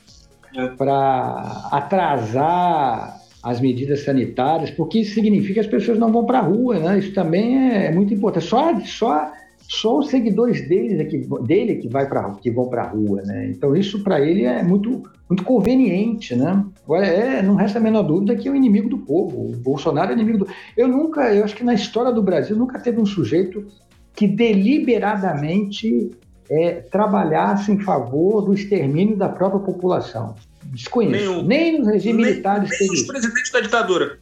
[0.78, 6.44] para atrasar as medidas sanitárias, porque isso significa que as pessoas não vão para a
[6.44, 7.00] rua, né?
[7.00, 8.48] Isso também é muito importante.
[8.48, 9.32] Só, só
[9.72, 13.22] só os seguidores deles é que, dele que, vai pra, que vão para a rua,
[13.22, 13.48] né?
[13.50, 16.66] Então isso para ele é muito, muito conveniente, né?
[16.84, 19.46] Agora, é, não resta a menor dúvida que é o inimigo do povo.
[19.46, 20.48] O Bolsonaro é inimigo do...
[20.76, 23.66] Eu nunca, eu acho que na história do Brasil nunca teve um sujeito
[24.14, 26.12] que deliberadamente
[26.50, 30.36] é, trabalhasse em favor do extermínio da própria população.
[30.66, 31.44] Desconheço.
[31.44, 32.78] Nem, nem nos regimes nem, militares.
[32.78, 34.20] Nem os presidentes da ditadura.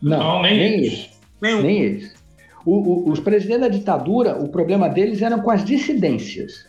[0.00, 1.10] Não, não nem, nem eles.
[1.40, 2.21] Nem, nem eles.
[2.64, 6.66] O, o, os presidentes da ditadura, o problema deles era com as dissidências,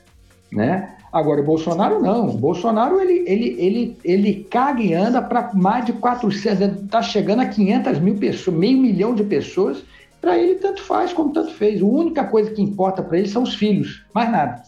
[0.51, 0.95] né?
[1.13, 2.29] Agora, o Bolsonaro não.
[2.29, 7.41] O Bolsonaro, ele, ele, ele, ele caga e anda para mais de 400, está chegando
[7.41, 9.83] a 500 mil pessoas, meio milhão de pessoas.
[10.19, 11.81] Para ele, tanto faz como tanto fez.
[11.81, 14.63] A única coisa que importa para ele são os filhos, mais nada.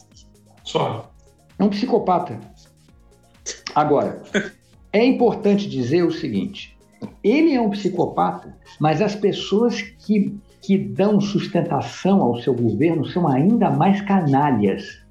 [0.63, 1.09] Só.
[1.57, 2.39] É um psicopata.
[3.73, 4.21] Agora,
[4.93, 6.77] é importante dizer o seguinte:
[7.23, 13.27] ele é um psicopata, mas as pessoas que que dão sustentação ao seu governo são
[13.27, 15.03] ainda mais canalhas.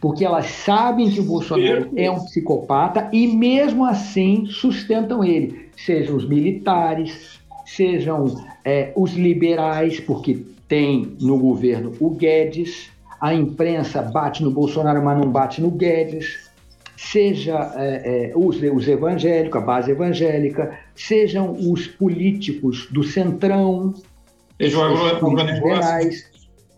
[0.00, 5.70] Porque elas sabem que o Bolsonaro é um psicopata e, mesmo assim, sustentam ele.
[5.76, 12.90] Sejam os militares, sejam é, os liberais, porque tem no governo o Guedes,
[13.20, 16.50] a imprensa bate no Bolsonaro, mas não bate no Guedes,
[16.96, 23.94] seja é, é, os, os evangélicos, a base evangélica, sejam os políticos do centrão,
[24.58, 26.32] liberais.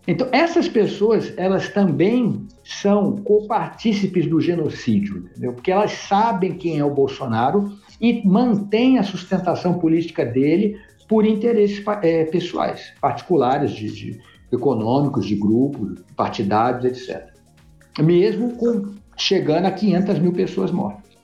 [0.07, 5.53] Então, essas pessoas, elas também são copartícipes do genocídio, entendeu?
[5.53, 10.79] porque elas sabem quem é o Bolsonaro e mantêm a sustentação política dele
[11.09, 14.21] por interesses é, pessoais, particulares, de, de,
[14.51, 17.27] econômicos, de grupos, partidários, etc.
[17.99, 21.17] Mesmo com, chegando a 500 mil pessoas mortas.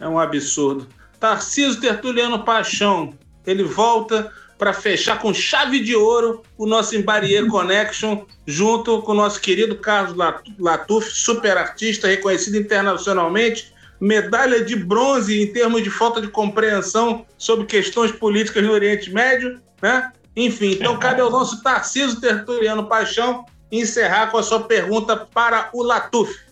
[0.00, 0.88] É um absurdo.
[1.20, 3.12] Tarcísio Tertuliano Paixão,
[3.46, 9.14] ele volta para fechar com chave de ouro o nosso Embarier Connection, junto com o
[9.14, 10.16] nosso querido Carlos
[10.58, 17.66] Latuf, super artista, reconhecido internacionalmente, medalha de bronze em termos de falta de compreensão sobre
[17.66, 20.12] questões políticas no Oriente Médio, né?
[20.34, 25.82] Enfim, então cabe ao nosso Tarcísio Tertuliano Paixão encerrar com a sua pergunta para o
[25.82, 26.45] Latuf.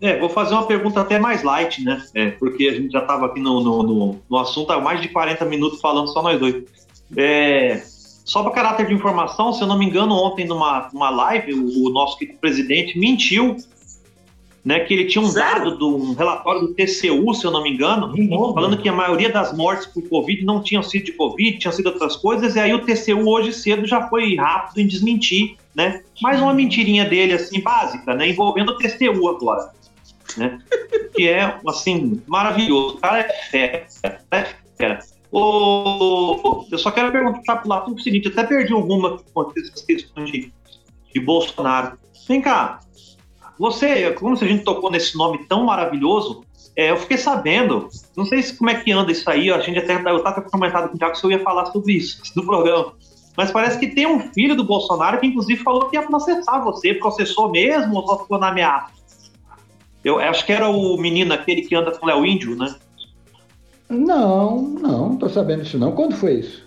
[0.00, 2.02] É, vou fazer uma pergunta até mais light, né?
[2.14, 5.08] É, porque a gente já estava aqui no, no, no, no, assunto há mais de
[5.08, 6.62] 40 minutos falando só nós dois.
[7.16, 7.82] É,
[8.24, 11.86] só para caráter de informação, se eu não me engano, ontem numa, numa live, o,
[11.86, 13.56] o nosso presidente mentiu
[14.64, 15.64] né, que ele tinha um Sério?
[15.64, 18.12] dado do um relatório do TCU, se eu não me engano,
[18.52, 21.86] falando que a maioria das mortes por Covid não tinham sido de Covid, tinham sido
[21.86, 26.02] outras coisas, e aí o TCU hoje cedo já foi rápido em desmentir, né?
[26.20, 28.28] Mais uma mentirinha dele, assim, básica, né?
[28.28, 29.77] Envolvendo o TCU agora
[30.38, 30.58] né?
[31.14, 32.96] que é, assim, maravilhoso.
[32.96, 33.86] O cara é fera,
[34.30, 34.46] é
[34.76, 34.98] fera.
[35.30, 39.18] O, eu só quero perguntar para lá o seguinte, até perdi alguma
[39.86, 40.52] questão de,
[41.12, 41.98] de Bolsonaro.
[42.26, 42.80] Vem cá,
[43.58, 46.44] você, como se a gente tocou nesse nome tão maravilhoso,
[46.76, 49.78] é, eu fiquei sabendo, não sei se, como é que anda isso aí, a gente
[49.80, 52.92] até, eu estava comentado com o Thiago se eu ia falar sobre isso no programa,
[53.36, 56.94] mas parece que tem um filho do Bolsonaro que inclusive falou que ia processar você,
[56.94, 58.97] processou mesmo ou só ficou na ameaça?
[60.08, 62.74] Eu acho que era o menino aquele que anda com o Léo Índio, né?
[63.88, 65.92] Não, não, não tô sabendo disso não.
[65.92, 66.66] Quando foi isso?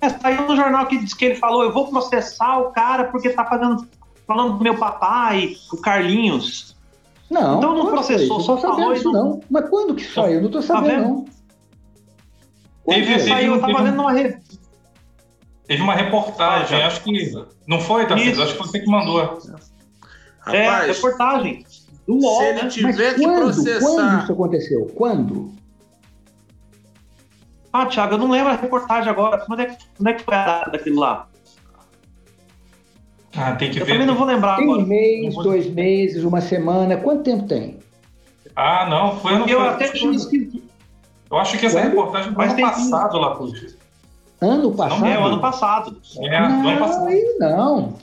[0.00, 3.30] É, saiu no jornal que diz que ele falou, eu vou processar o cara porque
[3.30, 3.86] tá fazendo,
[4.26, 6.76] falando do meu papai, o Carlinhos.
[7.30, 9.24] Não, então não processou, só falou isso não...
[9.30, 9.40] não.
[9.50, 10.42] Mas quando que saiu?
[10.42, 11.24] Não tô tá sabendo, tá não.
[12.86, 14.36] Teve, saiu, eu tava lendo uma re...
[15.66, 17.32] Teve uma reportagem, ah, acho que.
[17.66, 18.42] Não foi, Tarcísio?
[18.42, 19.38] Acho que você que mandou.
[20.48, 21.66] É, Rapaz, é, reportagem.
[22.06, 22.68] Do UOL, se ele né?
[22.68, 23.80] tiver Mas que quando, processar.
[23.80, 24.86] Quando isso aconteceu?
[24.94, 25.54] Quando?
[27.72, 29.38] Ah, Thiago, eu não lembro a reportagem agora.
[29.38, 31.28] Quando é, quando é que foi a data daquilo lá?
[33.36, 33.92] Ah, tem que Eu ver.
[33.92, 34.82] também não vou lembrar Tem agora.
[34.82, 36.96] um mês, Não vou- dois meses, uma semana.
[36.98, 37.78] Quanto tempo tem?
[38.54, 40.12] Ah, não, foi ano Eu até tinha
[41.30, 41.88] Eu acho que essa Quando?
[41.88, 43.66] reportagem foi Mas ano tem- passado lá, puxa.
[44.40, 45.06] Ano passado?
[45.06, 46.00] É, o ano passado.
[46.18, 47.06] É, do ano Não, passado.
[47.08, 47.94] aí não.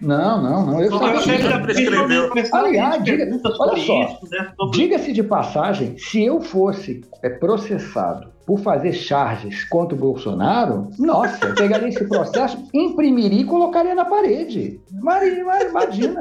[0.00, 0.80] Não, não, não.
[0.82, 1.14] Eu Não, sabia.
[1.14, 2.28] eu sei que já prescreveu.
[2.28, 3.98] começaram a Aliás, diga- olha só.
[4.30, 4.52] né?
[4.72, 11.46] Diga-se de passagem, se eu fosse é, processado por fazer charges contra o Bolsonaro, nossa,
[11.46, 14.80] eu pegaria esse processo, imprimiria e colocaria na parede.
[14.92, 16.20] Imagina.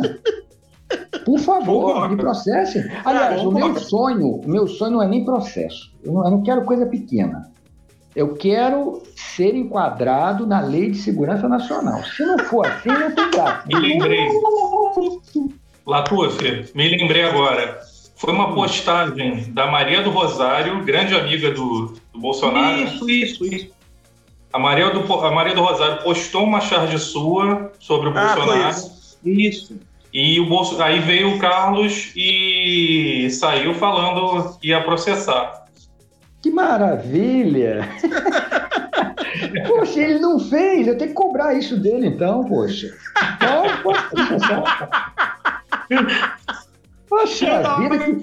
[1.25, 2.83] Por favor, me processem.
[3.03, 5.91] Aliás, o meu sonho, o meu sonho não é nem processo.
[6.03, 7.51] Eu não, eu não quero coisa pequena.
[8.17, 12.03] Eu quero ser enquadrado na Lei de Segurança Nacional.
[12.03, 13.63] Se não for assim, não tem graça.
[13.67, 14.27] Me lembrei.
[15.85, 17.79] Latuf, me lembrei agora.
[18.15, 22.81] Foi uma postagem da Maria do Rosário, grande amiga do, do Bolsonaro.
[22.85, 23.69] Isso, isso, isso.
[24.51, 28.45] A Maria, do, a Maria do Rosário postou uma charge sua sobre o Ah, foi
[28.45, 28.69] Bolsonaro.
[28.71, 29.19] isso.
[29.23, 29.79] Isso.
[30.11, 30.81] E o Bolso...
[30.81, 35.66] aí veio o Carlos e saiu falando que ia processar.
[36.41, 37.87] Que maravilha!
[39.67, 42.93] poxa, ele não fez, eu tenho que cobrar isso dele então, poxa.
[43.35, 44.05] Então, poxa,
[47.07, 48.21] poxa vida, que...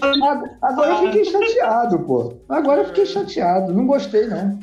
[0.63, 2.35] agora eu fiquei chateado, pô.
[2.49, 4.59] Agora eu fiquei chateado, não gostei não.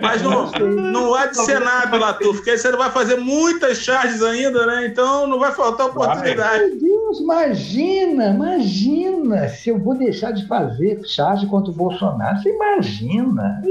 [0.00, 4.22] Mas não, não há de ser nada, Latuf, porque aí você vai fazer muitas charges
[4.22, 4.86] ainda, né?
[4.86, 6.64] Então não vai faltar oportunidade.
[6.64, 12.38] Meu Deus, imagina, imagina se eu vou deixar de fazer charge contra o Bolsonaro.
[12.40, 13.62] Você imagina.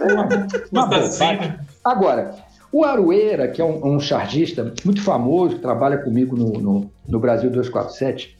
[0.00, 0.22] É uma-
[0.72, 1.54] uma Mas bobagem.
[1.84, 2.34] Agora,
[2.72, 7.18] o Aroeira, que é um, um chargista muito famoso, que trabalha comigo no, no, no
[7.20, 8.36] Brasil 247,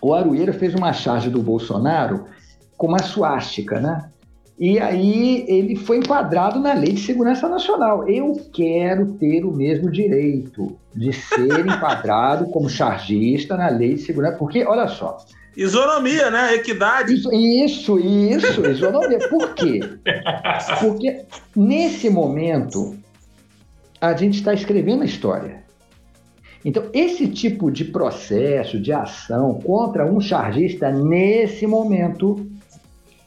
[0.00, 2.24] o Aroeira fez uma charge do Bolsonaro
[2.76, 4.08] com uma suástica, né?
[4.60, 8.06] E aí ele foi enquadrado na Lei de Segurança Nacional.
[8.06, 14.36] Eu quero ter o mesmo direito de ser enquadrado como chargista na Lei de Segurança,
[14.36, 15.16] porque, olha só,
[15.56, 16.54] Isonomia, né?
[16.54, 17.14] Equidade.
[17.14, 19.18] isso, isso, isso, isonomia.
[19.30, 19.80] Por quê?
[20.78, 21.24] Porque
[21.56, 22.96] nesse momento
[24.00, 25.64] a gente está escrevendo a história.
[26.64, 32.46] Então, esse tipo de processo, de ação contra um chargista nesse momento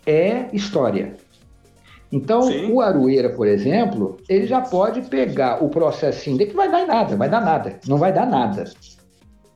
[0.06, 1.23] é história.
[2.14, 2.72] Então, Sim.
[2.72, 6.86] o Aroeira, por exemplo, ele já pode pegar o processinho dele, que vai dar em
[6.86, 8.66] nada, vai dar nada, não vai dar nada.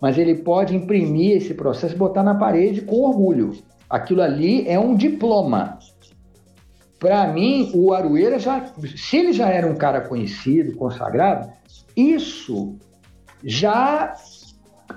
[0.01, 3.53] Mas ele pode imprimir esse processo e botar na parede com orgulho.
[3.87, 5.77] Aquilo ali é um diploma.
[6.97, 8.65] Para mim, o Aroeira já,
[8.95, 11.51] se ele já era um cara conhecido, consagrado,
[11.95, 12.75] isso
[13.43, 14.15] já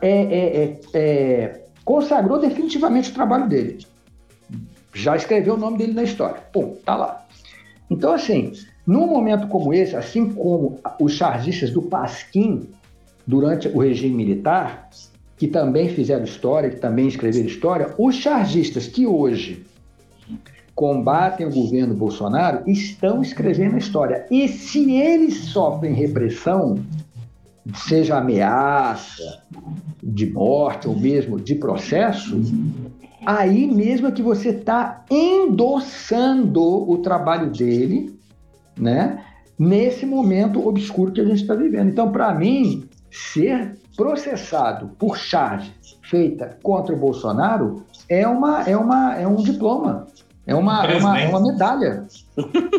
[0.00, 3.84] é, é, é, é, consagrou definitivamente o trabalho dele.
[4.94, 6.40] Já escreveu o nome dele na história.
[6.50, 7.19] Pum, tá lá.
[7.90, 8.52] Então, assim,
[8.86, 12.68] num momento como esse, assim como os chargistas do Pasquim,
[13.26, 14.88] durante o regime militar,
[15.36, 19.64] que também fizeram história, que também escreveram história, os chargistas que hoje
[20.74, 24.26] combatem o governo Bolsonaro estão escrevendo a história.
[24.30, 26.78] E se eles sofrem repressão,
[27.74, 29.42] seja ameaça
[30.02, 32.40] de morte ou mesmo de processo,
[33.24, 38.18] aí mesmo é que você está endossando o trabalho dele,
[38.76, 39.24] né?
[39.58, 41.90] Nesse momento obscuro que a gente está vivendo.
[41.90, 45.72] Então, para mim, ser processado por charge
[46.02, 50.06] feita contra o Bolsonaro é, uma, é, uma, é um diploma,
[50.46, 52.06] é uma, é uma, é uma medalha,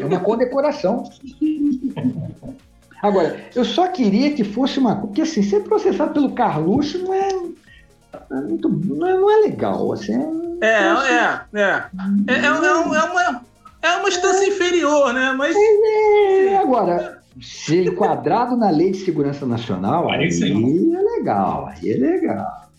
[0.02, 1.04] é uma condecoração.
[3.02, 4.96] Agora, eu só queria que fosse uma.
[4.96, 7.30] Porque assim, ser processado pelo Carluxo não é.
[7.30, 9.92] é muito- não, é, não é legal.
[9.94, 10.14] Assim,
[10.62, 11.84] É, é, é.
[12.28, 13.42] É, é, é um- é uma,
[13.82, 15.34] é uma instância inferior, né?
[15.36, 20.96] Mas é, agora, ser enquadrado na Lei de Segurança Nacional, Aí aí sim.
[20.96, 22.70] é legal, aí é legal.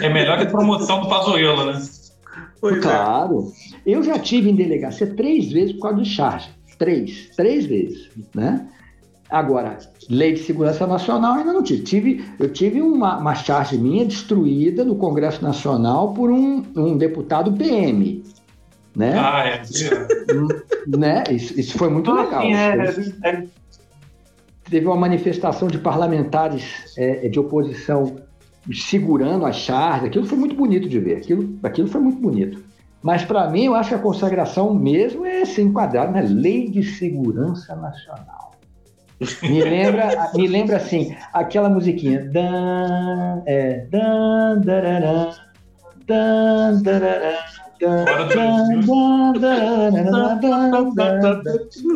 [0.00, 1.80] É melhor que a promoção do Pazuello, né?
[2.60, 2.80] pois é.
[2.80, 3.52] Claro.
[3.86, 6.50] Eu já tive em delegacia três vezes por causa de charge.
[6.78, 7.30] Três.
[7.36, 8.10] Três vezes.
[8.34, 8.66] Né?
[9.32, 9.78] Agora,
[10.10, 11.82] lei de segurança nacional ainda não tive.
[11.82, 17.50] tive eu tive uma, uma charge minha destruída no Congresso Nacional por um, um deputado
[17.54, 18.22] PM.
[18.94, 19.14] Né?
[19.18, 19.62] Ah, é.
[20.86, 21.24] né?
[21.30, 22.42] Isso, isso foi muito Ah, legal.
[22.42, 22.52] sim,
[23.24, 23.44] é, é,
[24.68, 28.16] Teve uma manifestação de parlamentares é, de oposição
[28.70, 30.08] segurando as charges.
[30.08, 31.16] Aquilo foi muito bonito de ver.
[31.16, 32.62] Aquilo, aquilo foi muito bonito.
[33.02, 36.82] Mas, para mim, eu acho que a consagração mesmo é ser enquadrado na Lei de
[36.84, 38.51] Segurança Nacional.
[39.42, 42.24] Me lembra, me lembra assim, aquela musiquinha.
[42.30, 45.30] Dan, é, dan, dararã,
[46.06, 47.34] dan, dararã.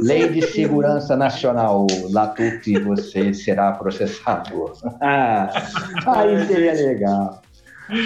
[0.02, 4.72] Lei de Segurança Nacional, Latute, você será processado.
[5.00, 7.40] aí seria legal.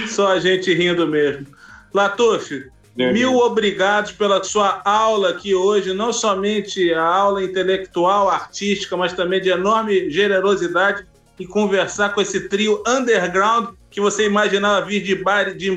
[0.08, 1.46] Só a gente rindo mesmo.
[1.94, 9.12] Latuf, mil obrigados pela sua aula aqui hoje, não somente a aula intelectual, artística, mas
[9.12, 11.06] também de enorme generosidade
[11.38, 15.70] e conversar com esse trio underground que você imaginava vir de, bar, de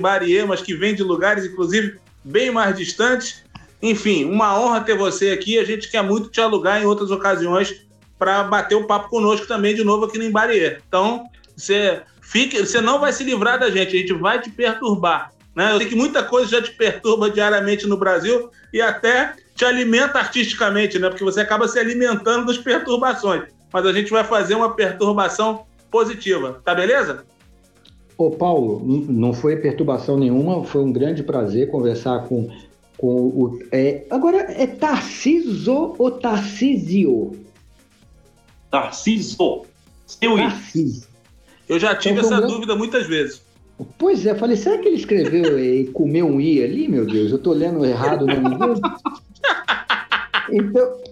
[0.48, 3.44] mas que vem de lugares, inclusive, bem mais distantes.
[3.81, 5.57] Enfim, uma honra ter você aqui.
[5.57, 7.85] A gente quer muito te alugar em outras ocasiões
[8.19, 10.77] para bater o papo conosco também de novo aqui no Imbarie.
[10.88, 11.26] Então,
[11.56, 15.32] você, fique, você não vai se livrar da gente, a gente vai te perturbar.
[15.55, 15.71] Né?
[15.71, 20.19] Eu sei que muita coisa já te perturba diariamente no Brasil e até te alimenta
[20.19, 21.09] artisticamente, né?
[21.09, 23.43] porque você acaba se alimentando das perturbações.
[23.71, 27.25] Mas a gente vai fazer uma perturbação positiva, tá beleza?
[28.17, 32.49] Ô Paulo, não foi perturbação nenhuma, foi um grande prazer conversar com,
[32.97, 33.59] com o.
[33.71, 37.31] É, agora, é Tarciso ou Tarcisio?
[38.69, 39.65] Tarciso.
[40.05, 41.07] Seu Tarciso.
[41.67, 42.53] Eu já tive então, essa grande...
[42.53, 43.41] dúvida muitas vezes.
[43.97, 47.31] Pois é, falei, será que ele escreveu e comeu um i ali, meu Deus?
[47.31, 48.81] Eu estou lendo errado o nome dele.
[50.51, 51.03] Então,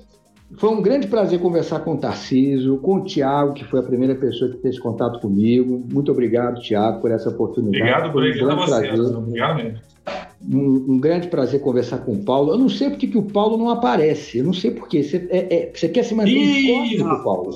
[0.58, 4.16] foi um grande prazer conversar com o Tarciso, com o Tiago, que foi a primeira
[4.16, 5.84] pessoa que fez contato comigo.
[5.92, 7.82] Muito obrigado, Tiago, por essa oportunidade.
[7.82, 8.70] Obrigado, por um grande você.
[8.70, 9.00] Prazer.
[9.00, 9.80] Obrigado mesmo.
[10.44, 12.52] Um, um, grande prazer conversar com o Paulo.
[12.52, 14.40] Eu não sei porque que o Paulo não aparece.
[14.40, 15.04] Eu não sei porquê.
[15.04, 17.56] Você, é, é, você quer se manter incógnito, Paulo?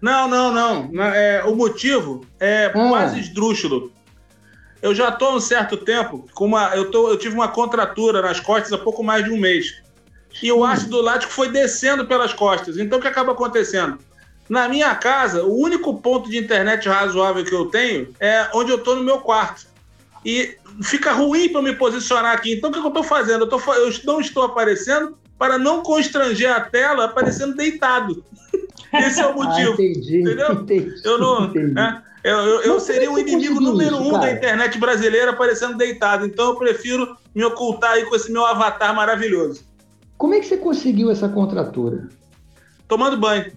[0.00, 1.02] Não, não, não.
[1.04, 2.70] É, o motivo é ah.
[2.70, 3.90] quase esdrúxulo.
[4.82, 6.74] Eu já estou há um certo tempo com uma.
[6.76, 9.86] Eu, tô, eu tive uma contratura nas costas há pouco mais de um mês
[10.42, 12.76] e o ácido lático foi descendo pelas costas.
[12.78, 13.98] Então o que acaba acontecendo?
[14.48, 18.76] Na minha casa, o único ponto de internet razoável que eu tenho é onde eu
[18.76, 19.66] estou no meu quarto.
[20.24, 22.54] E fica ruim para me posicionar aqui.
[22.54, 23.44] Então o que eu estou fazendo?
[23.44, 28.24] Eu, tô, eu não estou aparecendo para não constranger a tela aparecendo deitado.
[28.92, 29.70] Esse é o motivo.
[29.70, 30.52] Ah, entendi, entendeu?
[30.52, 31.52] Entendi, eu não.
[31.54, 36.26] É, eu, eu, eu seria o inimigo número isso, um da internet brasileira aparecendo deitado.
[36.26, 39.64] Então eu prefiro me ocultar aí com esse meu avatar maravilhoso.
[40.18, 42.08] Como é que você conseguiu essa contratura?
[42.88, 43.52] Tomando banho.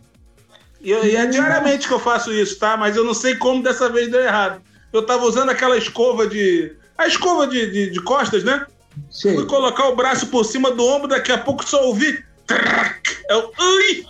[0.80, 2.78] E, e é diariamente que eu faço isso, tá?
[2.78, 4.62] Mas eu não sei como dessa vez deu errado.
[4.94, 6.72] Eu tava usando aquela escova de.
[6.96, 8.68] A escova de, de, de costas, né?
[9.10, 9.34] Sim.
[9.34, 12.24] Fui colocar o braço por cima do ombro, daqui a pouco só ouvi.
[13.28, 13.52] Eu.
[13.60, 14.06] Ui!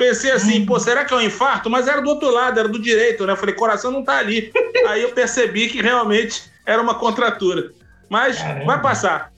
[0.00, 1.68] Pensei assim, pô, será que é um infarto?
[1.68, 3.34] Mas era do outro lado, era do direito, né?
[3.34, 4.50] Eu falei, coração não tá ali.
[4.88, 7.70] Aí eu percebi que realmente era uma contratura.
[8.08, 8.64] Mas Caramba.
[8.64, 9.30] vai passar.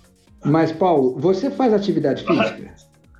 [0.44, 2.72] Mas, Paulo, você faz atividade física?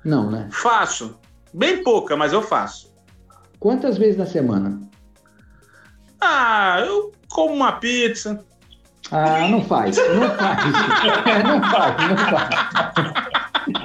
[0.05, 0.47] Não, né?
[0.53, 1.19] Faço.
[1.53, 2.95] Bem pouca, mas eu faço.
[3.59, 4.79] Quantas vezes na semana?
[6.21, 8.41] Ah, eu como uma pizza.
[9.11, 9.97] Ah, não faz.
[9.97, 10.63] Não faz.
[11.43, 13.82] não faz, não faz.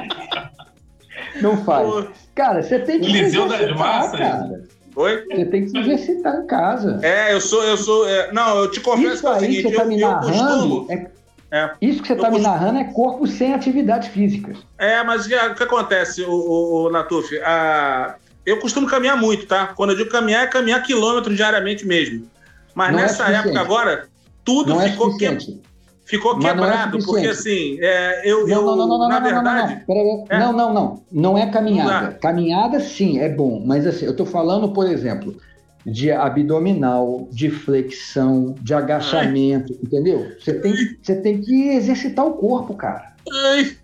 [1.40, 2.08] Não faz.
[2.34, 3.06] Cara, você tem que.
[3.06, 4.18] Eliseu das Massas?
[4.18, 4.64] Cara.
[4.96, 5.24] Oi?
[5.30, 6.98] Você tem que se exercitar em casa.
[7.02, 8.08] É, eu sou, eu sou.
[8.08, 8.32] É...
[8.32, 10.86] não, eu te confesso Isso que é o seguinte, tá eu, eu costumo.
[10.90, 11.18] É
[11.50, 11.70] é.
[11.80, 14.58] Isso que você está me narrando é corpo sem atividades físicas.
[14.76, 17.38] É, mas o que, acontece, o, o, o Natuf?
[17.40, 18.16] A...
[18.44, 19.68] Eu costumo caminhar muito, tá?
[19.68, 22.26] Quando eu digo caminhar, é caminhar quilômetros diariamente mesmo.
[22.74, 24.08] Mas não é nessa é época agora,
[24.44, 25.60] tudo não é ficou, é que...
[26.08, 29.84] ficou é quebrado, porque assim, é, eu, não, eu não, não, não, na verdade.
[30.30, 31.02] Não, não, não.
[31.12, 32.14] Não é caminhada.
[32.14, 33.62] Caminhada, sim, é bom.
[33.64, 35.36] Mas assim, eu estou falando, por exemplo,
[35.84, 39.78] de abdominal, de flexão, de agachamento, Ai.
[39.82, 40.32] entendeu?
[40.40, 43.12] Você tem, você tem que exercitar o corpo, cara.
[43.30, 43.76] Ai.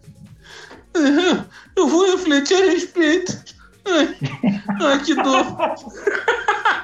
[1.76, 3.36] Eu vou refletir a respeito.
[3.84, 4.16] Ai,
[4.80, 5.44] Ai que dor.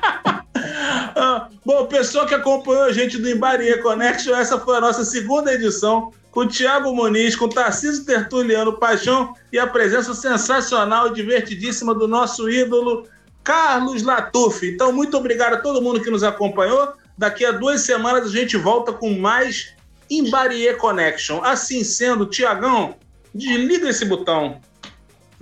[1.17, 5.53] ah, bom, pessoal que acompanhou a gente do Embaria Connection, essa foi a nossa segunda
[5.53, 11.15] edição com o Thiago Muniz, com o Tarcísio Tertuliano Paixão e a presença sensacional e
[11.15, 13.07] divertidíssima do nosso ídolo
[13.43, 14.67] Carlos Latuf.
[14.67, 16.93] Então, muito obrigado a todo mundo que nos acompanhou.
[17.19, 19.75] Daqui a duas semanas a gente volta com mais
[20.09, 21.43] Embarie Connection.
[21.43, 22.95] Assim sendo, Tiagão,
[23.35, 24.61] desliga esse botão.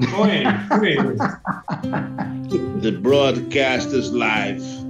[0.01, 0.45] Oi,
[0.81, 0.97] oi.
[2.81, 4.88] The broadcast is live.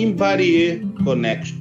[0.00, 1.59] Embarie Connection.